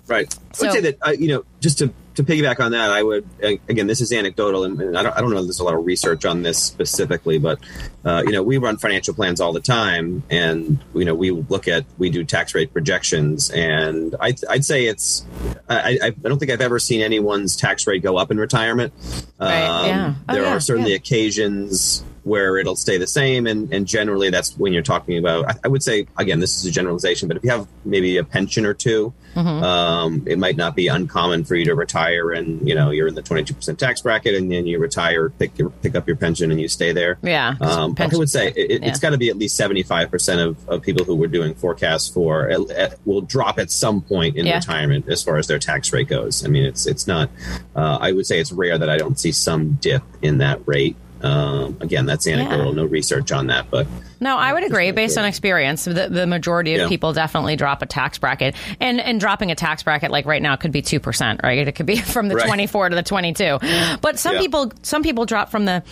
Right. 0.08 0.32
So, 0.52 0.66
I 0.66 0.70
would 0.70 0.74
say 0.74 0.80
that 0.90 0.98
uh, 1.06 1.10
you 1.10 1.28
know 1.28 1.44
just 1.60 1.78
to 1.78 1.92
to 2.14 2.22
piggyback 2.22 2.60
on 2.60 2.72
that, 2.72 2.90
I 2.90 3.02
would 3.02 3.28
again 3.42 3.86
this 3.86 4.00
is 4.00 4.12
anecdotal, 4.12 4.64
and, 4.64 4.96
I 4.96 5.02
don't 5.02 5.16
I 5.16 5.20
don't 5.20 5.30
know 5.30 5.42
there's 5.42 5.60
a 5.60 5.64
lot 5.64 5.74
of 5.74 5.84
research 5.84 6.24
on 6.24 6.42
this 6.42 6.62
specifically, 6.62 7.38
but 7.38 7.58
uh, 8.04 8.22
you 8.24 8.32
know 8.32 8.42
we 8.42 8.58
run 8.58 8.78
financial 8.78 9.14
plans 9.14 9.40
all 9.40 9.52
the 9.52 9.60
time, 9.60 10.22
and 10.30 10.82
you 10.94 11.04
know 11.04 11.14
we 11.14 11.30
look 11.32 11.68
at 11.68 11.84
we 11.98 12.08
do 12.08 12.24
tax 12.24 12.54
rate 12.54 12.72
projections, 12.72 13.50
and 13.50 14.14
I, 14.20 14.34
I'd 14.48 14.64
say 14.64 14.86
it's 14.86 15.26
I, 15.68 15.98
I 16.02 16.10
don't 16.10 16.38
think 16.38 16.50
I've 16.50 16.60
ever 16.60 16.78
seen 16.78 17.00
anyone's 17.00 17.56
tax 17.56 17.86
rate 17.86 18.02
go 18.02 18.16
up 18.16 18.30
in 18.30 18.38
retirement. 18.38 18.92
Right. 19.40 19.62
Um, 19.64 19.86
yeah. 19.86 20.14
Oh, 20.28 20.32
there 20.34 20.42
yeah, 20.44 20.56
are 20.56 20.60
certainly 20.60 20.90
yeah. 20.90 20.96
occasions 20.96 22.04
where 22.26 22.56
it'll 22.56 22.74
stay 22.74 22.98
the 22.98 23.06
same. 23.06 23.46
And, 23.46 23.72
and 23.72 23.86
generally, 23.86 24.30
that's 24.30 24.58
when 24.58 24.72
you're 24.72 24.82
talking 24.82 25.16
about, 25.16 25.48
I, 25.48 25.54
I, 25.66 25.68
would 25.68 25.84
say, 25.84 26.08
again, 26.18 26.40
this 26.40 26.58
is 26.58 26.66
a 26.66 26.72
generalization, 26.72 27.28
but 27.28 27.36
if 27.36 27.44
you 27.44 27.50
have 27.50 27.68
maybe 27.84 28.16
a 28.16 28.24
pension 28.24 28.66
or 28.66 28.74
2 28.74 29.14
mm-hmm. 29.36 29.48
um, 29.62 30.24
it 30.26 30.36
might 30.36 30.56
not 30.56 30.74
be 30.74 30.88
uncommon 30.88 31.44
for 31.44 31.54
you 31.54 31.64
to 31.66 31.76
retire 31.76 32.32
and, 32.32 32.68
you 32.68 32.74
know, 32.74 32.90
you're 32.90 33.06
in 33.06 33.14
the 33.14 33.22
22% 33.22 33.78
tax 33.78 34.00
bracket 34.00 34.34
and 34.34 34.50
then 34.50 34.66
you 34.66 34.80
retire, 34.80 35.30
pick, 35.30 35.56
your, 35.56 35.70
pick 35.70 35.94
up 35.94 36.08
your 36.08 36.16
pension 36.16 36.50
and 36.50 36.60
you 36.60 36.66
stay 36.66 36.92
there. 36.92 37.16
Yeah. 37.22 37.54
Um, 37.60 37.94
I 37.96 38.08
would 38.08 38.28
say 38.28 38.52
it, 38.56 38.82
has 38.82 38.98
got 38.98 39.10
to 39.10 39.18
be 39.18 39.30
at 39.30 39.36
least 39.36 39.58
75% 39.60 40.44
of, 40.44 40.68
of 40.68 40.82
people 40.82 41.04
who 41.04 41.14
were 41.14 41.28
doing 41.28 41.54
forecasts 41.54 42.08
for 42.08 42.50
uh, 42.50 42.60
uh, 42.60 42.90
will 43.04 43.20
drop 43.20 43.60
at 43.60 43.70
some 43.70 44.02
point 44.02 44.34
in 44.36 44.46
yeah. 44.46 44.56
retirement 44.56 45.08
as 45.08 45.22
far 45.22 45.36
as 45.36 45.46
their 45.46 45.60
tax 45.60 45.92
rate 45.92 46.08
goes. 46.08 46.44
I 46.44 46.48
mean, 46.48 46.64
it's, 46.64 46.88
it's 46.88 47.06
not, 47.06 47.30
uh, 47.76 47.98
I 48.00 48.10
would 48.10 48.26
say 48.26 48.40
it's 48.40 48.50
rare 48.50 48.78
that 48.78 48.90
I 48.90 48.96
don't 48.96 49.16
see 49.16 49.30
some 49.30 49.74
dip 49.74 50.02
in 50.22 50.38
that 50.38 50.66
rate 50.66 50.96
um, 51.22 51.76
again, 51.80 52.06
that's 52.06 52.26
anecdotal, 52.26 52.68
yeah. 52.68 52.82
no 52.82 52.84
research 52.84 53.32
on 53.32 53.46
that, 53.46 53.70
but 53.70 53.86
no, 54.20 54.36
I 54.36 54.52
would 54.52 54.64
agree. 54.64 54.90
Based 54.92 55.18
on 55.18 55.24
experience, 55.24 55.84
the, 55.84 56.08
the 56.10 56.26
majority 56.26 56.74
of 56.74 56.82
yeah. 56.82 56.88
people 56.88 57.12
definitely 57.12 57.56
drop 57.56 57.82
a 57.82 57.86
tax 57.86 58.18
bracket, 58.18 58.54
and 58.80 59.00
and 59.00 59.18
dropping 59.20 59.50
a 59.50 59.54
tax 59.54 59.82
bracket 59.82 60.10
like 60.10 60.26
right 60.26 60.42
now 60.42 60.56
could 60.56 60.72
be 60.72 60.82
two 60.82 61.00
percent, 61.00 61.40
right? 61.42 61.66
It 61.66 61.74
could 61.74 61.86
be 61.86 61.96
from 62.00 62.28
the 62.28 62.36
right. 62.36 62.46
twenty 62.46 62.66
four 62.66 62.88
to 62.88 62.96
the 62.96 63.02
twenty 63.02 63.32
two. 63.32 63.58
But 64.00 64.18
some 64.18 64.34
yeah. 64.34 64.40
people 64.40 64.72
some 64.82 65.02
people 65.02 65.26
drop 65.26 65.50
from 65.50 65.64
the 65.64 65.82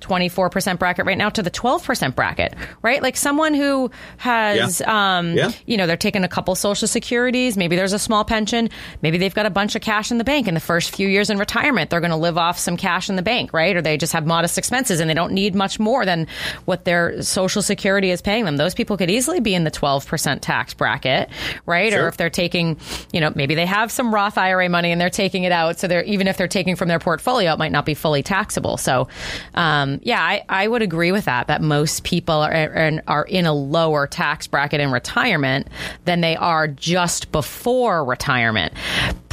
twenty 0.00 0.28
four 0.28 0.50
percent 0.50 0.78
bracket 0.78 1.06
right 1.06 1.18
now 1.18 1.30
to 1.30 1.42
the 1.42 1.50
twelve 1.50 1.84
percent 1.84 2.16
bracket, 2.16 2.54
right? 2.82 3.02
Like 3.02 3.16
someone 3.16 3.54
who 3.54 3.90
has, 4.18 4.80
yeah. 4.80 5.18
Um, 5.18 5.36
you 5.66 5.76
know, 5.76 5.86
they're 5.86 5.96
taking 5.96 6.24
a 6.24 6.28
couple 6.28 6.54
social 6.54 6.88
securities, 6.88 7.56
maybe 7.56 7.76
there's 7.76 7.92
a 7.92 7.98
small 7.98 8.24
pension, 8.24 8.68
maybe 9.02 9.18
they've 9.18 9.34
got 9.34 9.46
a 9.46 9.50
bunch 9.50 9.74
of 9.74 9.82
cash 9.82 10.10
in 10.10 10.18
the 10.18 10.24
bank 10.24 10.48
in 10.48 10.54
the 10.54 10.60
first 10.60 10.94
few 10.94 11.08
years 11.08 11.30
in 11.30 11.38
retirement, 11.38 11.90
they're 11.90 12.00
going 12.00 12.10
to 12.10 12.16
live 12.16 12.36
off 12.36 12.58
some 12.58 12.76
cash 12.76 13.08
in 13.08 13.16
the 13.16 13.22
bank, 13.22 13.52
right? 13.52 13.74
Or 13.76 13.82
they 13.82 13.96
just 13.96 14.12
have 14.12 14.26
modest 14.26 14.58
expenses 14.58 15.00
and 15.00 15.08
they 15.08 15.14
don't 15.14 15.32
need 15.32 15.54
much 15.54 15.78
more 15.78 16.04
than 16.04 16.26
what 16.66 16.84
their 16.84 17.22
social 17.22 17.62
Security 17.70 18.10
is 18.10 18.20
paying 18.20 18.44
them. 18.44 18.56
Those 18.56 18.74
people 18.74 18.96
could 18.96 19.10
easily 19.10 19.40
be 19.40 19.54
in 19.54 19.64
the 19.64 19.70
12% 19.70 20.40
tax 20.40 20.74
bracket, 20.74 21.30
right? 21.66 21.92
Sure. 21.92 22.04
Or 22.04 22.08
if 22.08 22.16
they're 22.16 22.30
taking, 22.30 22.78
you 23.12 23.20
know, 23.20 23.32
maybe 23.34 23.54
they 23.54 23.66
have 23.66 23.90
some 23.90 24.14
Roth 24.14 24.38
IRA 24.38 24.68
money 24.68 24.92
and 24.92 25.00
they're 25.00 25.10
taking 25.10 25.44
it 25.44 25.52
out. 25.52 25.78
So 25.78 25.86
they're, 25.86 26.02
even 26.04 26.28
if 26.28 26.36
they're 26.36 26.48
taking 26.48 26.76
from 26.76 26.88
their 26.88 26.98
portfolio, 26.98 27.52
it 27.52 27.58
might 27.58 27.72
not 27.72 27.86
be 27.86 27.94
fully 27.94 28.22
taxable. 28.22 28.76
So, 28.76 29.08
um, 29.54 29.89
Um, 29.90 30.00
yeah, 30.02 30.22
I, 30.22 30.44
I 30.48 30.68
would 30.68 30.82
agree 30.82 31.12
with 31.12 31.24
that, 31.24 31.46
that 31.48 31.62
most 31.62 32.04
people 32.04 32.36
are, 32.36 33.00
are 33.06 33.24
in 33.24 33.46
a 33.46 33.52
lower 33.52 34.06
tax 34.06 34.46
bracket 34.46 34.80
in 34.80 34.90
retirement 34.90 35.68
than 36.04 36.20
they 36.20 36.36
are 36.36 36.68
just 36.68 37.32
before 37.32 38.04
retirement. 38.04 38.72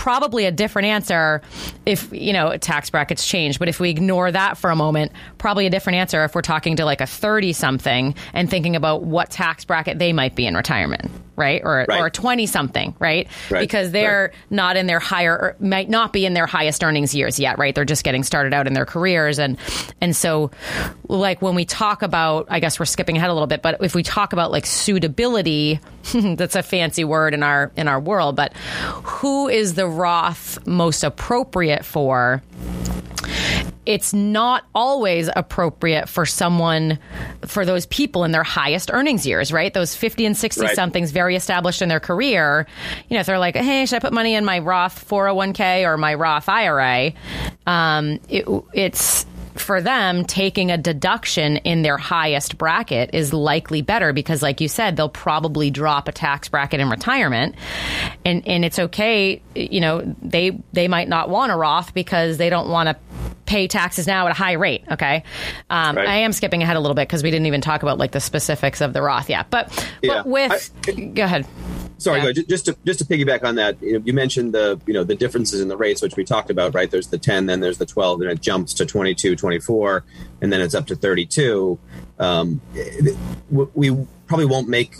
Probably 0.08 0.46
a 0.46 0.52
different 0.52 0.86
answer 0.86 1.42
if, 1.86 2.14
you 2.14 2.32
know, 2.32 2.56
tax 2.56 2.90
brackets 2.90 3.28
change. 3.28 3.60
But 3.60 3.68
if 3.68 3.82
we 3.82 3.90
ignore 3.90 4.32
that 4.32 4.58
for 4.58 4.70
a 4.70 4.76
moment, 4.76 5.12
probably 5.38 5.66
a 5.66 5.70
different 5.70 5.98
answer 5.98 6.24
if 6.24 6.34
we're 6.34 6.42
talking 6.42 6.78
to 6.78 6.86
like 6.86 7.02
a 7.02 7.06
30 7.06 7.52
something 7.52 8.16
and 8.32 8.50
thinking 8.50 8.78
about 8.78 9.04
what 9.04 9.30
tax 9.30 9.66
bracket 9.66 10.00
they 10.00 10.14
might 10.14 10.34
be 10.34 10.46
in 10.46 10.56
retirement, 10.56 11.12
right? 11.36 11.62
Or 11.62 11.86
right. 11.90 12.00
or 12.00 12.10
20 12.10 12.46
something, 12.46 12.96
right? 13.00 13.28
right? 13.50 13.60
Because 13.60 13.92
they're 13.92 14.32
right. 14.32 14.50
not 14.50 14.78
in 14.78 14.88
their 14.88 15.02
higher 15.02 15.34
er, 15.34 15.56
might 15.60 15.90
not 15.90 16.14
be 16.14 16.26
in 16.26 16.34
their 16.34 16.48
highest 16.48 16.86
earnings 16.86 17.14
years 17.14 17.38
yet, 17.38 17.58
right? 17.58 17.76
They're 17.76 17.84
just 17.84 18.06
getting 18.06 18.24
started 18.24 18.54
out 18.54 18.66
in 18.66 18.72
their 18.74 18.86
careers 18.86 19.40
and 19.40 19.58
and 20.00 20.16
so 20.16 20.52
like 21.10 21.42
when 21.42 21.54
we 21.54 21.66
talk 21.66 22.02
about 22.02 22.48
I 22.50 22.62
guess 22.62 22.80
we're 22.80 22.86
skipping 22.86 23.18
ahead 23.18 23.30
a 23.30 23.34
little 23.34 23.48
bit, 23.48 23.62
but 23.62 23.84
if 23.84 23.94
we 23.94 24.04
talk 24.04 24.32
about 24.32 24.52
like 24.52 24.66
suitability, 24.66 25.82
that's 26.14 26.56
a 26.56 26.64
fancy 26.64 27.04
word 27.04 27.34
in 27.34 27.44
our 27.44 27.74
in 27.76 27.90
our 27.90 28.00
world, 28.00 28.38
but 28.38 28.54
who 29.04 29.50
is 29.50 29.74
the 29.74 29.97
Roth 29.98 30.66
most 30.66 31.04
appropriate 31.04 31.84
for? 31.84 32.42
it's 33.88 34.14
not 34.14 34.66
always 34.76 35.30
appropriate 35.34 36.10
for 36.10 36.26
someone, 36.26 37.00
for 37.46 37.64
those 37.64 37.86
people 37.86 38.26
in 38.26 38.32
their 38.32 38.44
highest 38.44 38.92
earnings 38.92 39.26
years, 39.26 39.50
right? 39.50 39.74
Those 39.74 39.96
50 39.96 40.26
and 40.26 40.36
60 40.36 40.62
right. 40.62 40.76
somethings 40.76 41.12
very 41.12 41.38
established 41.38 41.82
in 41.82 41.88
their 41.88 42.02
career. 42.02 42.68
You 43.08 43.16
know, 43.16 43.22
if 43.22 43.28
they're 43.28 43.40
like, 43.40 43.56
hey, 43.56 43.86
should 43.86 43.96
I 43.96 44.00
put 44.00 44.12
money 44.12 44.36
in 44.36 44.44
my 44.44 44.60
Roth 44.60 45.08
401k 45.08 45.86
or 45.86 45.96
my 45.96 46.16
Roth 46.16 46.50
IRA? 46.50 47.14
Um, 47.66 48.20
it, 48.28 48.46
it's, 48.74 49.26
for 49.60 49.82
them, 49.82 50.24
taking 50.26 50.72
a 50.72 50.78
deduction 50.78 51.58
in 51.58 51.82
their 51.82 51.98
highest 51.98 52.58
bracket 52.58 53.12
is 53.14 53.34
likely 53.34 53.82
better 53.82 54.14
because, 54.14 54.42
like 54.42 54.62
you 54.62 54.68
said, 54.68 54.96
they'll 54.96 55.10
probably 55.10 55.70
drop 55.72 56.08
a 56.08 56.12
tax 56.12 56.48
bracket 56.50 56.80
in 56.80 56.90
retirement, 56.90 57.56
and 58.26 58.48
and 58.48 58.64
it's 58.66 58.80
okay. 58.80 59.42
You 59.56 59.82
know, 59.82 60.16
they 60.22 60.58
they 60.74 60.88
might 60.88 61.10
not 61.10 61.30
want 61.30 61.52
a 61.52 61.56
Roth 61.56 61.94
because 61.94 62.38
they 62.38 62.50
don't 62.50 62.70
want 62.70 62.90
to 62.90 62.96
pay 63.46 63.68
taxes 63.68 64.08
now 64.08 64.26
at 64.26 64.32
a 64.32 64.36
high 64.36 64.54
rate. 64.54 64.84
Okay, 64.92 65.24
um, 65.70 65.96
Right. 65.96 66.08
I 66.08 66.16
am 66.18 66.34
skipping 66.34 66.62
ahead 66.64 66.76
a 66.76 66.80
little 66.80 66.96
bit 66.96 67.08
because 67.08 67.24
we 67.24 67.32
didn't 67.32 67.46
even 67.48 67.62
talk 67.62 67.82
about 67.82 67.98
like 67.98 68.12
the 68.12 68.20
specifics 68.20 68.82
of 68.82 68.94
the 68.94 69.02
Roth 69.02 69.30
yet. 69.30 69.50
But 69.50 69.72
Yeah. 70.02 70.24
but 70.24 70.28
with 70.28 70.72
go 71.16 71.24
ahead. 71.24 71.48
Sorry, 72.00 72.22
Yeah. 72.22 72.32
just 72.32 72.66
to 72.66 72.78
just 72.86 73.00
to 73.00 73.06
piggyback 73.06 73.44
on 73.44 73.56
that, 73.56 73.82
you, 73.82 73.94
know, 73.94 74.04
you 74.06 74.14
mentioned 74.14 74.54
the 74.54 74.80
you 74.86 74.94
know 74.94 75.04
the 75.04 75.16
differences 75.16 75.62
in 75.62 75.68
the 75.68 75.78
rates, 75.78 76.02
which 76.02 76.16
we 76.16 76.24
talked 76.24 76.50
about, 76.50 76.76
right? 76.76 76.90
There's 76.92 77.08
the 77.08 77.18
10, 77.18 77.48
then 77.48 77.60
there's 77.60 77.80
the 77.80 77.86
12, 77.86 78.20
then 78.20 78.30
it 78.30 78.42
jumps 78.42 78.74
to 78.76 78.86
22, 78.86 79.36
24, 79.36 80.04
and 80.42 80.54
then 80.54 80.62
it's 80.62 80.76
up 80.76 80.86
to 80.88 80.96
32. 80.96 81.80
Um, 82.20 82.62
we 83.50 83.96
probably 84.28 84.46
won't 84.46 84.70
make. 84.70 84.96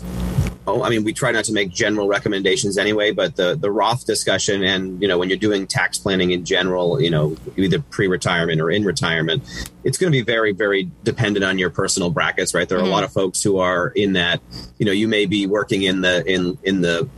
Oh, 0.68 0.82
I 0.82 0.90
mean, 0.90 1.02
we 1.02 1.14
try 1.14 1.30
not 1.30 1.46
to 1.46 1.52
make 1.54 1.70
general 1.70 2.08
recommendations 2.08 2.76
anyway, 2.76 3.10
but 3.10 3.36
the 3.36 3.56
the 3.56 3.70
Roth 3.70 4.04
discussion 4.04 4.62
and 4.62 5.00
you 5.00 5.08
know 5.08 5.16
when 5.16 5.30
you're 5.30 5.38
doing 5.38 5.66
tax 5.66 5.96
planning 5.96 6.30
in 6.30 6.44
general, 6.44 7.00
you 7.00 7.10
know 7.10 7.36
either 7.56 7.80
pre-retirement 7.80 8.60
or 8.60 8.70
in 8.70 8.84
retirement, 8.84 9.42
it's 9.82 9.96
going 9.96 10.12
to 10.12 10.16
be 10.16 10.22
very 10.22 10.52
very 10.52 10.90
dependent 11.04 11.42
on 11.42 11.56
your 11.56 11.70
personal 11.70 12.10
brackets, 12.10 12.52
right? 12.52 12.68
There 12.68 12.76
are 12.76 12.82
a 12.82 12.84
lot 12.84 12.98
mm-hmm. 12.98 13.04
of 13.04 13.12
folks 13.12 13.42
who 13.42 13.58
are 13.58 13.88
in 13.88 14.12
that. 14.12 14.42
You 14.76 14.84
know, 14.84 14.92
you 14.92 15.08
may 15.08 15.24
be 15.24 15.46
working 15.46 15.84
in 15.84 16.02
the 16.02 16.22
in 16.30 16.58
in 16.62 16.82
the 16.82 17.08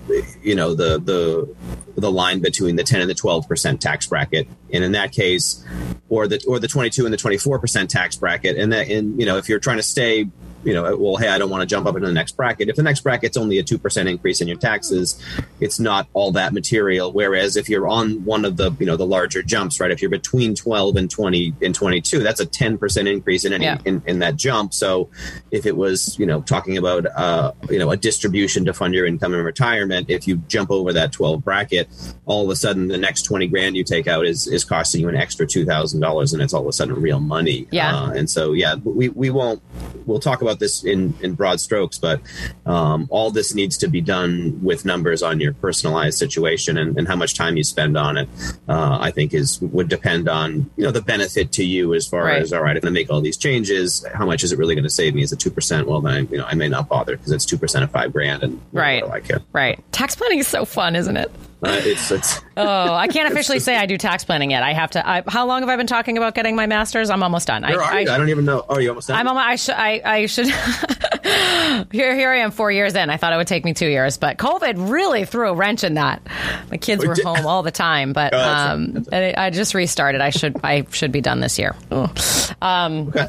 you 0.44 0.54
know 0.54 0.74
the 0.74 1.00
the 1.00 1.52
the 1.96 2.10
line 2.10 2.38
between 2.38 2.76
the 2.76 2.84
10 2.84 3.00
and 3.00 3.10
the 3.10 3.14
12 3.14 3.48
percent 3.48 3.82
tax 3.82 4.06
bracket, 4.06 4.46
and 4.72 4.84
in 4.84 4.92
that 4.92 5.10
case, 5.10 5.64
or 6.08 6.28
the 6.28 6.40
or 6.46 6.60
the 6.60 6.68
22 6.68 7.04
and 7.04 7.12
the 7.12 7.18
24 7.18 7.58
percent 7.58 7.90
tax 7.90 8.14
bracket, 8.14 8.56
and 8.56 8.72
that 8.72 8.88
and 8.88 9.18
you 9.18 9.26
know 9.26 9.38
if 9.38 9.48
you're 9.48 9.58
trying 9.58 9.78
to 9.78 9.82
stay 9.82 10.28
you 10.64 10.74
know, 10.74 10.96
well, 10.96 11.16
hey, 11.16 11.28
I 11.28 11.38
don't 11.38 11.50
want 11.50 11.62
to 11.62 11.66
jump 11.66 11.86
up 11.86 11.94
into 11.96 12.06
the 12.06 12.12
next 12.12 12.36
bracket. 12.36 12.68
If 12.68 12.76
the 12.76 12.82
next 12.82 13.00
bracket's 13.00 13.36
only 13.36 13.58
a 13.58 13.62
2% 13.64 14.08
increase 14.10 14.40
in 14.40 14.48
your 14.48 14.56
taxes, 14.58 15.22
it's 15.60 15.80
not 15.80 16.08
all 16.12 16.32
that 16.32 16.52
material. 16.52 17.12
Whereas 17.12 17.56
if 17.56 17.68
you're 17.68 17.88
on 17.88 18.24
one 18.24 18.44
of 18.44 18.56
the, 18.56 18.72
you 18.78 18.86
know, 18.86 18.96
the 18.96 19.06
larger 19.06 19.42
jumps, 19.42 19.80
right? 19.80 19.90
If 19.90 20.00
you're 20.02 20.10
between 20.10 20.54
12 20.54 20.96
and 20.96 21.10
20 21.10 21.54
and 21.62 21.74
22, 21.74 22.20
that's 22.20 22.40
a 22.40 22.46
10% 22.46 23.10
increase 23.10 23.44
in 23.44 23.52
any, 23.52 23.64
Yeah. 23.64 23.78
in, 23.84 24.02
in 24.06 24.18
that 24.20 24.36
jump. 24.36 24.74
So 24.74 25.08
if 25.50 25.66
it 25.66 25.76
was, 25.76 26.18
you 26.18 26.26
know, 26.26 26.40
talking 26.42 26.76
about, 26.76 27.06
uh, 27.06 27.52
you 27.70 27.78
know, 27.78 27.90
a 27.90 27.96
distribution 27.96 28.64
to 28.66 28.72
fund 28.74 28.94
your 28.94 29.06
income 29.06 29.34
in 29.34 29.42
retirement, 29.42 30.10
if 30.10 30.26
you 30.28 30.36
jump 30.48 30.70
over 30.70 30.92
that 30.92 31.12
12 31.12 31.42
bracket, 31.44 31.88
all 32.26 32.44
of 32.44 32.50
a 32.50 32.56
sudden 32.56 32.88
the 32.88 32.98
next 32.98 33.22
20 33.22 33.46
grand 33.48 33.76
you 33.76 33.84
take 33.84 34.06
out 34.06 34.26
is, 34.26 34.46
is 34.46 34.64
costing 34.64 35.00
you 35.00 35.08
an 35.08 35.16
extra 35.16 35.46
$2,000 35.46 36.32
and 36.32 36.42
it's 36.42 36.52
all 36.52 36.62
of 36.62 36.68
a 36.68 36.72
sudden 36.72 36.94
real 37.00 37.20
money. 37.20 37.66
Yeah. 37.70 37.94
Uh, 37.96 38.10
and 38.10 38.28
so, 38.30 38.52
yeah, 38.52 38.74
we, 38.76 39.08
we 39.10 39.30
won't, 39.30 39.62
we'll 40.06 40.20
talk 40.20 40.42
about 40.42 40.49
this 40.58 40.84
in, 40.84 41.14
in 41.22 41.34
broad 41.34 41.60
strokes, 41.60 41.98
but 41.98 42.20
um, 42.66 43.06
all 43.10 43.30
this 43.30 43.54
needs 43.54 43.76
to 43.78 43.88
be 43.88 44.00
done 44.00 44.58
with 44.62 44.84
numbers 44.84 45.22
on 45.22 45.40
your 45.40 45.52
personalized 45.54 46.18
situation 46.18 46.76
and, 46.78 46.98
and 46.98 47.06
how 47.08 47.16
much 47.16 47.34
time 47.34 47.56
you 47.56 47.64
spend 47.64 47.96
on 47.96 48.16
it. 48.16 48.28
Uh, 48.68 48.98
I 49.00 49.10
think 49.10 49.32
is 49.34 49.60
would 49.60 49.88
depend 49.88 50.28
on 50.28 50.70
you 50.76 50.84
know 50.84 50.90
the 50.90 51.02
benefit 51.02 51.52
to 51.52 51.64
you 51.64 51.94
as 51.94 52.06
far 52.06 52.24
Right. 52.24 52.42
as 52.42 52.52
all 52.52 52.62
right, 52.62 52.76
I'm 52.76 52.80
going 52.82 52.92
to 52.94 53.00
make 53.00 53.10
all 53.10 53.20
these 53.20 53.36
changes, 53.36 54.04
how 54.14 54.26
much 54.26 54.42
is 54.44 54.52
it 54.52 54.58
really 54.58 54.74
going 54.74 54.84
to 54.84 54.90
save 54.90 55.14
me? 55.14 55.22
Is 55.22 55.32
it 55.32 55.38
two 55.38 55.50
percent? 55.50 55.86
Well, 55.86 56.00
then 56.00 56.12
I, 56.14 56.18
you 56.20 56.38
know 56.38 56.44
I 56.46 56.54
may 56.54 56.68
not 56.68 56.88
bother 56.88 57.16
because 57.16 57.32
it's 57.32 57.44
two 57.46 57.58
percent 57.58 57.84
of 57.84 57.90
five 57.90 58.12
grand, 58.12 58.42
and 58.42 58.60
Right. 58.72 59.02
I 59.04 59.20
care? 59.20 59.40
Right. 59.52 59.78
Tax 59.92 60.16
planning 60.16 60.38
is 60.38 60.48
so 60.48 60.64
fun, 60.64 60.96
isn't 60.96 61.16
it? 61.16 61.30
Uh, 61.62 61.78
it's 61.84 62.10
it's 62.10 62.40
Oh, 62.56 62.94
I 62.94 63.06
can't 63.08 63.30
officially 63.32 63.58
say 63.58 63.76
I 63.76 63.86
do 63.86 63.98
tax 63.98 64.24
planning 64.24 64.50
yet. 64.50 64.62
I 64.62 64.72
have 64.72 64.90
to. 64.92 65.06
I, 65.08 65.22
how 65.28 65.46
long 65.46 65.60
have 65.60 65.68
I 65.68 65.76
been 65.76 65.86
talking 65.86 66.16
about 66.16 66.34
getting 66.34 66.56
my 66.56 66.66
master's? 66.66 67.10
I'm 67.10 67.22
almost 67.22 67.46
done. 67.46 67.64
I, 67.64 67.72
you? 67.72 67.80
I 67.80 68.04
don't 68.04 68.28
even 68.30 68.44
know. 68.44 68.64
Oh, 68.68 68.78
you 68.78 68.88
almost. 68.88 69.08
done? 69.08 69.18
I'm 69.18 69.28
almost, 69.28 69.46
I 69.46 69.56
should. 69.56 69.74
I, 69.74 70.00
I 70.04 70.26
should. 70.26 70.46
here, 71.92 72.14
here 72.14 72.30
I 72.30 72.38
am, 72.38 72.50
four 72.50 72.70
years 72.72 72.94
in. 72.94 73.10
I 73.10 73.16
thought 73.16 73.32
it 73.32 73.36
would 73.36 73.46
take 73.46 73.64
me 73.64 73.74
two 73.74 73.88
years, 73.88 74.16
but 74.18 74.38
COVID 74.38 74.90
really 74.90 75.24
threw 75.24 75.48
a 75.50 75.54
wrench 75.54 75.84
in 75.84 75.94
that. 75.94 76.22
My 76.70 76.76
kids 76.76 77.04
were 77.06 77.14
home 77.22 77.46
all 77.46 77.62
the 77.62 77.70
time, 77.70 78.12
but 78.12 78.32
Oh, 78.34 78.38
that's 78.38 78.48
right. 78.64 78.70
um, 78.72 78.92
That's 78.92 79.38
I, 79.38 79.46
I 79.46 79.50
just 79.50 79.74
restarted. 79.74 80.20
I 80.20 80.30
should. 80.30 80.56
I 80.64 80.86
should 80.90 81.12
be 81.12 81.20
done 81.20 81.40
this 81.40 81.58
year. 81.58 81.74
Um, 81.90 83.08
Okay. 83.08 83.26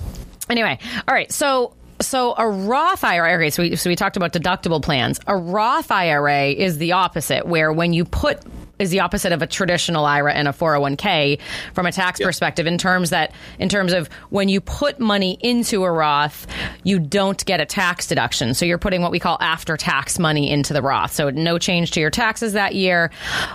Anyway, 0.49 0.79
all 1.07 1.13
right. 1.13 1.31
So 1.31 1.73
so 2.01 2.35
a 2.37 2.47
Roth 2.47 3.03
IRA. 3.03 3.35
Okay, 3.35 3.49
so 3.49 3.63
we 3.63 3.75
so 3.75 3.89
we 3.89 3.95
talked 3.95 4.17
about 4.17 4.33
deductible 4.33 4.81
plans. 4.81 5.19
A 5.27 5.35
Roth 5.35 5.91
IRA 5.91 6.49
is 6.49 6.77
the 6.77 6.93
opposite, 6.93 7.45
where 7.45 7.71
when 7.71 7.93
you 7.93 8.05
put 8.05 8.39
is 8.81 8.89
the 8.89 8.99
opposite 8.99 9.31
of 9.31 9.41
a 9.41 9.47
traditional 9.47 10.05
IRA 10.05 10.33
and 10.33 10.47
a 10.47 10.51
401k 10.51 11.39
from 11.73 11.85
a 11.85 11.91
tax 11.91 12.19
Yep. 12.19 12.27
perspective 12.27 12.67
in 12.67 12.77
terms 12.77 13.11
that 13.11 13.31
in 13.59 13.69
terms 13.69 13.93
of 13.93 14.09
when 14.29 14.49
you 14.49 14.59
put 14.59 14.99
money 14.99 15.37
into 15.41 15.83
a 15.83 15.91
Roth, 15.91 16.47
you 16.83 16.99
don't 16.99 17.43
get 17.45 17.61
a 17.61 17.65
tax 17.65 18.07
deduction. 18.07 18.53
So 18.53 18.65
you're 18.65 18.77
putting 18.77 19.01
what 19.01 19.11
we 19.11 19.19
call 19.19 19.37
after 19.39 19.77
tax 19.77 20.19
money 20.19 20.49
into 20.49 20.73
the 20.73 20.81
Roth. 20.81 21.13
So 21.13 21.29
no 21.29 21.57
change 21.57 21.91
to 21.91 21.99
your 21.99 22.09
taxes 22.09 22.53
that 22.53 22.75
year. 22.75 23.11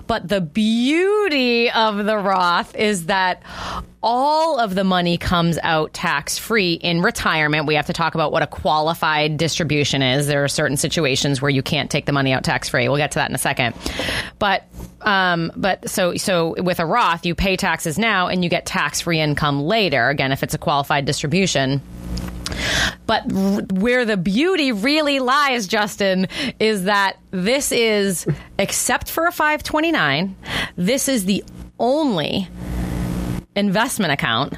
But 0.07 0.29
the 0.29 0.41
beauty 0.41 1.71
of 1.71 2.05
the 2.05 2.17
Roth 2.17 2.75
is 2.77 3.07
that 3.07 3.43
all 4.03 4.61
of 4.61 4.75
the 4.77 4.85
money 4.85 5.19
comes 5.19 5.59
out 5.63 5.93
tax 5.93 6.39
free 6.39 6.75
in 6.75 7.03
retirement. 7.03 7.67
We 7.67 7.75
have 7.75 7.87
to 7.87 7.93
talk 7.93 8.15
about 8.15 8.31
what 8.31 8.43
a 8.43 8.47
qualified 8.47 9.37
distribution 9.37 10.01
is. 10.03 10.29
There 10.29 10.45
are 10.45 10.49
certain 10.49 10.77
situations 10.77 11.43
where 11.43 11.51
you 11.51 11.63
can't 11.63 11.91
take 11.91 12.07
the 12.07 12.13
money 12.13 12.33
out 12.33 12.45
tax 12.45 12.69
free. 12.69 12.89
We'll 12.89 12.99
get 12.99 13.11
to 13.13 13.19
that 13.19 13.29
in 13.31 13.35
a 13.35 13.39
second. 13.39 13.75
But 14.39 14.65
um, 15.03 15.53
but 15.57 15.89
so 15.89 16.17
so 16.17 16.55
with 16.63 16.81
a 16.81 16.87
Roth, 16.87 17.27
you 17.27 17.35
pay 17.35 17.57
taxes 17.57 17.99
now 17.99 18.29
and 18.29 18.43
you 18.43 18.51
get 18.51 18.67
tax 18.67 19.01
free 19.01 19.21
income 19.21 19.63
later. 19.63 20.09
Again, 20.09 20.33
if 20.33 20.43
it's 20.43 20.55
a 20.55 20.59
qualified 20.59 21.05
distribution. 21.05 21.81
But 23.07 23.31
where 23.73 24.05
the 24.05 24.17
beauty 24.17 24.73
really 24.73 25.19
lies, 25.19 25.67
Justin, 25.67 26.29
is 26.61 26.85
that 26.85 27.19
this 27.31 27.73
is, 27.73 28.27
except 28.59 29.11
for 29.11 29.27
a 29.27 29.33
529, 29.33 30.37
this 30.77 31.09
is 31.09 31.25
the 31.25 31.45
only 31.79 32.49
investment 33.57 34.13
account 34.13 34.55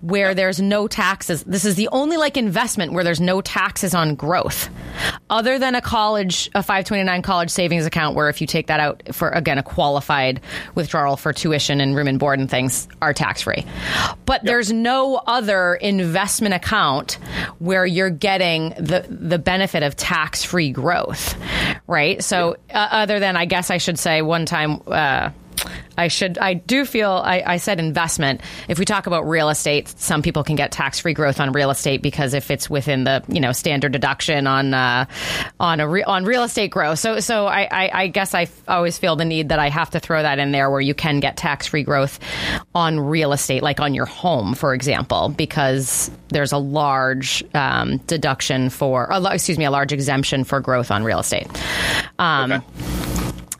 where 0.00 0.34
there's 0.34 0.60
no 0.60 0.88
taxes. 0.88 1.44
This 1.44 1.64
is 1.64 1.74
the 1.74 1.88
only 1.92 2.16
like 2.16 2.36
investment 2.36 2.92
where 2.92 3.04
there's 3.04 3.20
no 3.20 3.40
taxes 3.40 3.94
on 3.94 4.14
growth. 4.14 4.70
Other 5.28 5.58
than 5.58 5.74
a 5.74 5.80
college, 5.80 6.48
a 6.54 6.62
529 6.62 7.22
college 7.22 7.50
savings 7.50 7.86
account 7.86 8.16
where 8.16 8.28
if 8.28 8.40
you 8.40 8.46
take 8.46 8.68
that 8.68 8.80
out 8.80 9.02
for, 9.12 9.28
again, 9.30 9.58
a 9.58 9.62
qualified 9.62 10.40
withdrawal 10.74 11.16
for 11.16 11.32
tuition 11.32 11.80
and 11.80 11.94
room 11.94 12.08
and 12.08 12.18
board 12.18 12.38
and 12.38 12.50
things 12.50 12.88
are 13.02 13.12
tax 13.12 13.42
free. 13.42 13.64
But 14.24 14.42
there's 14.44 14.72
no 14.72 15.16
other 15.26 15.74
investment 15.74 16.54
account 16.54 17.18
where 17.58 17.84
you're 17.84 18.10
getting 18.10 18.70
the, 18.70 19.06
the 19.08 19.38
benefit 19.38 19.82
of 19.82 19.96
tax 19.96 20.44
free 20.44 20.70
growth, 20.70 21.36
right? 21.86 22.22
So, 22.22 22.56
uh, 22.70 22.88
other 22.90 23.20
than, 23.20 23.36
I 23.36 23.44
guess 23.44 23.70
I 23.70 23.78
should 23.78 23.98
say 23.98 24.22
one 24.22 24.46
time, 24.46 24.80
uh, 24.86 25.30
I 26.00 26.08
should. 26.08 26.38
I 26.38 26.54
do 26.54 26.86
feel. 26.86 27.10
I, 27.10 27.42
I 27.44 27.56
said 27.58 27.78
investment. 27.78 28.40
If 28.68 28.78
we 28.78 28.86
talk 28.86 29.06
about 29.06 29.28
real 29.28 29.50
estate, 29.50 29.88
some 29.98 30.22
people 30.22 30.42
can 30.42 30.56
get 30.56 30.72
tax 30.72 30.98
free 31.00 31.12
growth 31.12 31.40
on 31.40 31.52
real 31.52 31.70
estate 31.70 32.00
because 32.00 32.32
if 32.32 32.50
it's 32.50 32.70
within 32.70 33.04
the 33.04 33.22
you 33.28 33.40
know 33.40 33.52
standard 33.52 33.92
deduction 33.92 34.46
on 34.46 34.72
uh, 34.72 35.04
on 35.60 35.80
a 35.80 35.86
re, 35.86 36.02
on 36.02 36.24
real 36.24 36.42
estate 36.42 36.70
growth. 36.70 36.98
So 36.98 37.20
so 37.20 37.46
I, 37.46 37.68
I, 37.70 37.90
I 38.02 38.06
guess 38.06 38.34
I 38.34 38.48
always 38.66 38.96
feel 38.96 39.14
the 39.16 39.26
need 39.26 39.50
that 39.50 39.58
I 39.58 39.68
have 39.68 39.90
to 39.90 40.00
throw 40.00 40.22
that 40.22 40.38
in 40.38 40.52
there 40.52 40.70
where 40.70 40.80
you 40.80 40.94
can 40.94 41.20
get 41.20 41.36
tax 41.36 41.66
free 41.66 41.82
growth 41.82 42.18
on 42.74 42.98
real 42.98 43.32
estate, 43.32 43.62
like 43.62 43.80
on 43.80 43.92
your 43.92 44.06
home, 44.06 44.54
for 44.54 44.72
example, 44.72 45.28
because 45.28 46.10
there's 46.28 46.52
a 46.52 46.58
large 46.58 47.44
um, 47.54 47.98
deduction 48.06 48.70
for. 48.70 49.08
Excuse 49.30 49.58
me, 49.58 49.66
a 49.66 49.70
large 49.70 49.92
exemption 49.92 50.44
for 50.44 50.60
growth 50.60 50.90
on 50.90 51.04
real 51.04 51.18
estate. 51.20 51.46
Um, 52.18 52.52
Okay. 52.52 53.09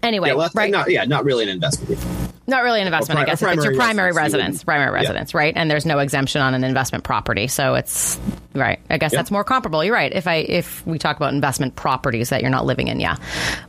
Anyway, 0.03 0.29
Yeah, 0.29 0.35
well, 0.35 0.51
right? 0.55 0.71
not, 0.71 0.91
yeah, 0.91 1.05
not 1.05 1.25
really 1.25 1.45
an 1.45 1.51
investment. 1.51 2.01
Not 2.47 2.65
really 2.65 2.81
an 2.81 2.87
investment, 2.89 3.19
Or 3.21 3.23
I 3.23 3.27
guess. 3.27 3.43
If 3.43 3.49
it's 3.53 3.65
your 3.65 3.75
primary 3.75 4.11
primary 4.11 4.13
residence, 4.13 4.25
you 4.25 4.39
residence, 4.41 4.65
primary 4.65 4.91
yeah. 4.91 4.95
residence, 5.01 5.35
right? 5.35 5.53
And 5.57 5.71
there's 5.71 5.87
no 5.87 5.99
exemption 6.01 6.43
on 6.43 6.55
an 6.55 6.65
investment 6.65 7.05
property, 7.05 7.47
so 7.47 7.75
it's 7.77 8.19
right. 8.55 8.81
I 8.91 8.99
guess 8.99 9.13
Yeah. 9.13 9.19
that's 9.19 9.31
more 9.31 9.45
comparable. 9.45 9.85
You're 9.85 9.95
right. 9.95 10.13
If 10.13 10.27
I 10.27 10.37
if 10.37 10.85
we 10.85 10.99
talk 10.99 11.17
about 11.17 11.33
investment 11.33 11.77
properties 11.77 12.31
that 12.31 12.41
you're 12.41 12.51
not 12.51 12.67
living 12.67 12.89
in, 12.89 12.99
yeah, 12.99 13.17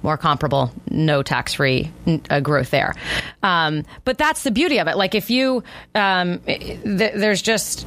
more 0.02 0.18
comparable, 0.18 0.72
no 0.90 1.22
tax 1.22 1.54
free 1.54 1.92
uh, 2.32 2.40
growth 2.40 2.72
there. 2.72 2.96
Um, 3.44 3.84
but 4.04 4.18
that's 4.18 4.42
the 4.44 4.52
beauty 4.52 4.80
of 4.80 4.88
it. 4.88 4.98
Like 4.98 5.14
if 5.14 5.30
you, 5.30 5.64
um, 5.94 6.40
th- 6.40 6.80
there's 6.84 7.42
just 7.44 7.86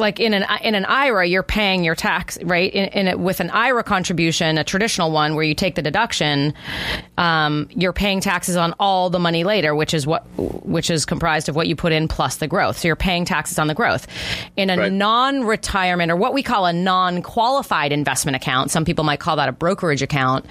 like 0.00 0.18
in 0.18 0.34
an 0.34 0.44
in 0.62 0.74
an 0.74 0.84
IRA, 0.86 1.26
you're 1.26 1.42
paying 1.44 1.84
your 1.84 1.94
tax 1.94 2.38
right 2.42 2.72
in, 2.72 2.86
in 2.88 3.06
it 3.08 3.20
with 3.20 3.38
an 3.40 3.50
IRA 3.50 3.84
contribution, 3.84 4.58
a 4.58 4.64
traditional 4.64 5.12
one 5.12 5.34
where 5.36 5.44
you 5.44 5.54
take 5.54 5.74
the 5.76 5.82
deduction. 5.82 6.54
Um, 7.18 7.68
you're 7.70 7.92
paying 7.92 8.20
taxes 8.20 8.56
on 8.56 8.74
all 8.80 9.10
the 9.10 9.18
money 9.18 9.44
later, 9.44 9.74
which 9.74 9.94
is 9.94 10.06
what 10.06 10.24
which 10.36 10.90
is 10.90 11.04
comprised 11.04 11.48
of 11.48 11.54
what 11.56 11.68
you 11.68 11.76
put 11.76 11.92
in 11.92 12.08
plus 12.08 12.36
the 12.36 12.48
growth. 12.48 12.78
So 12.78 12.88
you're 12.88 12.96
paying 12.96 13.24
taxes 13.24 13.58
on 13.58 13.66
the 13.68 13.74
growth. 13.74 14.06
In 14.56 14.70
a 14.70 14.76
Right. 14.76 14.92
non-retirement 14.92 16.10
or 16.10 16.16
what 16.16 16.32
we 16.32 16.42
call 16.42 16.64
a 16.66 16.72
non-qualified 16.72 17.92
investment 17.92 18.36
account, 18.36 18.70
some 18.70 18.84
people 18.84 19.04
might 19.04 19.20
call 19.20 19.36
that 19.36 19.48
a 19.48 19.52
brokerage 19.52 20.00
account. 20.02 20.46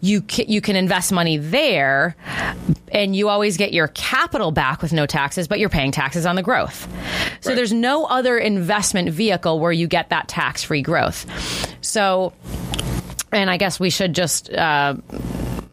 You 0.00 0.22
ca- 0.22 0.44
you 0.46 0.60
can 0.60 0.76
invest 0.76 1.10
money 1.12 1.36
there, 1.38 2.14
and 2.92 3.16
you 3.16 3.28
always 3.28 3.56
get 3.56 3.72
your 3.72 3.88
capital 3.88 4.52
back 4.52 4.80
with 4.82 4.92
no 4.92 5.06
taxes, 5.06 5.48
but 5.48 5.58
you're 5.58 5.68
paying 5.68 5.90
taxes 5.90 6.24
on 6.26 6.36
the 6.36 6.42
growth. 6.42 6.86
So 7.40 7.50
Right. 7.50 7.56
there's 7.56 7.72
no 7.72 8.04
other 8.04 8.38
investment 8.38 8.67
vehicle 9.10 9.58
where 9.60 9.72
you 9.72 9.86
get 9.86 10.10
that 10.10 10.28
tax-free 10.28 10.82
growth. 10.82 11.26
So, 11.80 12.32
and 13.32 13.50
I 13.50 13.56
guess 13.56 13.80
we 13.80 13.90
should 13.90 14.14
just. 14.14 14.52
Uh, 14.52 14.96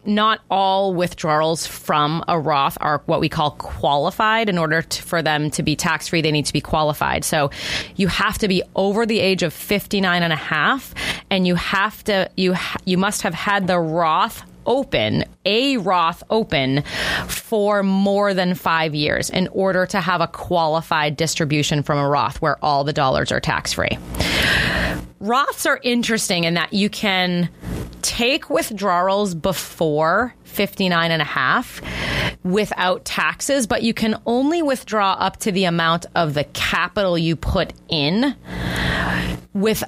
not 0.06 0.40
all 0.50 0.94
withdrawals 0.94 1.66
from 1.66 2.24
a 2.28 2.38
Roth 2.38 2.78
are 2.80 3.02
what 3.06 3.20
we 3.20 3.28
call 3.28 3.52
qualified. 3.52 4.48
In 4.48 4.56
order 4.56 4.82
to, 4.82 5.02
for 5.02 5.22
them 5.22 5.50
to 5.50 5.62
be 5.62 5.76
tax 5.76 6.08
free, 6.08 6.22
they 6.22 6.30
need 6.30 6.46
to 6.46 6.52
be 6.52 6.60
qualified. 6.60 7.24
So 7.24 7.50
you 7.96 8.08
have 8.08 8.38
to 8.38 8.48
be 8.48 8.62
over 8.74 9.04
the 9.04 9.18
age 9.18 9.42
of 9.42 9.52
59 9.52 10.22
and 10.22 10.32
a 10.32 10.36
half, 10.36 10.94
and 11.30 11.46
you 11.46 11.56
have 11.56 12.02
to 12.04 12.30
you 12.36 12.54
you 12.84 12.98
must 12.98 13.22
have 13.22 13.34
had 13.34 13.66
the 13.66 13.78
Roth 13.78 14.42
open, 14.66 15.24
a 15.44 15.76
Roth 15.78 16.22
open 16.30 16.82
for 17.28 17.82
more 17.82 18.34
than 18.34 18.54
five 18.54 18.94
years 18.94 19.30
in 19.30 19.48
order 19.48 19.86
to 19.86 20.00
have 20.00 20.20
a 20.20 20.26
qualified 20.26 21.16
distribution 21.16 21.82
from 21.82 21.98
a 21.98 22.08
Roth 22.08 22.42
where 22.42 22.62
all 22.64 22.84
the 22.84 22.92
dollars 22.92 23.32
are 23.32 23.40
tax 23.40 23.72
free. 23.72 23.98
Roths 25.20 25.66
are 25.66 25.80
interesting 25.82 26.44
in 26.44 26.54
that 26.54 26.72
you 26.72 26.90
can 26.90 27.48
take 28.06 28.48
withdrawals 28.48 29.34
before 29.34 30.32
59 30.44 31.10
and 31.10 31.20
a 31.20 31.24
half 31.24 31.82
without 32.44 33.04
taxes, 33.04 33.66
but 33.66 33.82
you 33.82 33.92
can 33.92 34.22
only 34.26 34.62
withdraw 34.62 35.14
up 35.14 35.38
to 35.38 35.50
the 35.50 35.64
amount 35.64 36.06
of 36.14 36.34
the 36.34 36.44
capital 36.44 37.18
you 37.18 37.34
put 37.34 37.72
in 37.88 38.36
with 39.52 39.82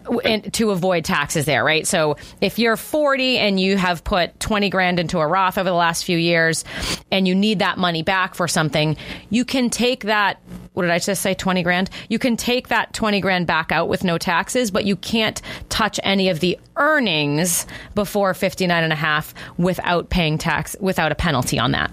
to 0.53 0.71
avoid 0.71 1.05
taxes 1.05 1.45
there, 1.45 1.63
right? 1.63 1.87
So 1.87 2.17
if 2.41 2.59
you're 2.59 2.77
40 2.77 3.39
and 3.39 3.61
you 3.61 3.77
have 3.77 4.03
put 4.03 4.41
20 4.41 4.69
grand 4.69 4.99
into 4.99 5.21
a 5.21 5.27
Roth 5.27 5.57
over 5.57 5.69
the 5.69 5.77
last 5.77 6.05
few 6.05 6.19
years 6.19 6.65
and 7.13 7.29
you 7.29 7.35
need 7.35 7.61
that 7.61 7.79
money 7.79 8.03
back 8.03 8.35
for 8.35 8.49
something, 8.49 8.97
you 9.31 9.45
can 9.45 9.71
take 9.71 10.05
that 10.05 10.41
what 10.79 10.85
did 10.85 10.93
I 10.93 11.01
just 11.01 11.23
say 11.23 11.35
20 11.35 11.65
grand? 11.65 11.91
You 12.09 12.21
can 12.21 12.37
take 12.37 12.69
that 12.69 12.93
20 12.93 13.21
grand 13.21 13.49
back 13.49 13.73
out 13.73 13.89
with 13.89 14.05
no 14.05 14.17
taxes, 14.17 14.71
but 14.71 14.85
you 14.85 14.95
can't 14.95 15.43
touch 15.71 15.99
any 16.05 16.29
of 16.29 16.39
the 16.39 16.57
earnings 16.77 17.67
before 17.97 18.33
59 18.33 18.85
and 18.85 18.93
a 18.93 18.97
half 18.97 19.35
without 19.57 20.09
paying 20.09 20.39
tax 20.39 20.77
without 20.79 21.11
a 21.11 21.17
penalty 21.17 21.59
on 21.59 21.73
that. 21.73 21.91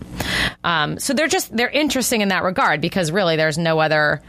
Um, 0.63 0.99
so 0.99 1.13
they're 1.13 1.27
just 1.27 1.57
they're 1.57 1.67
interesting 1.67 2.21
in 2.21 2.27
that 2.27 2.43
regard 2.43 2.79
because 2.79 3.09
really 3.09 3.35
there's 3.35 3.57
no 3.57 3.79
other 3.79 4.21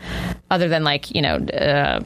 other 0.50 0.68
than 0.68 0.84
like, 0.84 1.14
you 1.14 1.20
know, 1.20 1.36
uh, 1.36 2.02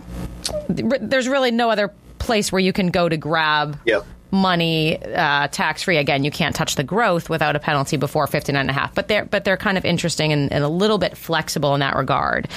there's 0.68 1.28
really 1.28 1.52
no 1.52 1.70
other 1.70 1.92
place 2.18 2.50
where 2.50 2.60
you 2.60 2.72
can 2.72 2.88
go 2.88 3.08
to 3.08 3.16
grab 3.16 3.78
yep. 3.84 4.04
Money 4.30 5.02
uh, 5.02 5.48
tax 5.48 5.82
free. 5.82 5.96
Again, 5.96 6.24
you 6.24 6.30
can't 6.30 6.54
touch 6.54 6.76
the 6.76 6.84
growth 6.84 7.28
without 7.28 7.56
a 7.56 7.58
penalty 7.58 7.96
before 7.96 8.26
59 8.26 8.60
and 8.60 8.70
a 8.70 8.72
half. 8.72 8.94
But 8.94 9.08
they're 9.08 9.24
but 9.24 9.44
they're 9.44 9.56
kind 9.56 9.78
of 9.78 9.84
interesting 9.84 10.32
and, 10.32 10.52
and 10.52 10.64
a 10.64 10.68
little 10.68 10.98
bit 10.98 11.16
flexible 11.16 11.74
in 11.74 11.80
that 11.80 11.96
regard. 11.96 12.48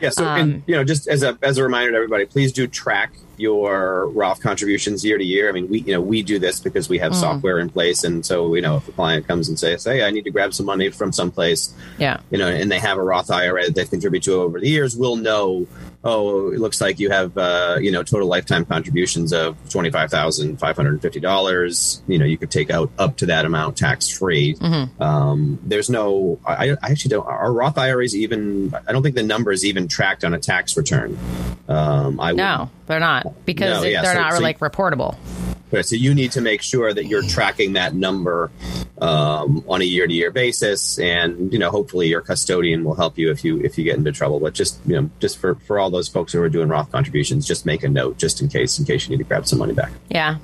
Yeah. 0.00 0.10
So, 0.10 0.26
um, 0.26 0.40
and, 0.40 0.62
you 0.66 0.74
know, 0.74 0.84
just 0.84 1.08
as 1.08 1.22
a 1.22 1.38
as 1.42 1.58
a 1.58 1.62
reminder 1.62 1.92
to 1.92 1.96
everybody, 1.96 2.26
please 2.26 2.52
do 2.52 2.66
track 2.66 3.12
your 3.42 4.08
Roth 4.08 4.40
contributions 4.40 5.04
year 5.04 5.18
to 5.18 5.24
year. 5.24 5.48
I 5.48 5.52
mean, 5.52 5.68
we 5.68 5.80
you 5.80 5.92
know 5.92 6.00
we 6.00 6.22
do 6.22 6.38
this 6.38 6.60
because 6.60 6.88
we 6.88 6.98
have 6.98 7.12
mm. 7.12 7.16
software 7.16 7.58
in 7.58 7.68
place, 7.68 8.04
and 8.04 8.24
so 8.24 8.54
you 8.54 8.62
know 8.62 8.76
if 8.76 8.88
a 8.88 8.92
client 8.92 9.26
comes 9.26 9.48
and 9.48 9.58
says, 9.58 9.84
"Hey, 9.84 10.02
I 10.02 10.10
need 10.10 10.24
to 10.24 10.30
grab 10.30 10.54
some 10.54 10.66
money 10.66 10.88
from 10.90 11.12
someplace," 11.12 11.74
yeah, 11.98 12.20
you 12.30 12.38
know, 12.38 12.48
and 12.48 12.70
they 12.70 12.78
have 12.78 12.96
a 12.96 13.02
Roth 13.02 13.30
IRA 13.30 13.66
that 13.66 13.74
they 13.74 13.84
contribute 13.84 14.22
to 14.22 14.34
over 14.34 14.60
the 14.60 14.68
years, 14.68 14.96
we'll 14.96 15.16
know. 15.16 15.66
Oh, 16.04 16.50
it 16.50 16.58
looks 16.58 16.80
like 16.80 16.98
you 16.98 17.10
have 17.10 17.36
uh, 17.36 17.78
you 17.80 17.92
know 17.92 18.02
total 18.02 18.28
lifetime 18.28 18.64
contributions 18.64 19.32
of 19.32 19.56
twenty 19.70 19.90
five 19.90 20.10
thousand 20.10 20.58
five 20.58 20.76
hundred 20.76 20.92
and 20.92 21.02
fifty 21.02 21.20
dollars. 21.20 22.02
You 22.06 22.18
know, 22.18 22.24
you 22.24 22.38
could 22.38 22.50
take 22.50 22.70
out 22.70 22.90
up 22.98 23.16
to 23.18 23.26
that 23.26 23.44
amount 23.44 23.76
tax 23.76 24.08
free. 24.08 24.54
Mm-hmm. 24.54 25.02
Um, 25.02 25.58
there's 25.62 25.90
no, 25.90 26.38
I, 26.46 26.70
I 26.82 26.90
actually 26.90 27.10
don't. 27.10 27.26
Our 27.26 27.52
Roth 27.52 27.78
IRAs 27.78 28.14
even, 28.14 28.74
I 28.86 28.92
don't 28.92 29.02
think 29.02 29.16
the 29.16 29.22
number 29.22 29.52
is 29.52 29.64
even 29.64 29.88
tracked 29.88 30.24
on 30.24 30.34
a 30.34 30.38
tax 30.38 30.76
return. 30.76 31.18
Um, 31.68 32.20
I 32.20 32.32
no, 32.32 32.70
they're 32.92 33.00
not 33.00 33.46
because 33.46 33.82
no, 33.82 33.88
yeah, 33.88 34.02
they're 34.02 34.14
so, 34.14 34.20
not 34.20 34.34
so 34.34 34.40
like 34.40 34.58
reportable. 34.58 35.16
So 35.80 35.96
you 35.96 36.14
need 36.14 36.32
to 36.32 36.40
make 36.42 36.60
sure 36.60 36.92
that 36.92 37.06
you're 37.06 37.22
tracking 37.22 37.72
that 37.72 37.94
number 37.94 38.50
um, 39.00 39.64
on 39.66 39.80
a 39.80 39.84
year 39.84 40.06
to 40.06 40.12
year 40.12 40.30
basis, 40.30 40.98
and 40.98 41.52
you 41.52 41.58
know 41.58 41.70
hopefully 41.70 42.08
your 42.08 42.20
custodian 42.20 42.84
will 42.84 42.94
help 42.94 43.16
you 43.16 43.30
if 43.30 43.44
you 43.44 43.60
if 43.60 43.78
you 43.78 43.84
get 43.84 43.96
into 43.96 44.12
trouble. 44.12 44.40
But 44.40 44.52
just 44.52 44.78
you 44.86 45.00
know 45.00 45.10
just 45.20 45.38
for 45.38 45.54
for 45.54 45.78
all 45.78 45.90
those 45.90 46.08
folks 46.08 46.32
who 46.32 46.42
are 46.42 46.48
doing 46.48 46.68
Roth 46.68 46.92
contributions, 46.92 47.46
just 47.46 47.64
make 47.64 47.82
a 47.82 47.88
note 47.88 48.18
just 48.18 48.42
in 48.42 48.48
case 48.48 48.78
in 48.78 48.84
case 48.84 49.06
you 49.06 49.10
need 49.10 49.22
to 49.22 49.28
grab 49.28 49.46
some 49.46 49.58
money 49.58 49.72
back. 49.72 49.92
Yeah. 50.08 50.36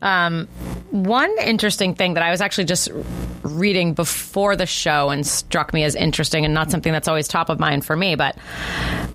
Um, 0.00 0.46
one 0.90 1.32
interesting 1.40 1.94
thing 1.94 2.14
that 2.14 2.22
I 2.22 2.30
was 2.30 2.40
actually 2.40 2.64
just 2.64 2.88
reading 3.42 3.94
before 3.94 4.56
the 4.56 4.66
show 4.66 5.10
and 5.10 5.26
struck 5.26 5.72
me 5.72 5.84
as 5.84 5.94
interesting 5.94 6.44
and 6.44 6.54
not 6.54 6.70
something 6.70 6.92
that's 6.92 7.08
always 7.08 7.26
top 7.28 7.48
of 7.48 7.58
mind 7.58 7.84
for 7.84 7.96
me, 7.96 8.14
but 8.14 8.36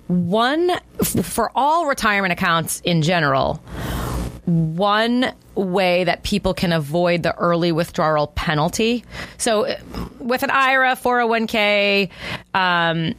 one 0.08 0.70
for 1.22 1.50
all 1.54 1.86
retirement 1.86 2.32
accounts 2.32 2.80
in 2.80 3.02
general 3.02 3.62
one 4.46 5.32
way 5.54 6.04
that 6.04 6.22
people 6.22 6.52
can 6.52 6.72
avoid 6.72 7.22
the 7.22 7.34
early 7.36 7.72
withdrawal 7.72 8.26
penalty. 8.28 9.04
So, 9.38 9.76
with 10.18 10.42
an 10.42 10.50
IRA, 10.50 10.96
401k, 10.96 12.10
um, 12.54 13.14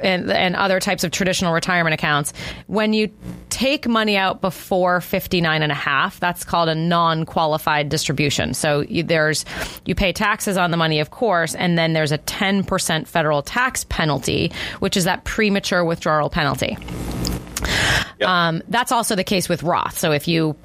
and, 0.00 0.30
and 0.30 0.56
other 0.56 0.80
types 0.80 1.04
of 1.04 1.10
traditional 1.10 1.52
retirement 1.52 1.94
accounts, 1.94 2.32
when 2.66 2.92
you 2.92 3.10
take 3.50 3.86
money 3.86 4.16
out 4.16 4.40
before 4.40 5.00
59 5.00 5.62
and 5.62 5.72
a 5.72 5.74
half, 5.74 6.20
that's 6.20 6.44
called 6.44 6.68
a 6.68 6.74
non 6.74 7.24
qualified 7.24 7.88
distribution. 7.88 8.54
So, 8.54 8.80
you, 8.80 9.02
there's 9.02 9.44
you 9.84 9.94
pay 9.94 10.12
taxes 10.12 10.56
on 10.56 10.70
the 10.70 10.76
money, 10.76 11.00
of 11.00 11.10
course, 11.10 11.54
and 11.54 11.78
then 11.78 11.92
there's 11.92 12.12
a 12.12 12.18
10% 12.18 13.06
federal 13.06 13.42
tax 13.42 13.84
penalty, 13.84 14.52
which 14.80 14.96
is 14.96 15.04
that 15.04 15.24
premature 15.24 15.84
withdrawal 15.84 16.30
penalty. 16.30 16.76
Yep. 18.18 18.28
Um, 18.28 18.62
that's 18.68 18.92
also 18.92 19.14
the 19.14 19.24
case 19.24 19.48
with 19.48 19.62
Roth. 19.62 19.98
So 19.98 20.12
if 20.12 20.26
you 20.26 20.56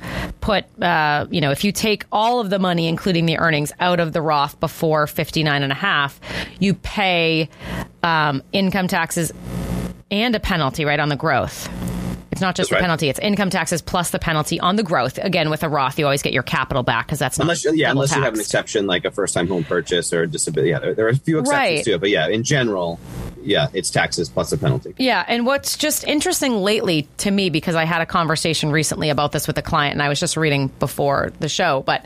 put, 0.42 0.66
uh, 0.82 1.28
you 1.30 1.40
know, 1.40 1.52
if 1.52 1.64
you 1.64 1.72
take 1.72 2.06
all 2.12 2.40
of 2.40 2.50
the 2.50 2.60
money, 2.60 2.88
including 2.88 3.26
the 3.26 3.38
earnings, 3.38 3.72
out 3.80 4.00
of 4.00 4.14
the 4.14 4.22
Roth 4.22 4.60
before 4.60 5.08
59 5.08 5.64
and 5.64 5.72
a 5.72 5.76
half, 5.76 6.20
you 6.60 6.74
pay 6.74 7.50
um, 8.02 8.42
income 8.52 8.88
taxes 8.88 9.32
and 10.10 10.36
a 10.36 10.40
penalty, 10.40 10.86
right, 10.86 11.00
on 11.00 11.10
the 11.10 11.16
growth. 11.16 11.70
It's 12.34 12.42
not 12.42 12.56
just 12.56 12.70
that's 12.70 12.70
the 12.70 12.76
right. 12.78 12.82
penalty; 12.82 13.10
it's 13.10 13.20
income 13.20 13.52
taxes 13.52 13.84
plus 13.84 14.10
the 14.10 14.18
penalty 14.18 14.60
on 14.60 14.76
the 14.76 14.82
growth. 14.82 15.20
Again, 15.20 15.52
with 15.52 15.62
a 15.62 15.70
Roth, 15.70 16.00
you 16.00 16.06
always 16.06 16.24
get 16.24 16.34
your 16.34 16.42
capital 16.42 16.82
back 16.82 17.06
because 17.06 17.20
that's 17.20 17.38
unless 17.38 17.64
yeah, 17.64 17.92
unless 17.92 18.10
tax. 18.10 18.18
you 18.18 18.24
have 18.24 18.34
an 18.34 18.40
exception 18.40 18.88
like 18.88 19.06
a 19.06 19.12
first-time 19.12 19.48
home 19.48 19.64
purchase 19.64 20.12
or 20.12 20.24
a 20.24 20.28
disability. 20.28 20.72
Yeah, 20.72 20.80
there, 20.80 20.96
there, 20.96 21.06
are 21.06 21.10
a 21.10 21.16
few 21.16 21.38
exceptions 21.38 21.78
right. 21.78 21.86
to 21.86 21.92
it, 21.92 22.00
but 22.00 22.10
yeah, 22.10 22.28
in 22.28 22.42
general, 22.42 23.00
yeah, 23.44 23.68
it's 23.72 23.92
taxes 23.92 24.30
plus 24.30 24.52
a 24.52 24.58
penalty. 24.58 24.96
Yeah, 24.98 25.24
and 25.28 25.46
what's 25.46 25.78
just 25.78 26.06
interesting 26.06 26.54
lately 26.54 27.08
to 27.18 27.30
me 27.30 27.52
because 27.52 27.76
I 27.76 27.84
had 27.84 28.02
a 28.02 28.08
conversation 28.08 28.72
recently 28.72 29.12
about 29.12 29.32
this 29.32 29.46
with 29.46 29.60
a 29.60 29.62
client, 29.62 29.94
and 29.94 30.02
I 30.02 30.10
was 30.10 30.20
just 30.20 30.36
reading 30.36 30.70
before 30.80 31.32
the 31.40 31.50
show, 31.50 31.84
but 31.86 32.04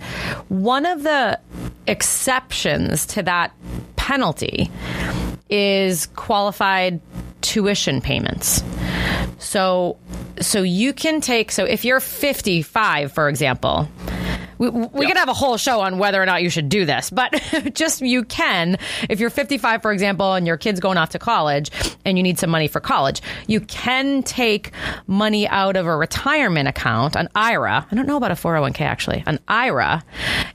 one 0.50 0.86
of 0.86 1.04
the 1.04 1.40
exceptions 1.88 3.06
to 3.06 3.24
that 3.24 3.54
penalty 3.96 4.70
is 5.50 6.08
qualified 6.08 7.00
tuition 7.40 8.02
payments. 8.02 8.62
So 9.40 9.98
so 10.42 10.62
you 10.62 10.94
can 10.94 11.22
take 11.22 11.52
so 11.52 11.64
if 11.64 11.86
you're 11.86 12.00
55 12.00 13.12
for 13.12 13.30
example, 13.30 13.88
we, 14.58 14.70
we 14.70 15.08
could 15.08 15.18
have 15.18 15.30
a 15.30 15.34
whole 15.34 15.58
show 15.58 15.82
on 15.82 15.98
whether 15.98 16.22
or 16.22 16.26
not 16.26 16.44
you 16.44 16.50
should 16.50 16.70
do 16.70 16.86
this, 16.86 17.10
but 17.10 17.32
just 17.74 18.02
you 18.02 18.24
can. 18.24 18.78
If 19.10 19.20
you're 19.20 19.30
55, 19.30 19.82
for 19.82 19.92
example, 19.92 20.34
and 20.34 20.48
your 20.48 20.58
kid's 20.58 20.80
going 20.80 20.98
off 20.98 21.10
to 21.12 21.20
college 21.20 21.72
and 22.06 22.18
you 22.18 22.24
need 22.24 22.40
some 22.40 22.50
money 22.50 22.68
for 22.68 22.80
college, 22.80 23.22
you 23.48 23.60
can 23.62 24.24
take 24.24 24.72
money 25.06 25.48
out 25.48 25.76
of 25.76 25.86
a 25.86 25.96
retirement 25.96 26.68
account, 26.68 27.16
an 27.16 27.30
IRA. 27.36 27.86
I 27.90 27.96
don't 27.96 28.08
know 28.08 28.18
about 28.18 28.32
a 28.32 28.36
401k 28.36 28.82
actually, 28.82 29.24
an 29.26 29.40
IRA, 29.48 30.04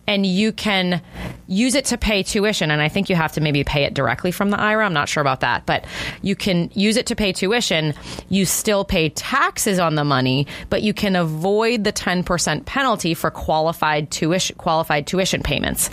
and 0.06 0.26
you 0.26 0.52
can 0.52 1.02
use 1.46 1.74
it 1.74 1.84
to 1.86 1.98
pay 1.98 2.22
tuition. 2.22 2.70
And 2.70 2.80
I 2.80 2.88
think 2.88 3.10
you 3.10 3.16
have 3.16 3.32
to 3.32 3.40
maybe 3.40 3.62
pay 3.64 3.84
it 3.84 3.94
directly 3.94 4.30
from 4.30 4.50
the 4.50 4.58
IRA. 4.58 4.84
I'm 4.84 4.92
not 4.92 5.08
sure 5.08 5.20
about 5.20 5.40
that, 5.40 5.66
but 5.66 5.84
you 6.22 6.34
can 6.34 6.70
use 6.74 6.96
it 6.96 7.06
to 7.06 7.16
pay 7.16 7.32
tuition. 7.32 7.94
You 8.28 8.46
still 8.46 8.84
pay 8.84 9.10
taxes 9.10 9.78
on 9.78 9.94
the 9.94 10.04
money, 10.04 10.46
but 10.70 10.82
you 10.82 10.94
can 10.94 11.14
avoid 11.14 11.84
the 11.84 11.92
10% 11.92 12.64
penalty 12.64 13.14
for 13.14 13.30
qualified 13.30 13.91
qualified 13.92 14.10
tuition 14.10 14.56
qualified 14.56 15.06
tuition 15.06 15.42
payments. 15.42 15.90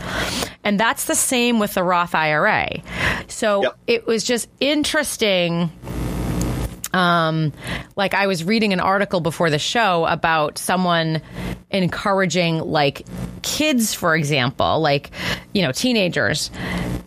And 0.64 0.80
that's 0.80 1.06
the 1.06 1.16
same 1.16 1.60
with 1.60 1.74
the 1.74 1.84
Roth 1.84 2.16
IRA. 2.16 2.82
So 3.28 3.64
yep. 3.64 3.78
it 3.88 4.08
was 4.08 4.24
just 4.24 4.47
interesting 4.60 5.70
um, 6.94 7.54
like 7.96 8.14
I 8.14 8.28
was 8.28 8.44
reading 8.44 8.74
an 8.74 8.80
article 8.80 9.22
before 9.22 9.50
the 9.50 9.60
show 9.60 10.06
about 10.06 10.58
someone 10.58 11.22
encouraging 11.72 12.60
like 12.60 13.06
kids, 13.42 13.94
for 13.94 14.16
example, 14.16 14.80
like, 14.80 15.12
you 15.54 15.62
know, 15.62 15.72
teenagers 15.72 16.50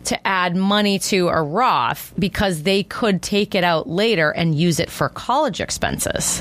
to 0.05 0.27
add 0.27 0.57
money 0.57 0.99
to 0.99 1.29
a 1.29 1.43
Roth 1.43 2.13
because 2.19 2.63
they 2.63 2.83
could 2.83 3.23
take 3.23 3.55
it 3.55 3.65
out 3.65 3.89
later 3.89 4.31
and 4.31 4.55
use 4.55 4.79
it 4.81 4.91
for 4.91 5.09
college 5.09 5.61
expenses, 5.61 6.41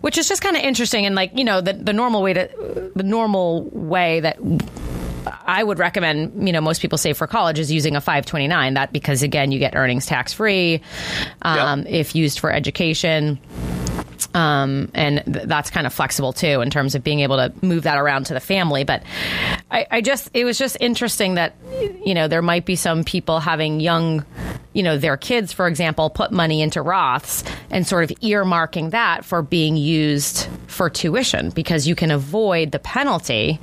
which 0.00 0.18
is 0.18 0.28
just 0.28 0.42
kind 0.42 0.56
of 0.56 0.62
interesting. 0.62 1.06
And 1.06 1.14
like, 1.14 1.36
you 1.36 1.44
know, 1.44 1.60
the, 1.60 1.72
the 1.72 1.92
normal 1.92 2.22
way 2.22 2.32
to, 2.32 2.90
the 2.94 3.02
normal 3.02 3.64
way 3.70 4.20
that 4.20 4.38
I 5.46 5.62
would 5.62 5.78
recommend, 5.78 6.46
you 6.46 6.52
know, 6.52 6.60
most 6.60 6.80
people 6.80 6.98
save 6.98 7.16
for 7.16 7.26
college 7.26 7.58
is 7.58 7.70
using 7.70 7.96
a 7.96 8.00
529. 8.00 8.74
That 8.74 8.92
because 8.92 9.22
again, 9.22 9.52
you 9.52 9.58
get 9.58 9.74
earnings 9.74 10.06
tax 10.06 10.32
free 10.32 10.82
um, 11.42 11.80
yep. 11.80 11.88
if 11.88 12.14
used 12.14 12.38
for 12.38 12.52
education. 12.52 13.38
Um, 14.34 14.90
and 14.94 15.22
th- 15.26 15.46
that's 15.46 15.68
kind 15.68 15.86
of 15.86 15.92
flexible 15.92 16.32
too 16.32 16.62
in 16.62 16.70
terms 16.70 16.94
of 16.94 17.04
being 17.04 17.20
able 17.20 17.36
to 17.36 17.52
move 17.60 17.82
that 17.82 17.98
around 17.98 18.26
to 18.26 18.34
the 18.34 18.40
family. 18.40 18.84
But 18.84 19.02
I, 19.70 19.86
I 19.90 20.00
just 20.00 20.30
it 20.32 20.44
was 20.44 20.58
just 20.58 20.76
interesting 20.80 21.34
that 21.34 21.54
you 22.04 22.14
know 22.14 22.28
there 22.28 22.40
might 22.40 22.64
be 22.64 22.76
some 22.76 23.04
people 23.04 23.40
having 23.40 23.80
young 23.80 24.24
you 24.72 24.82
know 24.82 24.96
their 24.96 25.16
kids 25.16 25.52
for 25.52 25.66
example 25.66 26.08
put 26.08 26.30
money 26.30 26.62
into 26.62 26.80
roths 26.80 27.44
and 27.70 27.86
sort 27.86 28.04
of 28.04 28.16
earmarking 28.20 28.90
that 28.90 29.24
for 29.24 29.42
being 29.42 29.76
used 29.76 30.48
for 30.66 30.88
tuition 30.88 31.50
because 31.50 31.86
you 31.86 31.94
can 31.94 32.10
avoid 32.10 32.72
the 32.72 32.78
penalty 32.78 33.60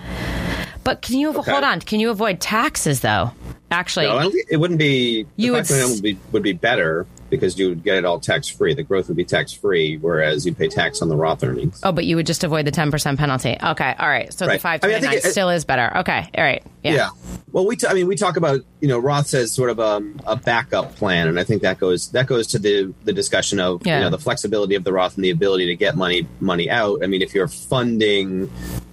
but 0.89 1.01
can 1.03 1.19
you 1.19 1.29
Okay. 1.29 1.51
hold 1.51 1.63
on 1.63 1.79
can 1.81 1.99
you 1.99 2.09
avoid 2.09 2.39
taxes 2.39 3.01
though 3.01 3.31
actually 3.71 4.07
No, 4.07 4.17
I 4.17 4.31
it 4.49 4.57
wouldn't 4.57 4.79
be. 4.79 5.27
You 5.35 5.51
would 5.53 5.69
would 5.69 6.01
be 6.01 6.17
would 6.31 6.41
be 6.43 6.53
better 6.53 7.05
because 7.29 7.59
you 7.59 7.69
would 7.69 7.83
get 7.83 7.95
it 7.97 8.05
all 8.05 8.19
tax 8.19 8.47
free. 8.47 8.73
The 8.73 8.81
growth 8.81 9.07
would 9.07 9.15
be 9.17 9.23
tax 9.23 9.53
free, 9.53 9.97
whereas 9.97 10.43
you'd 10.47 10.57
pay 10.57 10.67
tax 10.67 11.03
on 11.03 11.09
the 11.09 11.15
Roth 11.15 11.43
earnings. 11.43 11.79
oh 11.83 11.91
but 11.91 12.05
you 12.05 12.15
would 12.15 12.25
just 12.25 12.43
avoid 12.43 12.65
the 12.65 12.71
10% 12.71 13.17
penalty 13.19 13.55
okay 13.63 13.93
all 13.99 14.09
right 14.09 14.33
so 14.33 14.47
Right. 14.47 14.59
the 14.59 14.67
I 14.67 14.73
mean, 14.87 14.95
I 14.95 14.99
529 15.21 15.31
still 15.31 15.49
is 15.49 15.63
better 15.65 15.95
okay 15.99 16.27
all 16.35 16.43
right 16.43 16.63
yeah, 16.83 16.93
Yeah. 16.95 17.09
Well, 17.51 17.65
we 17.67 17.75
t- 17.75 17.87
I 17.87 17.93
mean 17.93 18.07
we 18.07 18.15
talk 18.15 18.35
about 18.37 18.61
you 18.81 18.87
know 18.87 18.97
Roth 18.97 19.33
as 19.35 19.51
sort 19.51 19.69
of 19.69 19.79
um, 19.79 20.19
a 20.25 20.35
backup 20.35 20.95
plan, 20.95 21.27
and 21.27 21.39
I 21.39 21.43
think 21.43 21.61
that 21.63 21.77
goes 21.79 22.09
that 22.11 22.25
goes 22.25 22.47
to 22.47 22.59
the 22.59 22.91
the 23.03 23.13
discussion 23.13 23.59
of 23.59 23.85
Yeah. 23.85 23.97
you 23.97 24.03
know 24.05 24.09
the 24.09 24.17
flexibility 24.19 24.73
of 24.75 24.83
the 24.83 24.93
Roth 24.93 25.15
and 25.15 25.23
the 25.23 25.29
ability 25.29 25.65
to 25.67 25.75
get 25.75 25.95
money 25.95 26.27
money 26.39 26.69
out. 26.69 27.03
I 27.03 27.07
mean, 27.07 27.21
if 27.21 27.35
you're 27.35 27.47
funding 27.47 28.49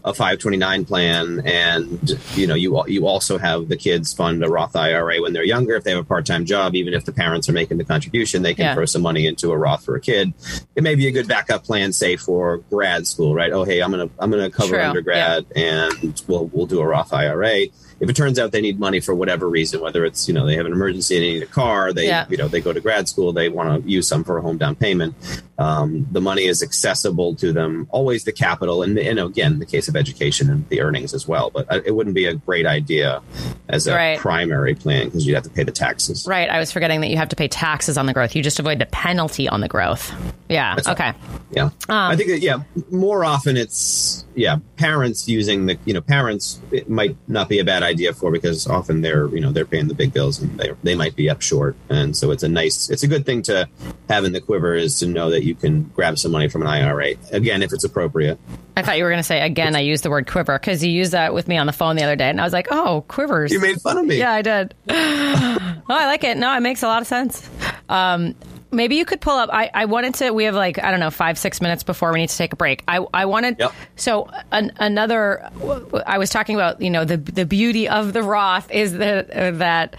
a 0.07 0.15
529 0.15 0.85
plan, 0.85 1.43
and 1.45 2.17
you 2.37 2.47
know 2.47 2.55
you 2.55 2.81
you 2.87 3.09
also 3.09 3.39
have 3.39 3.69
the 3.69 3.77
kids 3.77 4.13
fund 4.15 4.43
a 4.45 4.49
Roth 4.49 4.77
IRA 4.77 5.21
when 5.21 5.33
they're 5.33 5.43
younger, 5.45 5.75
if 5.75 5.83
they 5.83 5.91
have 5.91 5.99
a 5.99 6.05
part 6.05 6.25
time 6.25 6.45
job, 6.47 6.77
even 6.77 6.95
if 6.95 7.05
the 7.05 7.13
parents 7.13 7.49
are 7.49 7.53
making 7.53 7.79
the 7.79 7.85
contribution, 7.85 8.43
they 8.43 8.55
can 8.55 8.67
Yeah. 8.67 8.75
throw 8.75 8.85
some 8.85 9.03
money 9.03 9.27
into 9.27 9.51
a 9.51 9.59
Roth 9.59 9.85
for 9.85 9.97
a 9.97 10.01
kid. 10.01 10.33
It 10.77 10.85
may 10.85 10.95
be 10.95 11.09
a 11.09 11.11
good 11.11 11.27
backup 11.27 11.65
plan, 11.65 11.93
say 11.93 12.15
for 12.17 12.59
grad 12.71 13.09
school, 13.09 13.35
right? 13.35 13.53
Oh, 13.53 13.65
hey, 13.65 13.81
I'm 13.83 13.91
gonna 13.91 14.09
I'm 14.21 14.31
gonna 14.31 14.49
cover 14.49 14.77
True. 14.77 14.83
undergrad, 14.85 15.45
and 15.57 16.23
we'll 16.29 16.47
we'll 16.53 16.67
do 16.67 16.79
a 16.81 16.87
Roth 16.87 17.13
IRA 17.13 17.67
if 17.99 18.11
it 18.11 18.15
turns 18.17 18.39
out 18.39 18.53
they 18.53 18.61
need 18.61 18.79
money 18.79 19.01
for 19.01 19.15
whatever 19.15 19.49
reason, 19.49 19.81
whether 19.81 20.05
it's 20.05 20.29
you 20.29 20.35
know 20.35 20.45
they 20.47 20.57
have 20.57 20.67
an 20.67 20.73
emergency, 20.73 21.17
and 21.17 21.25
they 21.25 21.33
need 21.35 21.43
a 21.43 21.47
car, 21.47 21.93
they 21.93 22.07
Yeah. 22.07 22.27
you 22.29 22.37
know 22.37 22.49
they 22.49 22.61
go 22.61 22.73
to 22.73 22.81
grad 22.81 23.09
school, 23.09 23.33
they 23.33 23.49
want 23.49 23.85
to 23.85 23.91
use 23.91 24.07
some 24.07 24.25
for 24.25 24.39
a 24.39 24.43
home 24.43 24.59
down 24.59 24.75
payment. 24.75 25.15
Um, 25.59 26.07
the 26.11 26.21
money 26.21 26.45
is 26.45 26.63
accessible 26.63 27.35
to 27.37 27.51
them. 27.53 27.87
Always 27.91 28.25
the 28.25 28.33
capital, 28.33 28.83
and, 28.83 28.99
and 28.99 29.19
again, 29.19 29.55
in 29.55 29.59
the 29.59 29.65
case 29.67 29.89
of 29.89 29.97
education 29.97 30.51
and 30.51 30.69
the 30.69 30.83
earnings 30.83 31.15
as 31.15 31.27
well. 31.27 31.51
But 31.51 31.73
uh, 31.73 31.81
it 31.87 31.93
wouldn't 31.93 32.15
be 32.15 32.27
a 32.27 32.35
great 32.35 32.67
idea 32.67 33.23
as 33.69 33.87
a 33.87 33.95
Right. 33.95 34.19
primary 34.19 34.75
plan 34.75 35.07
because 35.07 35.27
you'd 35.27 35.35
have 35.35 35.45
to 35.45 35.51
pay 35.51 35.63
the 35.63 35.73
taxes. 35.73 36.27
Right, 36.29 36.51
I 36.51 36.59
was 36.59 36.71
forgetting 36.71 37.01
that 37.01 37.09
you 37.09 37.17
have 37.17 37.31
to 37.31 37.37
pay 37.37 37.49
taxes 37.49 37.97
on 37.97 38.05
the 38.05 38.13
growth. 38.13 38.37
You 38.37 38.43
just 38.43 38.59
avoid 38.59 38.79
the 38.79 38.87
penalty 38.87 39.49
on 39.49 39.61
the 39.63 39.69
growth. 39.69 40.13
Yeah. 40.51 40.75
That's 40.75 40.87
right. 40.89 41.01
okay. 41.15 41.19
Yeah, 41.53 41.65
Um, 41.65 41.73
I 41.89 42.17
think 42.17 42.29
that 42.29 42.41
yeah, 42.41 42.59
more 42.91 43.25
often 43.25 43.57
it's 43.57 44.25
yeah 44.35 44.57
parents 44.77 45.27
using 45.27 45.65
the 45.67 45.79
you 45.87 45.95
know 45.95 46.03
parents 46.03 46.61
it 46.71 46.91
might 46.91 47.17
not 47.29 47.49
be 47.49 47.59
a 47.61 47.65
bad 47.65 47.83
idea 47.87 48.13
for 48.13 48.31
because 48.31 48.67
often 48.67 49.01
they're 49.01 49.29
you 49.29 49.41
know 49.41 49.53
they're 49.53 49.65
paying 49.65 49.89
the 49.89 49.95
big 49.95 50.13
bills 50.13 50.41
and 50.41 50.59
they 50.59 50.73
they 50.83 50.95
might 50.95 51.17
be 51.17 51.31
up 51.31 51.41
short 51.41 51.77
and 51.89 52.17
so 52.17 52.31
it's 52.31 52.43
a 52.43 52.49
nice 52.49 52.91
it's 52.91 53.03
a 53.03 53.09
good 53.09 53.25
thing 53.25 53.43
to 53.43 53.69
have 54.09 54.25
in 54.25 54.33
the 54.33 54.41
quiver 54.41 54.75
is 54.75 54.99
to 54.99 55.07
know 55.07 55.31
that 55.31 55.45
you 55.45 55.55
can 55.55 55.85
grab 55.95 56.19
some 56.19 56.33
money 56.33 56.49
from 56.49 56.63
an 56.63 56.69
IRA 56.69 57.15
again 57.33 57.63
if 57.63 57.73
it's 57.73 57.85
appropriate. 57.85 58.39
I 58.77 58.83
thought 58.83 58.99
you 58.99 59.05
were 59.05 59.11
going 59.11 59.21
to 59.21 59.25
say 59.25 59.41
again. 59.41 59.75
I 59.75 59.81
used 59.81 60.03
the 60.03 60.11
word 60.11 60.27
quiver 60.27 60.59
because 60.59 60.85
you 60.85 60.91
used 60.91 61.13
that 61.13 61.33
with 61.33 61.49
me 61.49 61.57
on 61.57 61.67
the 61.67 61.73
phone 61.73 61.97
the 61.97 62.03
other 62.03 62.15
day, 62.15 62.29
and 62.29 62.39
I 62.39 62.45
was 62.45 62.53
like, 62.53 62.69
"Oh, 62.71 63.05
quivers." 63.09 63.51
You 63.51 63.59
made 63.59 63.81
fun 63.81 63.97
of 63.97 64.05
me. 64.05 64.19
yeah, 64.19 64.33
I 64.33 64.43
did. 64.43 64.75
oh, 64.91 65.85
I 65.89 66.07
like 66.07 66.25
it. 66.25 66.37
No, 66.37 66.55
it 66.55 66.61
makes 66.61 66.83
a 66.83 66.87
lot 66.87 67.01
of 67.01 67.09
sense. 67.09 67.49
Um, 67.89 68.35
maybe 68.77 68.97
you 68.97 69.05
could 69.05 69.21
pull 69.21 69.37
up. 69.37 69.51
I, 69.53 69.71
I 69.75 69.87
wanted 69.87 70.15
to. 70.17 70.31
We 70.31 70.45
have 70.45 70.55
like 70.55 70.79
I 70.83 70.91
don't 70.91 71.01
know 71.01 71.11
five 71.11 71.39
six 71.39 71.61
minutes 71.61 71.83
before 71.83 72.13
we 72.13 72.21
need 72.21 72.29
to 72.29 72.37
take 72.37 72.53
a 72.53 72.57
break. 72.57 72.85
I 72.87 73.05
I 73.13 73.25
wanted. 73.25 73.57
Yep. 73.59 73.73
So 73.97 74.31
an, 74.53 74.73
another. 74.77 75.51
I 76.07 76.19
was 76.19 76.31
talking 76.31 76.55
about 76.55 76.81
you 76.81 76.91
know 76.91 77.05
the 77.05 77.17
the 77.17 77.47
beauty 77.47 77.89
of 77.89 78.13
the 78.13 78.23
Roth 78.23 78.71
is 78.71 78.93
that 78.93 79.31
uh, 79.31 79.51
that. 79.53 79.97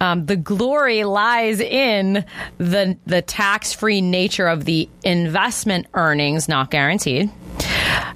Um, 0.00 0.26
the 0.26 0.36
glory 0.36 1.04
lies 1.04 1.60
in 1.60 2.24
the 2.58 2.98
the 3.06 3.22
tax 3.22 3.72
free 3.72 4.00
nature 4.00 4.48
of 4.48 4.64
the 4.64 4.88
investment 5.02 5.86
earnings, 5.94 6.48
not 6.48 6.70
guaranteed. 6.70 7.30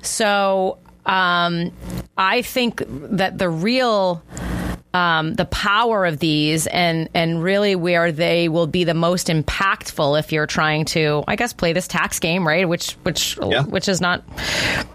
So 0.03 0.79
um, 1.07 1.73
I 2.19 2.43
think 2.43 2.83
that 2.89 3.39
the 3.39 3.49
real 3.49 4.23
um, 4.95 5.35
the 5.35 5.45
power 5.45 6.07
of 6.07 6.19
these 6.19 6.67
and 6.67 7.09
and 7.15 7.43
really 7.43 7.77
where 7.77 8.11
they 8.11 8.49
will 8.49 8.67
be 8.67 8.85
the 8.85 8.95
most 8.95 9.27
impactful 9.27 10.19
if 10.19 10.33
you're 10.33 10.47
trying 10.47 10.87
to 10.87 11.23
I 11.29 11.37
guess 11.37 11.53
play 11.53 11.75
this 11.75 11.87
tax 11.87 12.19
game 12.19 12.47
right 12.49 12.67
which 12.67 12.93
which 13.03 13.39
Yeah. 13.43 13.65
which 13.65 13.87
is 13.89 14.01
not 14.01 14.21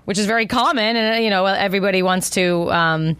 which 0.05 0.17
is 0.17 0.25
very 0.25 0.47
common 0.47 0.95
and 0.95 1.23
you 1.23 1.29
know 1.29 1.45
everybody 1.45 2.01
wants 2.01 2.31
to 2.31 2.71
um, 2.71 3.15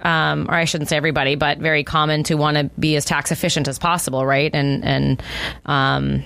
um, 0.00 0.46
or 0.48 0.54
I 0.54 0.66
shouldn't 0.66 0.90
say 0.90 0.96
everybody 0.98 1.36
but 1.36 1.58
very 1.58 1.84
common 1.84 2.22
to 2.24 2.34
want 2.34 2.56
to 2.58 2.64
be 2.78 2.96
as 2.96 3.04
tax 3.06 3.32
efficient 3.32 3.66
as 3.66 3.78
possible 3.78 4.26
right 4.26 4.54
and 4.54 4.84
and 4.84 5.22
um, 5.64 6.22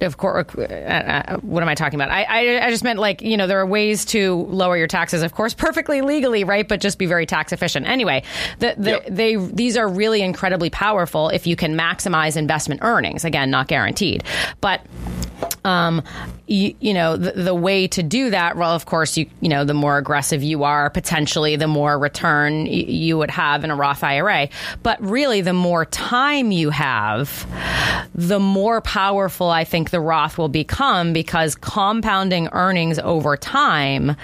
of 0.00 0.16
course, 0.16 0.46
uh, 0.56 0.62
uh, 0.62 1.36
what 1.38 1.60
am 1.62 1.68
I 1.68 1.74
talking 1.74 1.98
about? 2.00 2.10
I, 2.10 2.22
I 2.22 2.66
I 2.66 2.70
just 2.70 2.84
meant 2.84 3.00
like 3.00 3.20
you 3.20 3.36
know 3.36 3.48
there 3.48 3.58
are 3.58 3.66
ways 3.66 4.04
to 4.06 4.44
lower 4.48 4.76
your 4.76 4.86
taxes, 4.86 5.22
of 5.22 5.32
course, 5.34 5.54
perfectly 5.54 6.02
legally, 6.02 6.44
right? 6.44 6.66
But 6.68 6.80
just 6.80 6.98
be 6.98 7.06
very 7.06 7.26
tax 7.26 7.52
efficient. 7.52 7.86
Anyway, 7.88 8.22
the, 8.60 8.67
the, 8.76 8.90
Yep. 8.90 9.06
they 9.08 9.36
these 9.36 9.76
are 9.76 9.88
really 9.88 10.22
incredibly 10.22 10.70
powerful 10.70 11.28
if 11.30 11.46
you 11.46 11.56
can 11.56 11.74
maximize 11.76 12.36
investment 12.36 12.80
earnings. 12.82 13.24
Again, 13.24 13.50
not 13.50 13.68
guaranteed, 13.68 14.24
but 14.60 14.80
um, 15.64 16.02
you, 16.46 16.74
you 16.80 16.94
know, 16.94 17.16
the, 17.16 17.32
the 17.32 17.54
way 17.54 17.86
to 17.88 18.02
do 18.02 18.30
that, 18.30 18.56
well, 18.56 18.70
of 18.72 18.86
course, 18.86 19.16
you, 19.18 19.28
you 19.40 19.48
know, 19.48 19.64
the 19.64 19.74
more 19.74 19.98
aggressive 19.98 20.42
you 20.42 20.64
are, 20.64 20.88
potentially 20.88 21.56
the 21.56 21.66
more 21.68 21.98
return 21.98 22.64
y- 22.64 22.70
you 22.70 23.18
would 23.18 23.30
have 23.30 23.64
in 23.64 23.70
a 23.70 23.76
Roth 23.76 24.02
IRA. 24.02 24.48
But 24.82 25.00
really, 25.04 25.40
the 25.42 25.52
more 25.52 25.84
time 25.84 26.50
you 26.52 26.70
have, 26.70 27.46
the 28.14 28.40
more 28.40 28.80
powerful 28.80 29.48
I 29.50 29.64
think 29.64 29.90
the 29.90 30.00
Roth 30.00 30.38
will 30.38 30.48
become 30.48 31.12
because 31.12 31.54
compounding 31.54 32.48
earnings 32.52 32.98
over 33.00 33.36
time 33.36 34.16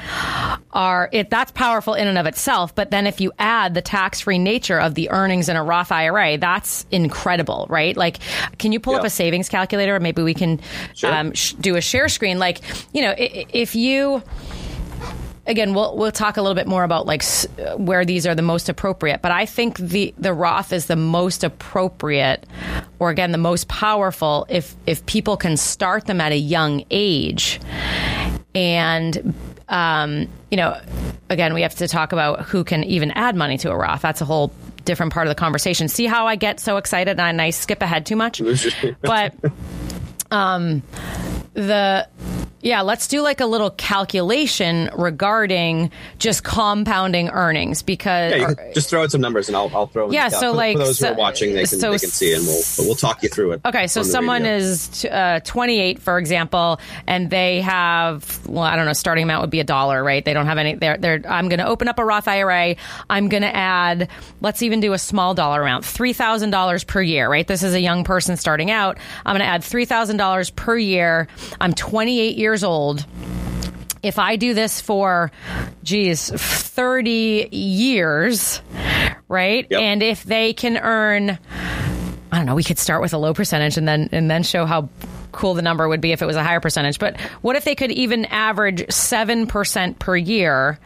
are, 0.72 1.09
it, 1.12 1.30
that's 1.30 1.53
powerful 1.53 1.95
in 1.95 2.09
and 2.09 2.16
of 2.18 2.26
itself. 2.26 2.74
But 2.74 2.90
then 2.90 3.07
if 3.07 3.20
you 3.20 3.32
add 3.38 3.74
the 3.74 3.82
tax 3.82 4.20
free 4.20 4.34
nature 4.39 4.78
of 4.80 4.95
the 4.95 5.11
earnings 5.11 5.49
in 5.49 5.57
a 5.57 5.62
Roth 5.62 5.93
IRA, 5.93 6.37
that's 6.39 6.87
incredible, 6.91 7.66
right? 7.68 7.97
Like, 7.97 8.18
can 8.59 8.72
you 8.72 8.80
pull 8.80 8.95
up 8.97 9.05
a 9.05 9.11
savings 9.11 9.49
calculator? 9.49 9.99
Maybe 10.01 10.22
we 10.22 10.35
can 10.35 10.61
Sure. 10.95 11.12
um, 11.14 11.32
sh- 11.32 11.53
do 11.55 11.76
a 11.76 11.80
share 11.80 12.09
screen. 12.09 12.39
Like, 12.39 12.61
you 12.93 13.03
know, 13.03 13.14
if 13.18 13.74
you 13.74 14.22
again, 15.47 15.74
we'll 15.74 15.95
we'll 15.97 16.11
talk 16.12 16.37
a 16.39 16.43
little 16.43 16.55
bit 16.55 16.66
more 16.66 16.85
about 16.85 17.05
like 17.07 17.22
s- 17.22 17.47
where 17.76 18.05
these 18.05 18.26
are 18.26 18.35
the 18.35 18.43
most 18.43 18.68
appropriate. 18.70 19.20
But 19.20 19.30
I 19.32 19.45
think 19.47 19.76
the 19.78 20.14
the 20.18 20.32
Roth 20.32 20.72
is 20.72 20.87
the 20.87 20.97
most 20.97 21.45
appropriate, 21.45 22.47
or 22.99 23.11
again, 23.11 23.32
the 23.32 23.39
most 23.39 23.68
powerful 23.68 24.47
if 24.49 24.74
if 24.87 25.05
people 25.07 25.37
can 25.37 25.57
start 25.57 26.07
them 26.07 26.20
at 26.20 26.32
a 26.32 26.37
young 26.39 26.85
age, 26.91 27.61
and 28.55 29.35
um, 29.69 30.29
you 30.51 30.57
know, 30.57 30.81
again, 31.31 31.55
we 31.55 31.62
have 31.62 31.75
to 31.77 31.89
talk 31.89 32.12
about 32.12 32.43
who 32.43 32.65
can 32.65 32.85
even 32.85 33.11
add 33.12 33.37
money 33.37 33.59
to 33.59 33.71
a 33.71 33.77
Roth. 33.77 34.03
That's 34.03 34.21
a 34.21 34.25
whole 34.25 34.53
different 34.85 35.12
part 35.12 35.27
of 35.27 35.31
the 35.31 35.35
conversation. 35.35 35.89
See 35.89 36.07
how 36.07 36.27
I 36.27 36.37
get 36.37 36.61
so 36.61 36.77
excited 36.77 37.19
and 37.19 37.41
I 37.41 37.51
skip 37.51 37.83
ahead 37.83 38.07
too 38.07 38.17
much, 38.17 38.43
but 39.03 39.35
um, 40.31 40.83
the 41.55 42.07
yeah, 42.65 42.81
let's 42.81 43.09
do 43.09 43.21
like 43.21 43.41
a 43.41 43.47
little 43.47 43.69
calculation 43.71 44.89
regarding 44.97 45.91
just 46.19 46.43
compounding 46.43 47.29
earnings 47.29 47.83
because 47.83 48.33
Yeah, 48.33 48.55
can 48.55 48.73
just 48.73 48.89
throw 48.89 49.03
out 49.03 49.11
some 49.11 49.21
numbers 49.21 49.49
and 49.49 49.57
I'll, 49.57 49.71
I'll 49.75 49.87
throw. 49.87 50.07
in 50.07 50.15
Yeah, 50.15 50.31
so, 50.31 50.51
for, 50.51 50.57
like, 50.57 50.79
for 50.79 50.85
those 50.85 50.99
who 50.99 51.07
are 51.09 51.15
watching, 51.15 51.53
they 51.53 51.65
can 51.65 51.79
so 51.79 51.93
they 51.93 51.99
can 51.99 52.09
see 52.09 52.33
and 52.33 52.43
we'll 52.47 52.62
we'll 52.79 52.95
talk 52.95 53.23
you 53.23 53.29
through 53.29 53.53
it. 53.53 53.61
Okay, 53.67 53.87
so 53.87 54.03
someone 54.03 54.45
radio. 54.45 54.57
is 54.57 54.89
t- 54.89 55.09
uh, 55.11 55.41
28, 55.41 56.01
for 56.01 56.19
example, 56.19 56.81
and 57.07 57.29
they 57.29 57.61
have, 57.61 58.47
well, 58.47 58.65
I 58.65 58.77
don't 58.77 58.87
know, 58.87 58.95
starting 58.95 59.25
amount 59.25 59.43
would 59.43 59.51
be 59.51 59.61
a 59.61 59.65
dollar, 59.65 60.03
right? 60.03 60.25
They 60.25 60.33
don't 60.33 60.47
have 60.47 60.57
any. 60.57 60.75
They're, 60.75 60.97
they're. 60.97 61.21
I'm 61.29 61.51
going 61.51 61.59
to 61.61 61.67
open 61.67 61.87
up 61.87 61.99
a 61.99 62.05
Roth 62.05 62.29
IRA. 62.29 62.77
I'm 63.11 63.29
going 63.29 63.43
to 63.43 63.55
add. 63.55 64.09
Let's 64.41 64.62
even 64.62 64.81
do 64.81 64.95
a 64.95 64.99
small 64.99 65.35
dollar 65.35 65.61
amount, 65.61 65.85
three 65.85 66.15
thousand 66.15 66.49
dollars 66.49 66.83
per 66.83 67.03
year, 67.03 67.29
right? 67.29 67.47
This 67.47 67.62
is 67.62 67.75
a 67.75 67.81
young 67.81 68.05
person 68.05 68.39
starting 68.39 68.71
out. 68.71 68.97
I'm 69.27 69.35
going 69.35 69.45
to 69.47 69.53
add 69.53 69.62
three 69.62 69.85
thousand 69.85 70.17
dollars 70.17 70.49
per 70.49 70.79
year. 70.79 71.29
I'm 71.61 71.75
28 71.75 72.39
years 72.39 72.53
old 72.62 73.05
if 74.02 74.18
I 74.18 74.36
do 74.36 74.52
this 74.52 74.82
for, 74.82 75.32
geez, 75.82 76.28
30 76.30 77.48
years, 77.50 78.61
right? 79.28 79.66
Yep. 79.70 79.80
And 79.80 80.02
if 80.02 80.24
they 80.24 80.52
can 80.52 80.76
earn, 80.76 81.30
I 82.30 82.36
don't 82.36 82.44
know, 82.44 82.55
we 82.55 82.62
could 82.64 82.78
start 82.78 83.00
with 83.00 83.14
a 83.14 83.18
low 83.18 83.32
percentage 83.32 83.78
and 83.78 83.88
then 83.88 84.11
and 84.12 84.30
then 84.30 84.42
show 84.42 84.66
how 84.66 84.90
cool 85.32 85.55
the 85.55 85.62
number 85.62 85.88
would 85.88 86.02
be 86.02 86.12
if 86.12 86.20
it 86.20 86.26
was 86.26 86.36
a 86.36 86.44
higher 86.44 86.61
percentage. 86.61 86.98
But 86.98 87.18
what 87.40 87.57
if 87.57 87.64
they 87.64 87.74
could 87.74 87.90
even 87.90 88.26
average 88.26 88.82
7% 88.88 89.98
per 89.98 90.16
year? 90.16 90.78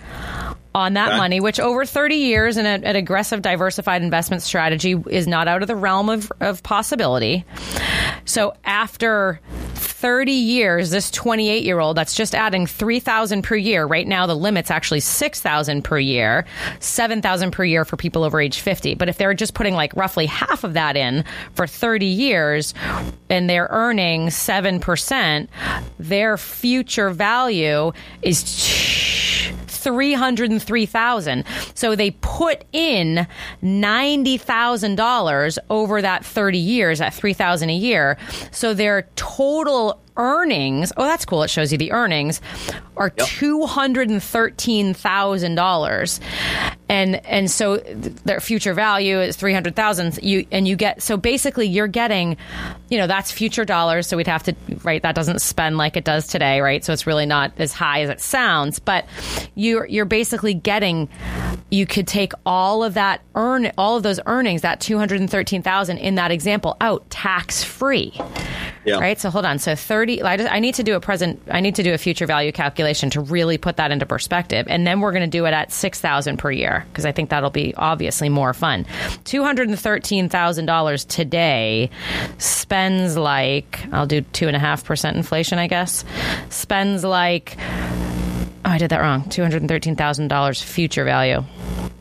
On 0.74 0.92
that 0.94 1.08
Okay. 1.08 1.16
money, 1.16 1.40
which 1.40 1.58
over 1.58 1.84
30 1.84 2.14
years 2.16 2.56
in 2.56 2.64
a, 2.64 2.68
an 2.68 2.94
aggressive, 2.94 3.42
diversified 3.42 4.02
investment 4.02 4.42
strategy 4.42 4.94
is 5.08 5.26
not 5.26 5.48
out 5.48 5.62
of 5.62 5.66
the 5.66 5.74
realm 5.74 6.08
of, 6.08 6.30
of 6.40 6.62
possibility. 6.62 7.44
So 8.26 8.54
after 8.64 9.40
30 10.00 10.30
years, 10.30 10.90
this 10.90 11.10
28 11.10 11.64
year 11.64 11.80
old 11.80 11.96
that's 11.96 12.14
just 12.14 12.32
adding 12.32 12.68
3,000 12.68 13.42
per 13.42 13.56
year. 13.56 13.84
Right 13.84 14.06
now, 14.06 14.26
the 14.26 14.36
limit's 14.36 14.70
actually 14.70 15.00
6,000 15.00 15.82
per 15.82 15.98
year, 15.98 16.44
7,000 16.78 17.50
per 17.50 17.64
year 17.64 17.84
for 17.84 17.96
people 17.96 18.22
over 18.22 18.40
age 18.40 18.60
50. 18.60 18.94
But 18.94 19.08
if 19.08 19.18
they're 19.18 19.34
just 19.34 19.54
putting 19.54 19.74
like 19.74 19.92
roughly 19.96 20.26
half 20.26 20.62
of 20.62 20.74
that 20.74 20.96
in 20.96 21.24
for 21.54 21.66
30 21.66 22.06
years 22.06 22.74
and 23.28 23.50
they're 23.50 23.66
earning 23.70 24.28
7%, 24.28 25.48
their 25.98 26.36
future 26.38 27.10
value 27.10 27.90
is 28.22 28.44
303,000. 29.78 31.44
So 31.74 31.94
they 31.96 32.10
put 32.10 32.64
in 32.72 33.26
$90,000 33.62 35.58
over 35.70 36.02
that 36.02 36.24
30 36.24 36.58
years 36.58 37.00
at 37.00 37.14
3,000 37.14 37.70
a 37.70 37.74
year. 37.74 38.18
So 38.50 38.74
their 38.74 39.08
total 39.16 40.00
earnings, 40.18 40.92
oh 40.96 41.04
that's 41.04 41.24
cool, 41.24 41.42
it 41.42 41.48
shows 41.48 41.72
you 41.72 41.78
the 41.78 41.92
earnings 41.92 42.40
are 42.98 43.10
yep. 43.16 43.26
$213,000. 43.26 46.20
And 46.90 47.16
and 47.26 47.50
so 47.50 47.76
their 47.76 48.40
future 48.40 48.72
value 48.72 49.20
is 49.20 49.36
300,000 49.36 50.20
you 50.22 50.46
and 50.50 50.66
you 50.66 50.74
get 50.74 51.02
so 51.02 51.18
basically 51.18 51.66
you're 51.66 51.86
getting 51.86 52.38
you 52.88 52.96
know 52.96 53.06
that's 53.06 53.30
future 53.30 53.66
dollars 53.66 54.06
so 54.06 54.16
we'd 54.16 54.26
have 54.26 54.42
to 54.44 54.56
right 54.82 55.02
that 55.02 55.14
doesn't 55.14 55.42
spend 55.42 55.76
like 55.76 55.98
it 55.98 56.04
does 56.04 56.26
today, 56.26 56.60
right? 56.60 56.82
So 56.82 56.94
it's 56.94 57.06
really 57.06 57.26
not 57.26 57.52
as 57.58 57.74
high 57.74 58.00
as 58.00 58.08
it 58.08 58.20
sounds, 58.20 58.78
but 58.78 59.04
you 59.54 59.84
you're 59.88 60.06
basically 60.06 60.54
getting 60.54 61.10
you 61.70 61.84
could 61.84 62.06
take 62.06 62.32
all 62.46 62.82
of 62.82 62.94
that 62.94 63.20
earn 63.34 63.70
all 63.76 63.98
of 63.98 64.02
those 64.02 64.18
earnings 64.24 64.62
that 64.62 64.80
213,000 64.80 65.98
in 65.98 66.14
that 66.14 66.30
example 66.30 66.74
out 66.80 67.10
tax 67.10 67.62
free. 67.62 68.18
Yeah. 68.84 68.98
Right? 68.98 69.20
So 69.20 69.28
hold 69.28 69.44
on. 69.44 69.58
So 69.58 69.74
30 69.74 70.07
I, 70.22 70.36
just, 70.36 70.52
I 70.52 70.58
need 70.58 70.74
to 70.76 70.82
do 70.82 70.96
a 70.96 71.00
present 71.00 71.40
I 71.50 71.60
need 71.60 71.74
to 71.76 71.82
do 71.82 71.92
a 71.94 71.98
future 71.98 72.26
value 72.26 72.52
calculation 72.52 73.10
to 73.10 73.20
really 73.20 73.58
put 73.58 73.76
that 73.76 73.90
into 73.90 74.06
perspective 74.06 74.66
and 74.68 74.86
then 74.86 75.00
we're 75.00 75.12
going 75.12 75.28
to 75.28 75.38
do 75.38 75.46
it 75.46 75.52
at 75.52 75.70
6,000 75.72 76.36
per 76.38 76.50
year 76.50 76.84
because 76.90 77.04
I 77.04 77.12
think 77.12 77.30
that'll 77.30 77.50
be 77.50 77.74
obviously 77.76 78.28
more 78.28 78.54
fun. 78.54 78.84
$213,000 79.24 81.08
today 81.08 81.90
spends 82.38 83.16
like, 83.16 83.80
I'll 83.92 84.06
do 84.06 84.22
2.5% 84.22 85.14
inflation, 85.14 85.58
I 85.58 85.66
guess, 85.66 86.04
spends 86.48 87.04
like, 87.04 87.56
oh, 88.68 88.72
I 88.74 88.78
did 88.78 88.90
that 88.90 89.00
wrong. 89.00 89.24
$213,000 89.24 90.62
future 90.62 91.04
value. 91.04 91.44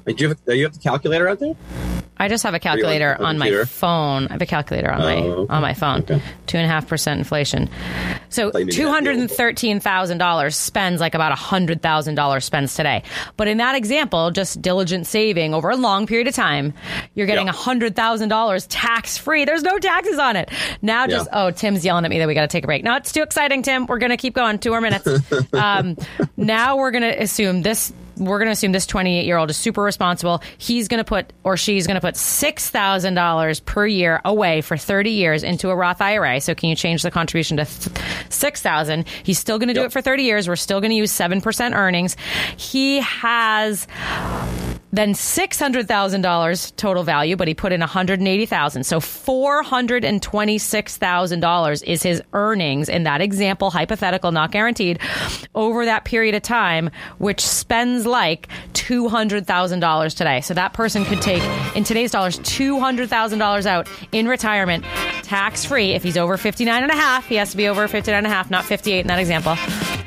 Do 0.06 0.14
you, 0.18 0.30
have, 0.30 0.46
do 0.46 0.56
you 0.56 0.64
have 0.64 0.74
the 0.74 0.80
calculator 0.80 1.28
out 1.28 1.40
there? 1.40 1.56
I 2.20 2.28
just 2.28 2.44
have 2.44 2.54
a 2.54 2.60
calculator 2.60 3.16
on, 3.16 3.26
on 3.26 3.38
my 3.38 3.64
phone. 3.66 4.28
I 4.28 4.34
have 4.34 4.42
a 4.42 4.46
calculator 4.46 4.92
on 4.92 5.02
oh, 5.02 5.06
my 5.06 5.16
okay. 5.16 5.54
on 5.54 5.62
my 5.62 5.74
phone. 5.74 6.04
Two 6.04 6.58
and 6.58 6.66
a 6.66 6.68
half 6.68 6.88
percent 6.88 7.20
inflation. 7.20 7.70
So 8.30 8.52
two 8.52 8.88
hundred 8.88 9.18
and 9.18 9.30
thirteen 9.30 9.80
thousand 9.80 10.18
dollars 10.18 10.56
spends 10.56 11.00
like 11.00 11.14
about 11.14 11.32
a 11.32 11.36
hundred 11.36 11.82
thousand 11.82 12.16
dollars 12.16 12.46
spends 12.46 12.74
today. 12.74 13.04
But 13.38 13.48
in 13.48 13.58
that 13.58 13.76
example, 13.76 14.32
just 14.32 14.62
diligent 14.62 15.06
saving 15.06 15.54
over 15.54 15.70
a 15.70 15.76
long 15.76 16.08
period 16.08 16.28
of 16.28 16.34
time, 16.34 16.74
you're 17.14 17.28
getting 17.28 17.50
a 17.50 17.54
hundred 17.54 17.96
thousand 17.96 18.30
dollars 18.30 18.66
tax 18.68 19.18
free. 19.18 19.46
There's 19.46 19.64
no 19.64 19.78
taxes 19.78 20.18
on 20.18 20.36
it. 20.36 20.50
Now 20.82 21.06
just 21.06 21.30
oh, 21.32 21.52
Tim's 21.52 21.86
yelling 21.86 22.06
at 22.06 22.10
me 22.10 22.18
that 22.20 22.28
we 22.28 22.34
got 22.34 22.42
to 22.42 22.48
take 22.48 22.64
a 22.64 22.68
break. 22.68 22.84
No, 22.84 22.96
it's 22.96 23.12
too 23.12 23.22
exciting, 23.22 23.62
Tim. 23.62 23.86
We're 23.86 24.00
gonna 24.00 24.18
keep 24.18 24.34
going. 24.34 24.58
Two 24.58 24.72
more 24.72 24.82
minutes. 24.82 25.08
um, 25.54 25.98
now 26.36 26.57
we're 26.78 26.92
gonna 26.92 27.16
assume 27.18 27.62
this 27.62 27.94
we're 28.20 28.40
going 28.40 28.48
to 28.48 28.54
assume 28.54 28.72
this 28.72 28.86
28 28.86 29.26
year 29.26 29.38
old 29.38 29.50
is 29.50 29.58
super 29.58 29.82
responsible. 29.82 30.42
He's 30.58 30.88
going 30.88 31.00
to 31.00 31.04
put, 31.04 31.32
or 31.44 31.58
she's 31.58 31.88
going 31.88 31.96
to 31.96 32.02
put 32.02 32.16
$6,000 32.16 33.66
per 33.66 33.88
year 33.88 34.22
away 34.26 34.62
for 34.62 34.78
30 34.78 35.12
years 35.12 35.44
into 35.44 35.70
a 35.70 35.76
Roth 35.76 36.02
IRA. 36.02 36.42
So 36.42 36.56
can 36.56 36.70
you 36.70 36.76
change 36.76 37.04
the 37.04 37.12
contribution 37.12 37.58
to 37.58 37.66
6,000? 38.30 39.08
He's 39.24 39.40
still 39.40 39.60
going 39.60 39.68
to 39.68 39.74
do 39.74 39.82
yep. 39.82 39.88
it 39.88 39.94
for 39.94 40.02
30 40.02 40.24
years. 40.24 40.48
We're 40.48 40.56
still 40.56 40.82
going 40.82 40.92
to 40.92 40.98
use 40.98 41.12
7% 41.12 41.76
earnings. 41.76 42.16
He 42.58 43.00
has 43.02 43.88
then 44.92 45.14
$600,000 45.14 46.76
total 46.76 47.04
value, 47.04 47.36
but 47.36 47.48
he 47.48 47.54
put 47.54 47.72
in 47.74 47.82
180,000. 47.82 48.84
So 48.84 49.00
$426,000 49.00 51.84
is 51.84 52.04
his 52.04 52.22
earnings 52.34 52.90
in 52.90 53.04
that 53.04 53.22
example, 53.22 53.70
hypothetical, 53.70 54.32
not 54.32 54.52
guaranteed, 54.52 55.00
over 55.56 55.86
that 55.86 56.06
period 56.06 56.36
of 56.36 56.42
time, 56.42 56.90
which 57.18 57.46
spends 57.46 58.06
like 58.06 58.48
$200,000 58.74 60.16
today. 60.16 60.42
So 60.42 60.54
that 60.54 60.74
person 60.74 61.06
could 61.06 61.22
take, 61.22 61.44
in 61.76 61.84
today's 61.84 62.12
dollars, 62.12 62.40
$200,000 62.40 63.66
out 63.66 63.90
in 64.12 64.28
retirement, 64.28 64.84
tax 65.24 65.66
free. 65.66 65.92
If 65.92 66.04
he's 66.04 66.18
over 66.18 66.38
59 66.38 66.84
and 66.84 66.92
a 66.92 66.96
half, 66.96 67.28
he 67.28 67.36
has 67.36 67.52
to 67.52 67.58
be 67.58 67.68
over 67.68 67.88
59 67.88 68.18
and 68.18 68.28
a 68.28 68.30
half, 68.30 68.50
not 68.50 68.66
58 68.66 69.02
in 69.02 69.08
that 69.08 69.20
example. 69.20 69.56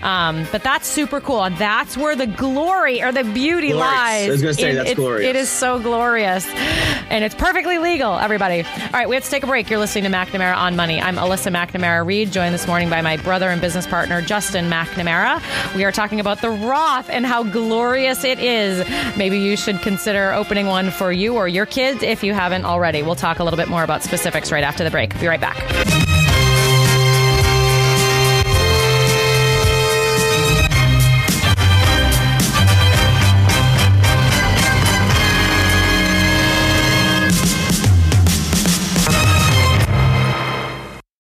Um, 0.02 0.46
but 0.52 0.62
that's 0.62 0.86
super 0.86 1.20
cool. 1.20 1.44
And 1.44 1.56
that's 1.56 1.96
where 1.96 2.16
the 2.16 2.26
glory 2.26 3.02
or 3.02 3.12
the 3.12 3.24
beauty 3.24 3.72
glorious. 3.72 3.94
lies. 3.94 4.28
I 4.28 4.30
was 4.30 4.42
going 4.42 4.54
to 4.54 4.60
say, 4.60 4.74
that's 4.74 4.94
glorious. 4.94 5.28
It 5.28 5.36
is 5.36 5.48
so 5.48 5.78
glorious. 5.80 6.46
And 7.10 7.24
it's 7.24 7.34
perfectly 7.34 7.78
legal, 7.78 8.18
everybody. 8.18 8.62
All 8.62 8.90
right, 8.92 9.08
we 9.08 9.14
have 9.16 9.24
to 9.24 9.30
take 9.30 9.42
a 9.42 9.46
break. 9.46 9.68
You're 9.68 9.78
listening 9.78 10.04
to 10.04 10.16
McNamara 10.16 10.56
on 10.56 10.76
Money. 10.76 11.00
I'm 11.00 11.16
Alyssa 11.16 11.52
McNamara 11.52 12.06
Reed, 12.06 12.32
joined 12.32 12.54
this 12.54 12.66
morning 12.66 12.88
by 12.88 13.02
my 13.02 13.16
brother 13.16 13.48
and 13.48 13.60
business 13.60 13.86
partner, 13.86 14.22
Justin 14.22 14.70
McNamara. 14.70 15.42
We 15.74 15.84
are 15.84 15.92
talking 15.92 16.20
about 16.20 16.40
the 16.40 16.50
Roth 16.50 17.10
and 17.10 17.26
how 17.26 17.42
glorious 17.42 18.24
it 18.24 18.38
is. 18.38 18.88
Maybe 19.16 19.38
you 19.38 19.56
should 19.56 19.80
consider 19.80 20.32
opening 20.32 20.66
one 20.66 20.90
for 20.90 21.12
you 21.12 21.36
or 21.36 21.48
your 21.48 21.66
kids 21.66 22.02
if 22.02 22.22
you 22.22 22.32
haven't 22.32 22.64
already. 22.64 23.02
We'll 23.02 23.16
talk 23.16 23.38
a 23.38 23.44
little 23.44 23.58
bit 23.58 23.68
more 23.68 23.82
about 23.82 24.02
specifics 24.02 24.52
right 24.52 24.64
after 24.64 24.84
the 24.84 24.90
break. 24.90 25.18
Be 25.20 25.26
right 25.26 25.40
back. 25.40 26.09